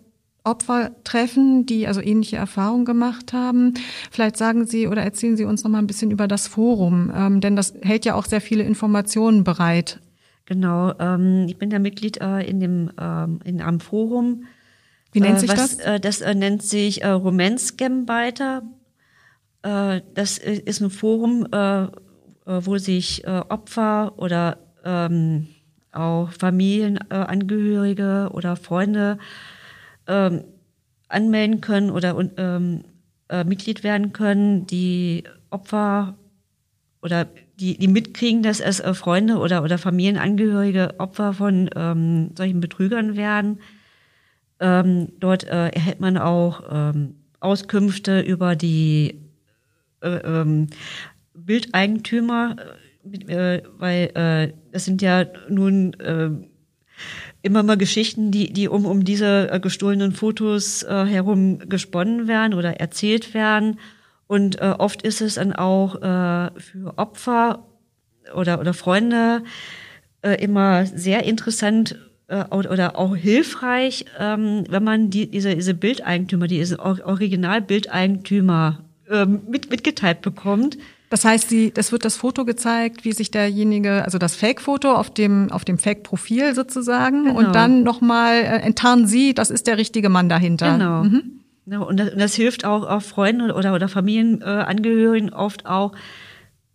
Opfer 0.43 0.91
treffen, 1.03 1.65
die 1.65 1.87
also 1.87 2.01
ähnliche 2.01 2.37
Erfahrungen 2.37 2.85
gemacht 2.85 3.33
haben. 3.33 3.73
Vielleicht 4.11 4.37
sagen 4.37 4.65
Sie 4.65 4.87
oder 4.87 5.01
erzählen 5.03 5.37
Sie 5.37 5.45
uns 5.45 5.63
noch 5.63 5.71
mal 5.71 5.79
ein 5.79 5.87
bisschen 5.87 6.11
über 6.11 6.27
das 6.27 6.47
Forum, 6.47 7.11
ähm, 7.15 7.41
denn 7.41 7.55
das 7.55 7.73
hält 7.81 8.05
ja 8.05 8.15
auch 8.15 8.25
sehr 8.25 8.41
viele 8.41 8.63
Informationen 8.63 9.43
bereit. 9.43 9.99
Genau, 10.45 10.93
ähm, 10.99 11.45
ich 11.47 11.57
bin 11.57 11.71
ja 11.71 11.79
Mitglied 11.79 12.21
äh, 12.21 12.41
in 12.41 12.59
dem 12.59 12.91
ähm, 12.99 13.39
in 13.43 13.61
einem 13.61 13.79
Forum. 13.79 14.45
Wie 15.11 15.19
nennt 15.19 15.37
äh, 15.37 15.39
sich 15.39 15.49
was, 15.49 15.77
das? 15.77 15.85
Äh, 15.85 15.99
das 15.99 16.21
äh, 16.21 16.35
nennt 16.35 16.61
sich 16.61 17.03
äh, 17.03 17.07
Romance-Scam-Biter. 17.07 18.61
Äh, 19.63 20.01
das 20.13 20.37
ist 20.37 20.81
ein 20.81 20.91
Forum, 20.91 21.47
äh, 21.51 21.85
äh, 21.85 21.87
wo 22.45 22.77
sich 22.77 23.23
äh, 23.25 23.41
Opfer 23.49 24.13
oder 24.17 24.57
ähm, 24.83 25.47
auch 25.91 26.31
Familienangehörige 26.31 28.29
oder 28.31 28.55
Freunde 28.55 29.17
ähm, 30.07 30.43
anmelden 31.07 31.61
können 31.61 31.89
oder 31.89 32.17
ähm, 32.37 32.83
äh, 33.29 33.43
Mitglied 33.43 33.83
werden 33.83 34.13
können, 34.13 34.67
die 34.67 35.23
Opfer 35.49 36.15
oder 37.01 37.27
die, 37.59 37.77
die 37.77 37.87
mitkriegen, 37.87 38.43
dass 38.43 38.59
es 38.59 38.79
äh, 38.79 38.93
Freunde 38.93 39.37
oder, 39.37 39.63
oder 39.63 39.77
Familienangehörige 39.77 40.95
Opfer 40.99 41.33
von 41.33 41.69
ähm, 41.75 42.31
solchen 42.37 42.59
Betrügern 42.59 43.15
werden. 43.15 43.59
Ähm, 44.59 45.09
dort 45.19 45.43
äh, 45.45 45.69
erhält 45.69 45.99
man 45.99 46.17
auch 46.17 46.63
ähm, 46.69 47.15
Auskünfte 47.39 48.21
über 48.21 48.55
die 48.55 49.21
äh, 50.01 50.17
ähm, 50.17 50.67
Bildeigentümer, 51.35 52.55
äh, 53.27 53.61
weil 53.77 54.11
äh, 54.15 54.53
das 54.71 54.85
sind 54.85 55.01
ja 55.01 55.25
nun 55.49 55.93
äh, 55.95 56.29
immer 57.41 57.63
mal 57.63 57.77
Geschichten, 57.77 58.31
die, 58.31 58.51
die 58.51 58.67
um, 58.67 58.85
um 58.85 59.05
diese 59.05 59.51
äh, 59.51 59.59
gestohlenen 59.59 60.11
Fotos 60.11 60.83
äh, 60.83 61.05
herum 61.05 61.59
gesponnen 61.59 62.27
werden 62.27 62.53
oder 62.53 62.79
erzählt 62.79 63.33
werden. 63.33 63.79
Und 64.27 64.59
äh, 64.59 64.73
oft 64.77 65.03
ist 65.03 65.21
es 65.21 65.35
dann 65.35 65.53
auch 65.53 65.95
äh, 65.95 66.59
für 66.59 66.97
Opfer 66.97 67.65
oder, 68.33 68.59
oder 68.59 68.73
Freunde 68.73 69.43
äh, 70.23 70.43
immer 70.43 70.87
sehr 70.87 71.25
interessant 71.25 71.99
äh, 72.27 72.43
oder 72.45 72.97
auch 72.97 73.15
hilfreich, 73.15 74.05
ähm, 74.19 74.63
wenn 74.67 74.83
man 74.83 75.11
die, 75.11 75.29
diese, 75.29 75.55
diese 75.55 75.75
Bildeigentümer, 75.75 76.47
diese 76.47 76.79
Originalbildeigentümer 76.79 78.83
äh, 79.09 79.25
mit, 79.25 79.69
mitgeteilt 79.69 80.21
bekommt. 80.21 80.77
Das 81.15 81.23
heißt, 81.23 81.47
sie, 81.47 81.71
das 81.71 81.93
wird 81.93 82.03
das 82.03 82.17
Foto 82.17 82.43
gezeigt, 82.43 83.05
wie 83.05 83.13
sich 83.13 83.31
derjenige, 83.31 84.03
also 84.03 84.17
das 84.17 84.35
Fake-Foto 84.35 84.91
auf 84.93 85.09
dem, 85.09 85.49
auf 85.49 85.63
dem 85.63 85.77
Fake-Profil 85.77 86.53
sozusagen, 86.53 87.27
genau. 87.27 87.39
und 87.39 87.55
dann 87.55 87.83
nochmal 87.83 88.33
äh, 88.33 88.59
enttarnen 88.59 89.07
sie, 89.07 89.33
das 89.33 89.49
ist 89.49 89.65
der 89.65 89.77
richtige 89.77 90.09
Mann 90.09 90.27
dahinter. 90.27 90.73
Genau. 90.73 91.03
Mhm. 91.03 91.39
Ja, 91.67 91.79
und, 91.79 92.01
das, 92.01 92.11
und 92.11 92.19
das 92.19 92.35
hilft 92.35 92.65
auch, 92.65 92.85
auch 92.85 93.01
Freunden 93.01 93.49
oder, 93.49 93.73
oder 93.73 93.87
Familienangehörigen 93.87 95.29
äh, 95.29 95.35
oft 95.35 95.65
auch, 95.65 95.93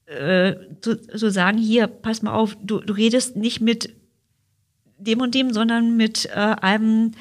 äh, 0.06 0.54
zu, 0.80 0.96
zu 0.98 1.30
sagen, 1.30 1.58
hier, 1.58 1.86
pass 1.86 2.22
mal 2.22 2.32
auf, 2.32 2.56
du, 2.62 2.80
du 2.80 2.94
redest 2.94 3.36
nicht 3.36 3.60
mit 3.60 3.94
dem 4.96 5.20
und 5.20 5.34
dem, 5.34 5.52
sondern 5.52 5.98
mit 5.98 6.30
äh, 6.34 6.38
einem 6.62 7.12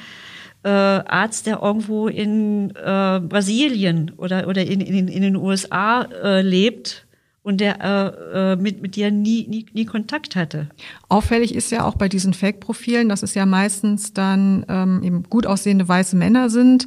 äh, 0.64 0.70
Arzt, 0.70 1.48
der 1.48 1.62
irgendwo 1.64 2.08
in 2.08 2.70
äh, 2.78 3.20
Brasilien 3.20 4.14
oder, 4.16 4.48
oder 4.48 4.64
in, 4.64 4.80
in, 4.80 5.10
in 5.10 5.22
den 5.22 5.36
USA 5.36 6.04
äh, 6.04 6.42
lebt 6.42 7.08
und 7.50 7.58
der 7.58 7.82
äh, 7.82 8.52
äh, 8.52 8.56
mit, 8.58 8.80
mit 8.84 8.96
dir 8.96 9.10
nie, 9.10 9.48
nie, 9.48 9.66
nie 9.74 9.86
Kontakt 9.86 10.36
hatte. 10.36 10.68
Auffällig 11.08 11.56
ist 11.56 11.72
ja 11.72 11.84
auch 11.84 11.96
bei 11.96 12.08
diesen 12.08 12.36
Fake-Profilen, 12.36 13.10
dass 13.10 13.24
es 13.24 13.34
ja 13.34 13.48
meistens 13.48 14.14
dann 14.14 14.68
ähm, 14.70 15.02
eben 15.02 15.24
gut 15.24 15.48
aussehende 15.48 15.88
weiße 15.88 16.16
Männer 16.16 16.52
sind, 16.52 16.86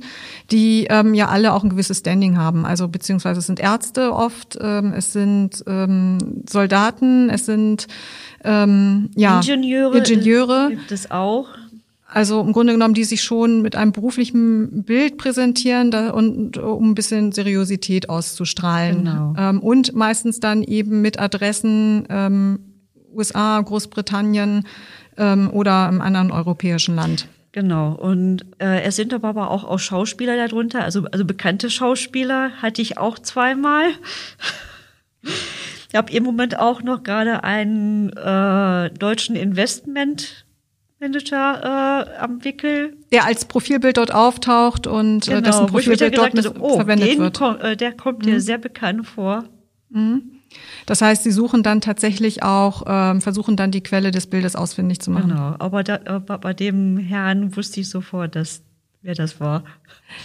die 0.53 0.87
ähm, 0.89 1.15
ja 1.15 1.27
alle 1.27 1.53
auch 1.53 1.65
ein 1.65 1.71
gewisses 1.71 1.99
Standing 1.99 2.39
haben. 2.39 2.65
Also 2.65 2.87
beziehungsweise 2.87 3.41
es 3.41 3.47
sind 3.47 3.59
Ärzte 3.59 4.13
oft, 4.13 4.57
ähm, 4.61 4.93
es 4.97 5.13
sind 5.13 5.65
ähm, 5.67 6.45
Soldaten, 6.49 7.29
es 7.29 7.45
sind 7.45 7.89
ähm, 8.45 9.11
ja, 9.17 9.41
Ingenieure, 9.41 9.99
Ingenieure. 9.99 10.69
Gibt 10.71 10.93
es 10.93 11.11
auch. 11.11 11.49
Also 12.15 12.43
im 12.43 12.53
Grunde 12.53 12.75
genommen, 12.75 12.93
die 12.93 13.05
sich 13.05 13.23
schon 13.23 13.63
mit 13.63 13.75
einem 13.75 13.93
beruflichen 13.93 14.85
Bild 14.85 15.17
präsentieren 15.17 15.91
da, 15.91 16.11
und 16.11 16.59
um 16.59 16.91
ein 16.91 16.95
bisschen 16.95 17.33
Seriosität 17.33 18.11
auszustrahlen. 18.11 18.99
Genau. 18.99 19.35
Ähm, 19.39 19.61
und 19.61 19.95
meistens 19.95 20.39
dann 20.39 20.63
eben 20.63 21.01
mit 21.01 21.19
Adressen 21.19 22.07
ähm, 22.11 22.59
USA, 23.15 23.61
Großbritannien 23.61 24.67
ähm, 25.17 25.51
oder 25.51 25.89
im 25.89 26.03
anderen 26.03 26.31
europäischen 26.31 26.95
Land. 26.95 27.29
Genau. 27.53 27.93
Und 27.93 28.45
äh, 28.59 28.83
es 28.83 28.97
sind 28.97 29.15
aber 29.15 29.51
auch, 29.51 29.65
auch 29.65 29.79
Schauspieler 29.79 30.37
darunter, 30.37 30.85
also, 30.85 31.05
also 31.13 31.25
bekannte 31.25 31.71
Schauspieler 31.71 32.51
hatte 32.61 32.83
ich 32.83 32.99
auch 32.99 33.19
zweimal. 33.19 33.87
Ich 35.89 35.95
habe 35.95 36.13
im 36.13 36.25
Moment 36.25 36.59
auch 36.59 36.83
noch 36.83 37.03
gerade 37.03 37.45
einen 37.45 38.11
äh, 38.11 38.91
deutschen 38.91 39.37
Investment 39.37 40.42
Manager 41.03 42.07
äh, 42.09 42.19
am 42.19 42.45
Wickel. 42.45 42.97
Der 43.11 43.25
als 43.25 43.45
Profilbild 43.45 43.97
dort 43.97 44.15
auftaucht 44.15 44.87
und 44.87 45.27
äh, 45.27 45.33
genau, 45.33 45.41
dessen 45.43 45.67
Profilbild 45.67 46.17
dort 46.17 46.37
also, 46.37 46.55
oh, 46.61 46.77
verwendet 46.77 47.19
wird. 47.19 47.39
Kom 47.39 47.61
äh, 47.61 47.77
der 47.77 47.93
kommt 47.93 48.21
mhm. 48.21 48.27
dir 48.27 48.41
sehr 48.41 48.59
bekannt 48.59 49.07
vor. 49.07 49.45
Mhm. 49.91 50.23
Das 50.87 51.03
heißt, 51.03 51.25
sie 51.25 51.33
suchen 51.33 51.63
dann 51.63 51.81
tatsächlich 51.81 52.43
auch, 52.43 52.85
ähm, 52.87 53.21
versuchen 53.21 53.57
dann 53.57 53.71
die 53.71 53.83
Quelle 53.83 54.11
des 54.11 54.27
Bildes 54.29 54.55
ausfindig 54.55 55.01
zu 55.01 55.11
machen. 55.11 55.31
Genau, 55.31 55.57
aber, 55.59 55.83
da, 55.83 56.01
aber 56.05 56.39
bei 56.39 56.55
dem 56.55 56.99
Herrn 56.99 57.57
wusste 57.57 57.81
ich 57.81 57.89
sofort, 57.89 58.37
dass 58.37 58.63
wer 59.01 59.15
das 59.15 59.41
war. 59.41 59.65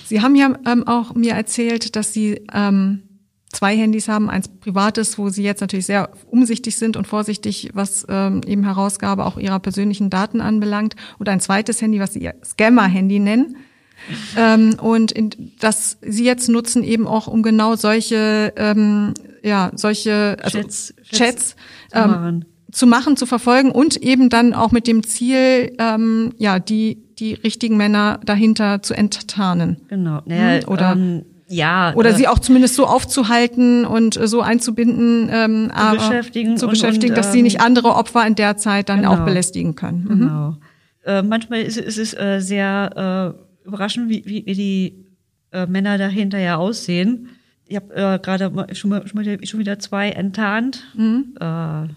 Sie 0.05 0.21
haben 0.21 0.35
ja 0.35 0.57
ähm, 0.67 0.87
auch 0.87 1.15
mir 1.15 1.33
erzählt, 1.33 1.95
dass 1.95 2.13
Sie 2.13 2.41
ähm, 2.53 3.03
zwei 3.51 3.75
Handys 3.77 4.07
haben, 4.07 4.29
eins 4.29 4.47
privates, 4.47 5.17
wo 5.17 5.29
sie 5.29 5.43
jetzt 5.43 5.61
natürlich 5.61 5.85
sehr 5.85 6.09
umsichtig 6.29 6.77
sind 6.77 6.97
und 6.97 7.07
vorsichtig, 7.07 7.69
was 7.73 8.05
ähm, 8.09 8.41
eben 8.45 8.63
Herausgabe 8.63 9.25
auch 9.25 9.37
ihrer 9.37 9.59
persönlichen 9.59 10.09
Daten 10.09 10.41
anbelangt, 10.41 10.95
und 11.17 11.29
ein 11.29 11.39
zweites 11.39 11.81
Handy, 11.81 11.99
was 11.99 12.13
sie 12.13 12.19
ihr 12.19 12.35
Scammer-Handy 12.43 13.19
nennen. 13.19 13.57
ähm, 14.37 14.75
und 14.79 15.11
in, 15.11 15.31
dass 15.59 15.97
sie 16.01 16.23
jetzt 16.23 16.49
nutzen 16.49 16.83
eben 16.83 17.07
auch, 17.07 17.27
um 17.27 17.41
genau 17.41 17.75
solche, 17.75 18.53
ähm, 18.55 19.13
ja, 19.43 19.71
solche 19.75 20.37
also 20.41 20.59
Chats, 20.59 20.93
Chats, 21.03 21.17
Chats 21.17 21.55
zu 21.91 21.97
ähm, 21.97 22.11
machen. 22.11 22.45
zu 22.71 22.87
machen, 22.87 23.17
zu 23.17 23.25
verfolgen 23.25 23.71
und 23.71 23.97
eben 23.97 24.29
dann 24.29 24.53
auch 24.53 24.71
mit 24.71 24.87
dem 24.87 25.03
Ziel, 25.03 25.75
ähm, 25.79 26.33
ja, 26.37 26.59
die 26.59 27.03
die 27.19 27.33
richtigen 27.33 27.77
Männer 27.77 28.19
dahinter 28.23 28.83
zu 28.83 28.93
enttarnen. 28.93 29.77
Genau. 29.87 30.21
Naja, 30.25 30.61
Hm, 30.61 30.69
oder- 30.69 30.91
ähm, 30.91 31.25
ja. 31.47 31.93
Oder 31.95 32.09
äh, 32.11 32.13
sie 32.15 32.27
auch 32.27 32.39
zumindest 32.39 32.75
so 32.75 32.85
aufzuhalten 32.85 33.85
und 33.85 34.17
äh, 34.17 34.27
so 34.27 34.41
einzubinden, 34.41 35.29
ähm, 35.31 35.71
aber 35.73 35.97
beschäftigen 35.97 36.57
zu 36.57 36.65
und- 36.65 36.71
beschäftigen, 36.71 37.13
und, 37.13 37.17
dass 37.17 37.31
sie 37.31 37.39
ähm, 37.39 37.43
nicht 37.45 37.61
andere 37.61 37.95
Opfer 37.95 38.25
in 38.27 38.35
der 38.35 38.57
Zeit 38.57 38.89
dann 38.89 39.01
genau. 39.01 39.13
auch 39.13 39.25
belästigen 39.25 39.75
können. 39.75 40.03
Mhm. 40.03 40.19
Genau. 40.19 40.57
Äh, 41.05 41.21
manchmal 41.23 41.61
ist, 41.61 41.77
ist 41.77 41.97
es 41.97 42.13
äh, 42.13 42.39
sehr 42.41 43.35
äh, 43.63 43.67
überraschend, 43.67 44.09
wie, 44.09 44.23
wie, 44.25 44.45
wie 44.45 44.53
die 44.53 45.05
äh, 45.51 45.65
Männer 45.65 45.97
dahinter 45.97 46.37
ja 46.37 46.57
aussehen. 46.57 47.29
Ich 47.65 47.75
habe 47.75 47.93
äh, 47.93 48.19
gerade 48.19 48.51
schon, 48.75 48.89
mal- 48.89 49.07
schon, 49.07 49.19
wieder- 49.21 49.45
schon 49.45 49.59
wieder 49.59 49.79
zwei 49.79 50.09
enttarnt. 50.09 50.83
Mhm. 50.95 51.35
Äh, 51.39 51.87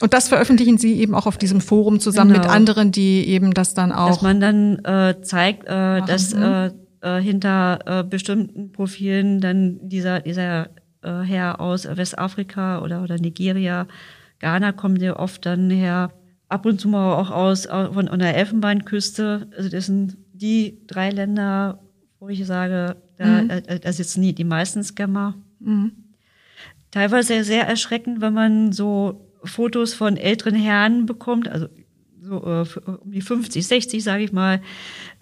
Und 0.00 0.12
das 0.12 0.28
veröffentlichen 0.28 0.78
sie 0.78 0.94
eben 0.94 1.14
auch 1.14 1.26
auf 1.26 1.38
diesem 1.38 1.60
Forum 1.60 2.00
zusammen 2.00 2.32
Genau. 2.32 2.42
mit 2.44 2.50
anderen, 2.50 2.92
die 2.92 3.26
eben 3.28 3.54
das 3.54 3.74
dann 3.74 3.92
auch. 3.92 4.08
dass 4.08 4.22
man 4.22 4.40
dann 4.40 4.84
äh, 4.84 5.20
zeigt, 5.22 5.64
äh, 5.68 6.00
Machen, 6.00 6.06
dass 6.06 6.34
mhm. 6.34 6.42
äh, 6.42 6.70
äh, 7.06 7.20
hinter 7.22 7.78
äh, 7.86 8.02
bestimmten 8.04 8.72
Profilen 8.72 9.40
dann 9.40 9.78
dieser 9.88 10.20
dieser 10.20 10.68
äh, 11.02 11.20
Herr 11.22 11.60
aus 11.60 11.86
Westafrika 11.86 12.80
oder 12.82 13.02
oder 13.02 13.16
Nigeria, 13.18 13.86
Ghana 14.40 14.72
kommt 14.72 15.00
ja 15.02 15.18
oft 15.18 15.46
dann 15.46 15.70
her, 15.70 16.10
ab 16.48 16.66
und 16.66 16.80
zu 16.80 16.88
mal 16.88 17.14
auch 17.20 17.30
aus 17.30 17.66
au- 17.66 17.92
von, 17.92 18.08
von 18.08 18.18
der 18.18 18.36
Elfenbeinküste. 18.36 19.48
Also 19.56 19.68
das 19.68 19.86
sind 19.86 20.16
die 20.32 20.78
drei 20.86 21.10
Länder, 21.10 21.78
wo 22.20 22.28
ich 22.28 22.44
sage, 22.46 22.96
da, 23.18 23.42
Mhm. 23.42 23.50
äh, 23.50 23.80
da 23.80 23.92
sitzen 23.92 24.22
die, 24.22 24.34
die 24.34 24.44
meisten 24.44 24.82
Scammer. 24.84 25.34
Mhm. 25.60 25.92
Teilweise 26.90 27.44
sehr 27.44 27.66
erschreckend, 27.66 28.20
wenn 28.20 28.32
man 28.34 28.72
so 28.72 29.20
Fotos 29.44 29.94
von 29.94 30.16
älteren 30.16 30.54
Herren 30.54 31.06
bekommt, 31.06 31.48
also 31.48 31.66
so 32.22 32.36
äh, 32.44 32.64
um 33.04 33.10
die 33.12 33.20
50, 33.20 33.66
60, 33.66 34.02
sage 34.02 34.24
ich 34.24 34.32
mal, 34.32 34.60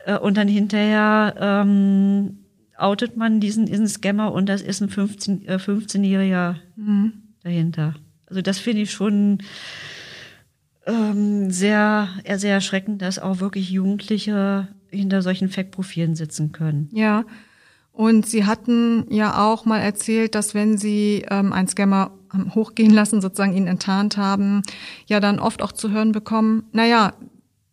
äh, 0.05 0.19
und 0.19 0.37
dann 0.37 0.49
hinterher 0.49 1.35
ähm, 1.39 2.39
outet 2.77 3.17
man 3.17 3.41
diesen, 3.41 3.67
diesen 3.67 3.89
Scammer 3.89 4.33
und 4.33 4.49
das 4.49 4.63
ist 4.63 4.81
ein 4.81 4.89
15, 4.89 5.47
äh, 5.47 5.57
15-Jähriger 5.57 6.57
Mhm. 6.77 7.13
dahinter. 7.43 7.95
Also 8.27 8.43
das 8.43 8.59
finde 8.59 8.83
ich 8.83 8.91
schon 8.91 9.39
ähm, 10.87 11.51
sehr, 11.51 12.09
eher 12.25 12.39
sehr 12.39 12.55
erschreckend, 12.55 13.01
dass 13.03 13.19
auch 13.19 13.41
wirklich 13.41 13.71
Jugendliche 13.71 14.69
hinter 14.91 15.23
solchen 15.23 15.49
Fake-Profilen 15.49 16.15
sitzen 16.15 16.53
können. 16.53 16.89
Ja. 16.93 17.25
Und 17.93 18.27
sie 18.27 18.45
hatten 18.45 19.07
ja 19.09 19.45
auch 19.47 19.65
mal 19.67 19.79
erzählt, 19.79 20.35
dass 20.35 20.53
wenn 20.53 20.79
sie 20.79 21.25
ähm, 21.31 21.53
einen 21.53 21.69
Scammer 21.69 22.11
hochgehen 22.55 22.93
lassen, 22.93 23.21
sozusagen 23.21 23.55
ihn 23.57 23.69
enttarnt 23.69 24.17
haben, 24.17 24.63
ja 25.07 25.21
dann 25.21 25.39
oft 25.39 25.63
auch 25.63 25.71
zu 25.71 25.93
hören 25.93 26.11
bekommen, 26.11 26.65
naja, 26.73 27.13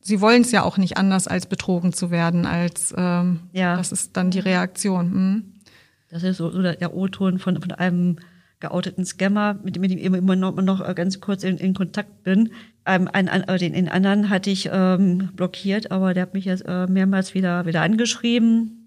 sie 0.02 0.22
wollen 0.22 0.41
es 0.41 0.52
ja 0.52 0.64
auch 0.64 0.78
nicht 0.78 0.97
anders, 0.97 1.28
als 1.28 1.45
betrogen 1.45 1.93
zu 1.93 2.12
werden, 2.12 2.45
als 2.45 2.93
ähm, 2.97 3.41
Ja. 3.54 3.78
das 3.78 3.91
ist 3.91 4.18
dann 4.18 4.32
die 4.32 4.39
Reaktion. 4.39 5.12
Hm? 5.12 5.43
Das 6.10 6.24
ist 6.24 6.38
so, 6.38 6.49
so 6.49 6.62
der, 6.62 6.93
O-Ton 6.93 7.39
von, 7.39 7.62
von 7.62 7.72
einem 7.72 8.18
geouteten 8.60 9.06
Scammer, 9.06 9.58
mit 9.64 9.76
dem 9.76 9.84
ich 9.84 9.93
immer, 10.02 10.36
noch, 10.36 10.56
noch 10.56 10.88
äh, 10.88 10.93
ganz 10.93 11.20
kurz 11.20 11.43
in, 11.43 11.58
in 11.58 11.74
Kontakt 11.74 12.24
bin. 12.24 12.52
Ähm, 12.86 13.08
einen, 13.12 13.30
einen, 13.30 13.43
äh, 13.45 13.58
den, 13.58 13.74
den 13.74 13.89
anderen 13.89 14.30
hatte 14.30 14.49
ich 14.49 14.70
ähm, 14.72 15.30
blockiert, 15.36 15.91
aber 15.91 16.14
der 16.14 16.24
hat 16.24 16.34
mich 16.34 16.45
jetzt 16.45 16.66
äh, 16.68 16.88
mehrmals 16.88 17.34
wieder, 17.34 17.66
wieder 17.66 17.82
angeschrieben. 17.82 18.78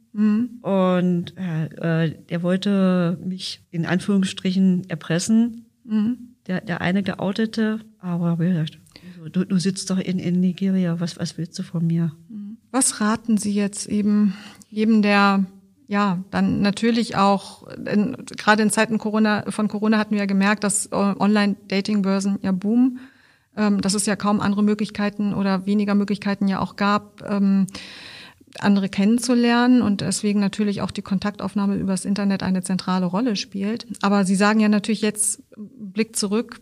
Und 0.62 1.34
äh, 1.36 2.04
äh, 2.04 2.14
der 2.30 2.42
wollte 2.44 3.18
mich 3.24 3.62
in 3.72 3.84
Anführungsstrichen 3.84 4.88
erpressen. 4.88 5.66
Der, 6.46 6.60
der 6.60 6.80
eine 6.80 7.02
geoutete, 7.02 7.80
aber 7.98 8.38
wie 8.38 8.48
gesagt, 8.48 8.78
du, 9.28 9.44
du 9.44 9.58
sitzt 9.58 9.90
doch 9.90 9.98
in, 9.98 10.18
in 10.18 10.40
Nigeria, 10.40 11.00
was, 11.00 11.18
was 11.18 11.38
willst 11.38 11.58
du 11.58 11.62
von 11.62 11.86
mir? 11.86 12.12
Was 12.70 13.00
raten 13.00 13.38
Sie 13.38 13.52
jetzt 13.52 13.86
eben 13.86 14.34
jedem, 14.68 15.02
der 15.02 15.44
ja 15.86 16.24
dann 16.30 16.60
natürlich 16.62 17.16
auch 17.16 17.68
in, 17.68 18.16
gerade 18.36 18.62
in 18.62 18.70
Zeiten 18.70 18.98
Corona 18.98 19.44
von 19.50 19.68
Corona 19.68 19.98
hatten 19.98 20.12
wir 20.12 20.20
ja 20.20 20.26
gemerkt, 20.26 20.64
dass 20.64 20.86
äh, 20.86 20.94
Online-Dating-Börsen 20.94 22.38
ja 22.42 22.52
boomen, 22.52 23.00
ähm, 23.56 23.80
dass 23.80 23.94
es 23.94 24.06
ja 24.06 24.16
kaum 24.16 24.40
andere 24.40 24.62
Möglichkeiten 24.62 25.34
oder 25.34 25.66
weniger 25.66 25.94
Möglichkeiten 25.94 26.48
ja 26.48 26.60
auch 26.60 26.76
gab, 26.76 27.22
ähm, 27.30 27.66
andere 28.60 28.88
kennenzulernen 28.88 29.82
und 29.82 30.00
deswegen 30.00 30.40
natürlich 30.40 30.80
auch 30.80 30.90
die 30.90 31.02
Kontaktaufnahme 31.02 31.76
übers 31.76 32.04
Internet 32.04 32.42
eine 32.42 32.62
zentrale 32.62 33.06
Rolle 33.06 33.36
spielt. 33.36 33.86
Aber 34.00 34.24
Sie 34.24 34.36
sagen 34.36 34.60
ja 34.60 34.68
natürlich 34.68 35.00
jetzt 35.00 35.42
Blick 35.56 36.16
zurück, 36.16 36.60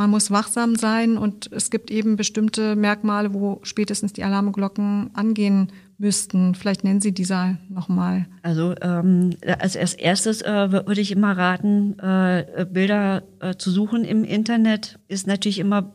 man 0.00 0.08
muss 0.08 0.30
wachsam 0.30 0.76
sein 0.76 1.18
und 1.18 1.52
es 1.52 1.70
gibt 1.70 1.90
eben 1.90 2.16
bestimmte 2.16 2.74
Merkmale, 2.74 3.34
wo 3.34 3.60
spätestens 3.64 4.14
die 4.14 4.24
Alarmglocken 4.24 5.10
angehen 5.12 5.68
müssten. 5.98 6.54
Vielleicht 6.54 6.84
nennen 6.84 7.02
Sie 7.02 7.12
dieser 7.12 7.58
nochmal. 7.68 8.24
Also 8.40 8.74
ähm, 8.80 9.36
als, 9.58 9.76
als 9.76 9.92
erstes 9.92 10.40
äh, 10.40 10.48
wür- 10.48 10.86
würde 10.86 11.02
ich 11.02 11.12
immer 11.12 11.36
raten, 11.36 11.98
äh, 11.98 12.64
Bilder 12.72 13.24
äh, 13.40 13.56
zu 13.56 13.70
suchen 13.70 14.06
im 14.06 14.24
Internet. 14.24 14.98
Ist 15.08 15.26
natürlich 15.26 15.58
immer 15.58 15.92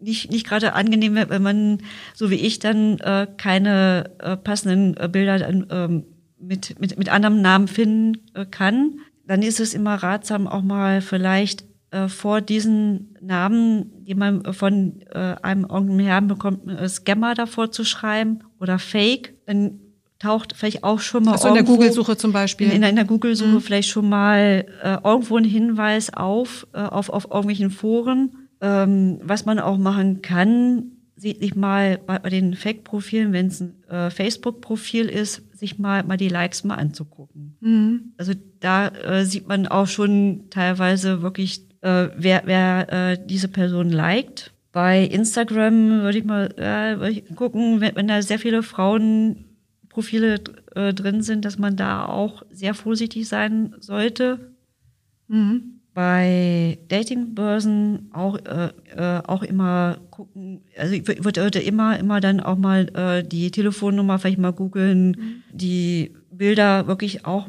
nicht, 0.00 0.32
nicht 0.32 0.44
gerade 0.44 0.72
angenehm, 0.72 1.14
wenn 1.14 1.42
man, 1.42 1.78
so 2.14 2.30
wie 2.30 2.34
ich, 2.48 2.58
dann 2.58 2.98
äh, 2.98 3.28
keine 3.36 4.10
äh, 4.18 4.36
passenden 4.36 4.96
äh, 4.96 5.08
Bilder 5.08 5.48
ähm, 5.48 6.02
mit, 6.40 6.80
mit, 6.80 6.98
mit 6.98 7.08
anderem 7.08 7.40
Namen 7.40 7.68
finden 7.68 8.18
äh, 8.34 8.44
kann. 8.44 8.98
Dann 9.28 9.42
ist 9.42 9.60
es 9.60 9.74
immer 9.74 9.94
ratsam, 9.94 10.48
auch 10.48 10.62
mal 10.62 11.02
vielleicht 11.02 11.67
äh, 11.90 12.08
vor 12.08 12.40
diesen 12.40 13.16
Namen, 13.20 14.04
die 14.04 14.14
man 14.14 14.44
von 14.52 15.00
äh, 15.12 15.36
einem 15.42 15.64
irgendeinem 15.64 16.00
Herrn 16.06 16.28
bekommt, 16.28 16.68
äh, 16.68 16.88
Scammer 16.88 17.34
davor 17.34 17.70
zu 17.70 17.84
schreiben 17.84 18.40
oder 18.60 18.78
Fake. 18.78 19.34
Dann 19.46 19.80
taucht 20.18 20.52
vielleicht 20.56 20.82
auch 20.84 20.98
schon 21.00 21.24
mal 21.24 21.32
Also 21.32 21.48
in 21.48 21.54
der 21.54 21.62
irgendwo- 21.62 21.76
Google-Suche 21.76 22.16
zum 22.16 22.32
Beispiel. 22.32 22.70
in, 22.72 22.82
in 22.82 22.96
der 22.96 23.04
Google-Suche 23.04 23.60
vielleicht 23.60 23.88
schon 23.88 24.08
mal 24.08 24.66
äh, 24.82 24.98
irgendwo 25.04 25.36
ein 25.36 25.44
Hinweis 25.44 26.12
auf, 26.12 26.66
äh, 26.72 26.78
auf, 26.80 27.08
auf 27.08 27.24
irgendwelchen 27.30 27.70
Foren. 27.70 28.32
Ähm, 28.60 29.20
was 29.22 29.46
man 29.46 29.60
auch 29.60 29.78
machen 29.78 30.20
kann, 30.20 30.90
sieht 31.14 31.38
sich 31.40 31.54
mal 31.54 31.98
bei, 32.04 32.18
bei 32.18 32.28
den 32.30 32.54
Fake-Profilen, 32.54 33.32
wenn 33.32 33.46
es 33.46 33.60
ein 33.60 33.74
äh, 33.88 34.10
Facebook-Profil 34.10 35.06
ist, 35.06 35.42
sich 35.56 35.78
mal, 35.78 36.02
mal 36.02 36.16
die 36.16 36.28
Likes 36.28 36.64
mal 36.64 36.74
anzugucken. 36.74 37.56
Mhm. 37.60 38.12
Also 38.16 38.32
da 38.58 38.88
äh, 38.88 39.24
sieht 39.24 39.46
man 39.46 39.68
auch 39.68 39.86
schon 39.86 40.46
teilweise 40.50 41.22
wirklich, 41.22 41.67
äh, 41.82 42.08
wer, 42.16 42.42
wer 42.44 42.92
äh, 42.92 43.18
diese 43.26 43.48
Person 43.48 43.90
liked. 43.90 44.52
Bei 44.72 45.02
Instagram 45.04 46.02
würde 46.02 46.18
ich 46.18 46.24
mal 46.24 46.46
äh, 46.56 46.98
würde 46.98 47.10
ich 47.10 47.34
gucken, 47.34 47.80
wenn, 47.80 47.96
wenn 47.96 48.08
da 48.08 48.20
sehr 48.22 48.38
viele 48.38 48.62
Frauenprofile 48.62 50.40
äh, 50.74 50.92
drin 50.92 51.22
sind, 51.22 51.44
dass 51.44 51.58
man 51.58 51.76
da 51.76 52.06
auch 52.06 52.42
sehr 52.50 52.74
vorsichtig 52.74 53.28
sein 53.28 53.74
sollte. 53.80 54.52
Mhm. 55.28 55.80
Bei 55.94 56.78
Datingbörsen 56.88 58.10
auch 58.12 58.38
äh, 58.44 58.70
äh, 58.94 59.20
auch 59.26 59.42
immer 59.42 59.96
gucken, 60.10 60.60
also 60.76 60.94
ich 60.94 61.02
wür- 61.02 61.24
würde 61.42 61.58
immer 61.58 61.98
immer 61.98 62.20
dann 62.20 62.38
auch 62.38 62.56
mal 62.56 62.88
äh, 62.94 63.24
die 63.24 63.50
Telefonnummer 63.50 64.18
vielleicht 64.20 64.38
mal 64.38 64.52
googeln, 64.52 65.42
die 65.52 66.12
Bilder 66.30 66.86
wirklich 66.86 67.24
auch 67.26 67.48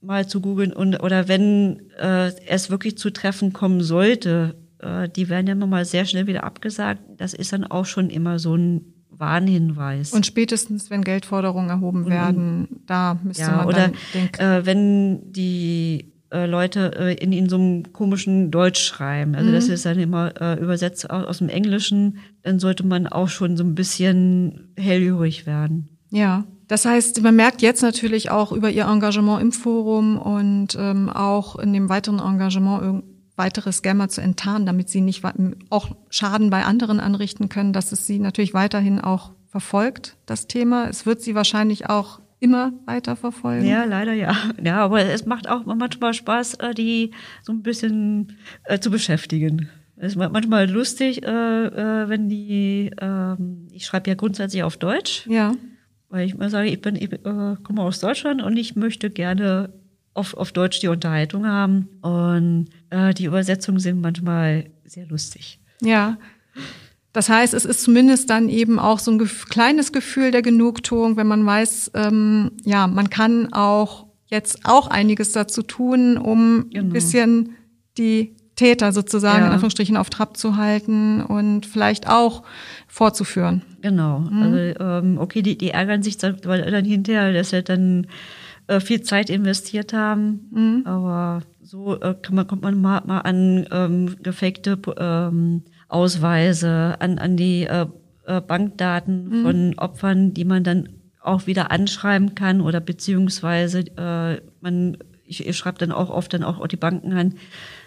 mal 0.00 0.26
zu 0.26 0.40
googeln 0.40 0.72
und 0.72 0.96
oder 1.02 1.28
wenn 1.28 1.90
äh, 1.98 2.32
es 2.46 2.70
wirklich 2.70 2.96
zu 2.96 3.10
Treffen 3.10 3.52
kommen 3.52 3.82
sollte, 3.82 4.54
äh, 4.78 5.08
die 5.08 5.28
werden 5.28 5.46
ja 5.46 5.52
immer 5.52 5.66
mal 5.66 5.84
sehr 5.84 6.04
schnell 6.06 6.26
wieder 6.26 6.44
abgesagt. 6.44 7.02
Das 7.18 7.34
ist 7.34 7.52
dann 7.52 7.64
auch 7.64 7.84
schon 7.84 8.08
immer 8.10 8.38
so 8.38 8.54
ein 8.56 8.94
Warnhinweis. 9.10 10.12
Und 10.12 10.26
spätestens, 10.26 10.90
wenn 10.90 11.02
Geldforderungen 11.02 11.68
erhoben 11.70 12.08
werden, 12.08 12.68
da 12.86 13.18
müsste 13.22 13.42
ja, 13.44 13.56
man 13.58 13.66
oder 13.66 13.78
dann 13.88 13.92
denken. 14.14 14.40
äh, 14.40 14.66
wenn 14.66 15.32
die 15.32 16.12
äh, 16.32 16.46
Leute 16.46 16.92
äh, 16.98 17.14
in, 17.22 17.32
in 17.32 17.48
so 17.48 17.56
einem 17.56 17.92
komischen 17.92 18.50
Deutsch 18.50 18.80
schreiben, 18.82 19.34
also 19.34 19.50
Mhm. 19.50 19.54
das 19.54 19.68
ist 19.68 19.84
dann 19.84 19.98
immer 19.98 20.32
äh, 20.40 20.58
übersetzt 20.60 21.10
aus, 21.10 21.26
aus 21.26 21.38
dem 21.38 21.48
Englischen, 21.50 22.18
dann 22.42 22.58
sollte 22.58 22.86
man 22.86 23.06
auch 23.06 23.28
schon 23.28 23.56
so 23.56 23.64
ein 23.64 23.74
bisschen 23.74 24.72
hellhörig 24.78 25.44
werden. 25.46 25.98
Ja, 26.10 26.44
das 26.70 26.84
heißt, 26.84 27.20
man 27.22 27.34
merkt 27.36 27.62
jetzt 27.62 27.82
natürlich 27.82 28.30
auch 28.30 28.52
über 28.52 28.70
ihr 28.70 28.84
Engagement 28.86 29.42
im 29.42 29.52
Forum 29.52 30.18
und 30.18 30.76
ähm, 30.78 31.08
auch 31.10 31.56
in 31.58 31.72
dem 31.72 31.88
weiteren 31.88 32.20
Engagement 32.20 33.04
weitere 33.36 33.72
Scammer 33.72 34.08
zu 34.08 34.20
enttarnen, 34.20 34.66
damit 34.66 34.88
sie 34.88 35.00
nicht 35.00 35.22
auch 35.70 35.96
Schaden 36.10 36.50
bei 36.50 36.64
anderen 36.64 37.00
anrichten 37.00 37.48
können, 37.48 37.72
dass 37.72 37.90
es 37.90 38.06
sie 38.06 38.18
natürlich 38.18 38.54
weiterhin 38.54 39.00
auch 39.00 39.32
verfolgt, 39.48 40.16
das 40.26 40.46
Thema. 40.46 40.88
Es 40.88 41.06
wird 41.06 41.22
sie 41.22 41.34
wahrscheinlich 41.34 41.88
auch 41.90 42.20
immer 42.38 42.72
weiter 42.86 43.16
verfolgen. 43.16 43.66
Ja, 43.66 43.84
leider 43.84 44.12
ja. 44.12 44.34
Ja, 44.62 44.78
aber 44.84 45.04
es 45.04 45.26
macht 45.26 45.48
auch 45.48 45.64
manchmal 45.66 46.14
Spaß, 46.14 46.54
äh, 46.54 46.74
die 46.74 47.10
so 47.42 47.52
ein 47.52 47.62
bisschen 47.62 48.36
äh, 48.64 48.78
zu 48.78 48.90
beschäftigen. 48.90 49.68
Es 49.96 50.12
ist 50.12 50.16
ma- 50.16 50.28
manchmal 50.30 50.70
lustig, 50.70 51.22
äh, 51.24 51.26
äh, 51.66 52.08
wenn 52.08 52.28
die, 52.28 52.90
ähm, 53.00 53.66
ich 53.72 53.84
schreibe 53.86 54.08
ja 54.08 54.14
grundsätzlich 54.16 54.62
auf 54.62 54.76
Deutsch. 54.76 55.26
Ja. 55.26 55.52
Weil 56.10 56.26
ich 56.26 56.36
mal 56.36 56.50
sage, 56.50 56.68
ich 56.68 56.80
bin, 56.82 56.96
ich 56.96 57.12
äh, 57.12 57.56
komme 57.62 57.82
aus 57.82 58.00
Deutschland 58.00 58.42
und 58.42 58.56
ich 58.56 58.76
möchte 58.76 59.10
gerne 59.10 59.72
auf, 60.12 60.34
auf 60.34 60.52
Deutsch 60.52 60.80
die 60.80 60.88
Unterhaltung 60.88 61.46
haben. 61.46 61.88
Und 62.02 62.68
äh, 62.90 63.14
die 63.14 63.24
Übersetzungen 63.24 63.78
sind 63.78 64.00
manchmal 64.00 64.66
sehr 64.84 65.06
lustig. 65.06 65.60
Ja. 65.80 66.18
Das 67.12 67.28
heißt, 67.28 67.54
es 67.54 67.64
ist 67.64 67.82
zumindest 67.82 68.28
dann 68.28 68.48
eben 68.48 68.78
auch 68.78 68.98
so 68.98 69.10
ein 69.12 69.18
kleines 69.48 69.92
Gefühl 69.92 70.30
der 70.30 70.42
Genugtuung, 70.42 71.16
wenn 71.16 71.26
man 71.26 71.46
weiß, 71.46 71.92
ähm, 71.94 72.52
ja, 72.64 72.86
man 72.86 73.08
kann 73.08 73.52
auch 73.52 74.06
jetzt 74.26 74.60
auch 74.64 74.88
einiges 74.88 75.32
dazu 75.32 75.62
tun, 75.62 76.16
um 76.18 76.70
genau. 76.70 76.84
ein 76.84 76.90
bisschen 76.90 77.56
die 77.98 78.36
Täter 78.60 78.92
sozusagen 78.92 79.40
ja. 79.40 79.46
in 79.46 79.52
Anführungsstrichen 79.52 79.96
auf 79.96 80.10
Trab 80.10 80.36
zu 80.36 80.58
halten 80.58 81.22
und 81.22 81.64
vielleicht 81.64 82.06
auch 82.06 82.42
vorzuführen. 82.88 83.62
Genau. 83.80 84.18
Mhm. 84.18 84.42
Also 84.42 84.56
ähm, 84.58 85.18
okay, 85.18 85.40
die, 85.40 85.56
die 85.56 85.70
ärgern 85.70 86.02
sich 86.02 86.18
dann, 86.18 86.36
weil 86.44 86.70
dann 86.70 86.84
hinterher, 86.84 87.32
dass 87.32 87.50
sie 87.50 87.62
dann 87.62 88.06
äh, 88.66 88.80
viel 88.80 89.00
Zeit 89.00 89.30
investiert 89.30 89.94
haben, 89.94 90.50
mhm. 90.50 90.82
aber 90.84 91.40
so 91.62 91.98
äh, 92.02 92.14
kann 92.20 92.34
man, 92.34 92.46
kommt 92.46 92.60
man 92.60 92.78
mal, 92.78 93.02
mal 93.06 93.20
an 93.20 93.66
ähm, 93.70 94.16
gefakte 94.22 94.78
ähm, 94.98 95.62
Ausweise, 95.88 96.96
an, 97.00 97.18
an 97.18 97.38
die 97.38 97.62
äh, 97.62 97.86
äh, 98.26 98.42
Bankdaten 98.42 99.28
mhm. 99.30 99.42
von 99.42 99.78
Opfern, 99.78 100.34
die 100.34 100.44
man 100.44 100.64
dann 100.64 100.90
auch 101.22 101.46
wieder 101.46 101.70
anschreiben 101.70 102.34
kann 102.34 102.60
oder 102.60 102.80
beziehungsweise 102.80 103.84
äh, 103.96 104.42
man, 104.60 104.98
ich, 105.24 105.46
ich 105.46 105.56
schreibe 105.56 105.78
dann 105.78 105.92
auch 105.92 106.10
oft 106.10 106.34
dann 106.34 106.44
auch 106.44 106.66
die 106.66 106.76
Banken 106.76 107.14
an, 107.14 107.34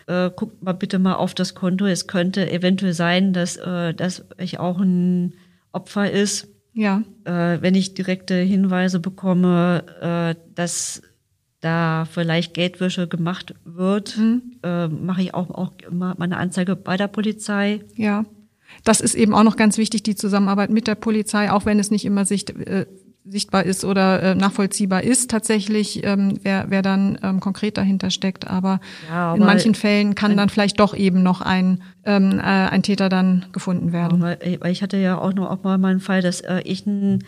äh, 0.08 0.30
guckt 0.36 0.64
mal 0.64 0.74
bitte 0.74 1.00
mal 1.00 1.16
auf 1.16 1.34
das 1.34 1.56
Konto. 1.56 1.86
Es 1.86 2.08
könnte 2.08 2.50
eventuell 2.52 2.94
sein, 2.94 3.34
dass, 3.34 3.58
äh, 3.58 3.94
dass 3.94 4.26
ich 4.38 4.60
auch 4.60 4.80
ein 4.80 5.34
Opfer 5.72 6.12
ist. 6.12 6.48
Ja. 6.74 7.04
Äh, 7.26 7.62
wenn 7.62 7.76
ich 7.76 7.94
direkte 7.94 8.36
Hinweise 8.36 9.00
bekomme, 9.00 9.84
äh, 10.02 10.40
dass 10.56 11.02
da 11.62 12.06
vielleicht 12.06 12.54
Geldwäsche 12.54 13.08
gemacht 13.08 13.56
wird, 13.64 14.18
mhm. 14.18 14.42
äh, 14.64 14.88
mache 14.88 15.22
ich 15.22 15.34
auch, 15.34 15.50
auch 15.50 15.72
mal 15.90 16.16
eine 16.20 16.38
Anzeige 16.38 16.76
bei 16.76 16.98
der 16.98 17.08
Polizei. 17.08 17.82
Ja. 17.96 18.26
Das 18.84 19.02
ist 19.02 19.16
eben 19.16 19.34
auch 19.34 19.44
noch 19.44 19.56
ganz 19.56 19.78
wichtig, 19.78 20.04
die 20.04 20.16
Zusammenarbeit 20.16 20.72
mit 20.72 20.88
der 20.88 20.96
Polizei, 20.96 21.52
auch 21.52 21.66
wenn 21.66 21.80
es 21.80 21.92
nicht 21.92 22.06
immer 22.06 22.26
sicht, 22.26 22.50
äh, 22.50 22.86
sichtbar 23.26 23.64
ist 23.64 23.86
oder 23.86 24.22
äh, 24.22 24.36
nachvollziehbar 24.36 25.04
ist 25.04 25.32
tatsächlich, 25.32 26.04
ähm, 26.04 26.40
wer, 26.44 26.66
wer 26.70 26.82
dann 26.82 27.18
ähm, 27.24 27.40
konkret 27.40 27.78
dahinter 27.78 28.10
steckt. 28.10 28.48
Aber, 28.48 28.80
ja, 29.10 29.32
aber 29.32 29.38
in 29.38 29.46
manchen 29.46 29.76
Fällen 29.76 30.16
kann 30.16 30.36
dann 30.36 30.50
vielleicht 30.50 30.80
doch 30.80 30.94
eben 30.94 31.24
noch 31.24 31.42
ein, 31.42 31.82
ähm, 32.06 32.40
äh, 32.40 32.42
ein 32.42 32.84
Täter 32.84 33.10
dann 33.10 33.46
gefunden 33.54 33.94
werden. 33.94 34.22
Weil, 34.22 34.58
weil 34.60 34.72
ich 34.72 34.82
hatte 34.82 34.98
ja 34.98 35.18
auch 35.18 35.34
noch 35.34 35.50
auch 35.50 35.64
mal 35.64 35.78
meinen 35.78 36.02
Fall, 36.02 36.22
dass 36.22 36.42
äh, 36.42 36.62
ich 36.66 36.86
ein 36.86 37.24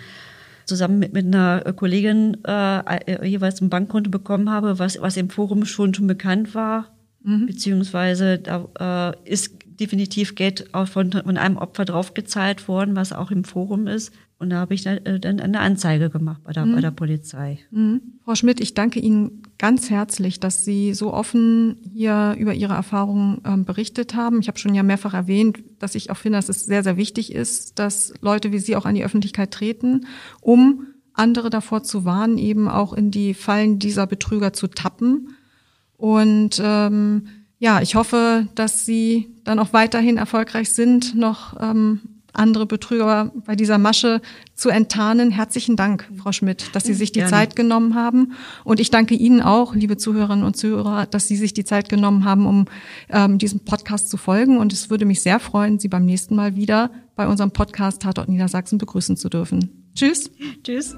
zusammen 0.66 1.00
mit, 1.00 1.14
mit 1.14 1.26
einer 1.26 1.62
Kollegin 1.74 2.38
äh, 2.44 2.80
äh, 2.80 3.28
jeweils 3.28 3.62
ein 3.62 3.70
Bankkonto 3.70 4.10
bekommen 4.10 4.50
habe, 4.50 4.80
was, 4.80 5.00
was 5.00 5.18
im 5.18 5.30
Forum 5.30 5.66
schon 5.66 5.94
schon 5.94 6.08
bekannt 6.08 6.56
war, 6.56 6.88
mhm. 7.24 7.46
beziehungsweise 7.46 8.40
da 8.40 9.14
äh, 9.26 9.32
ist 9.32 9.52
definitiv 9.80 10.36
Geld 10.36 10.74
auch 10.74 10.88
von, 10.88 11.12
von 11.12 11.38
einem 11.38 11.58
Opfer 11.58 11.86
draufgezahlt 11.86 12.68
worden, 12.68 12.96
was 12.96 13.14
auch 13.14 13.32
im 13.32 13.44
Forum 13.44 13.88
ist. 13.88 14.12
Und 14.46 14.52
da 14.52 14.58
habe 14.58 14.76
ich 14.76 14.84
dann, 14.84 14.98
äh, 15.08 15.20
dann 15.20 15.40
eine 15.40 15.60
Anzeige 15.60 16.12
gemacht 16.12 16.44
bei 16.44 16.54
der, 16.54 16.68
mhm. 16.68 16.76
bei 16.76 16.82
der 16.82 16.92
Polizei. 16.92 17.58
Mhm. 17.72 18.20
Frau 18.24 18.36
Schmidt, 18.36 18.62
ich 18.62 18.76
danke 18.76 19.00
Ihnen 19.00 19.42
ganz 19.58 19.90
herzlich, 19.90 20.40
dass 20.40 20.64
Sie 20.64 20.94
so 20.94 21.12
offen 21.12 21.78
hier 21.82 22.36
über 22.38 22.54
Ihre 22.54 22.76
Erfahrungen 22.76 23.42
ähm, 23.44 23.66
berichtet 23.66 24.14
haben. 24.14 24.40
Ich 24.42 24.48
habe 24.48 24.60
schon 24.60 24.76
ja 24.76 24.84
mehrfach 24.84 25.16
erwähnt, 25.16 25.64
dass 25.80 25.96
ich 25.96 26.12
auch 26.12 26.18
finde, 26.18 26.38
dass 26.38 26.48
es 26.48 26.64
sehr, 26.64 26.84
sehr 26.84 26.96
wichtig 26.96 27.34
ist, 27.34 27.80
dass 27.80 28.14
Leute 28.22 28.52
wie 28.52 28.60
Sie 28.60 28.76
auch 28.76 28.86
an 28.86 28.94
die 28.94 29.04
Öffentlichkeit 29.04 29.50
treten, 29.50 30.06
um 30.42 30.86
andere 31.14 31.50
davor 31.50 31.82
zu 31.82 32.06
warnen, 32.06 32.38
eben 32.38 32.68
auch 32.68 32.94
in 32.94 33.10
die 33.10 33.34
Fallen 33.34 33.80
dieser 33.80 34.06
Betrüger 34.06 34.54
zu 34.54 34.68
tappen. 34.68 35.30
Und 35.98 36.62
ähm, 36.64 37.30
ja, 37.58 37.82
ich 37.82 37.96
hoffe, 37.96 38.48
dass 38.54 38.86
Sie 38.86 39.28
dann 39.44 39.58
auch 39.58 39.74
weiterhin 39.74 40.18
erfolgreich 40.18 40.70
sind, 40.70 41.16
noch 41.16 41.60
ähm, 41.60 42.15
andere 42.36 42.66
Betrüger 42.66 43.32
bei 43.46 43.56
dieser 43.56 43.78
Masche 43.78 44.22
zu 44.54 44.70
enttarnen. 44.70 45.32
Herzlichen 45.32 45.76
Dank, 45.76 46.10
Frau 46.18 46.32
Schmidt, 46.32 46.76
dass 46.76 46.84
Sie 46.84 46.94
sich 46.94 47.12
die 47.12 47.20
Gerne. 47.20 47.32
Zeit 47.32 47.56
genommen 47.56 47.96
haben. 47.96 48.34
Und 48.64 48.80
ich 48.80 48.92
danke 48.92 49.16
Ihnen 49.16 49.42
auch, 49.42 49.76
liebe 49.76 49.98
Zuhörerinnen 49.98 50.46
und 50.46 50.56
Zuhörer, 50.56 51.06
dass 51.06 51.28
Sie 51.28 51.36
sich 51.36 51.54
die 51.54 51.66
Zeit 51.66 51.90
genommen 51.90 52.26
haben, 52.26 52.46
um 52.46 52.66
ähm, 53.10 53.38
diesem 53.38 53.62
Podcast 53.62 54.10
zu 54.10 54.18
folgen. 54.18 54.58
Und 54.58 54.74
es 54.74 54.90
würde 54.90 55.06
mich 55.06 55.22
sehr 55.22 55.40
freuen, 55.40 55.80
Sie 55.80 55.88
beim 55.88 56.06
nächsten 56.06 56.36
Mal 56.36 56.56
wieder 56.56 56.92
bei 57.16 57.28
unserem 57.28 57.52
Podcast 57.52 58.02
Tatort 58.02 58.30
Niedersachsen 58.30 58.78
begrüßen 58.78 59.18
zu 59.18 59.30
dürfen. 59.30 59.86
Tschüss. 59.96 60.30
Tschüss. 60.64 60.96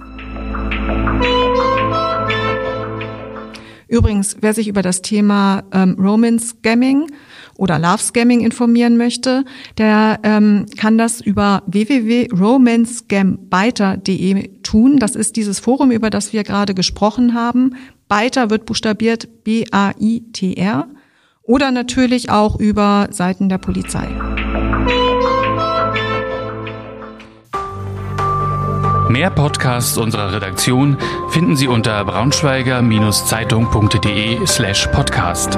Übrigens, 3.87 4.37
wer 4.41 4.53
sich 4.53 4.67
über 4.67 4.81
das 4.81 5.01
Thema 5.01 5.63
ähm, 5.71 5.95
Romance 5.97 6.49
Scamming 6.49 7.09
oder 7.57 7.79
Love 7.79 7.99
Scamming 7.99 8.41
informieren 8.41 8.97
möchte, 8.97 9.45
der 9.77 10.19
ähm, 10.23 10.65
kann 10.77 10.97
das 10.97 11.21
über 11.21 11.63
www.romancescambiter.de 11.67 14.61
tun. 14.63 14.97
Das 14.97 15.15
ist 15.15 15.35
dieses 15.35 15.59
Forum, 15.59 15.91
über 15.91 16.09
das 16.09 16.33
wir 16.33 16.43
gerade 16.43 16.73
gesprochen 16.73 17.33
haben. 17.33 17.75
Biter 18.09 18.49
wird 18.49 18.65
buchstabiert 18.65 19.43
B-A-I-T-R 19.43 20.87
oder 21.43 21.71
natürlich 21.71 22.29
auch 22.29 22.57
über 22.59 23.07
Seiten 23.11 23.49
der 23.49 23.57
Polizei. 23.57 24.07
Mehr 29.09 29.29
Podcasts 29.29 29.97
unserer 29.97 30.33
Redaktion 30.33 30.97
finden 31.29 31.55
Sie 31.55 31.69
unter 31.69 32.03
braunschweiger-zeitung.de 32.03 34.45
slash 34.45 34.87
podcast. 34.87 35.57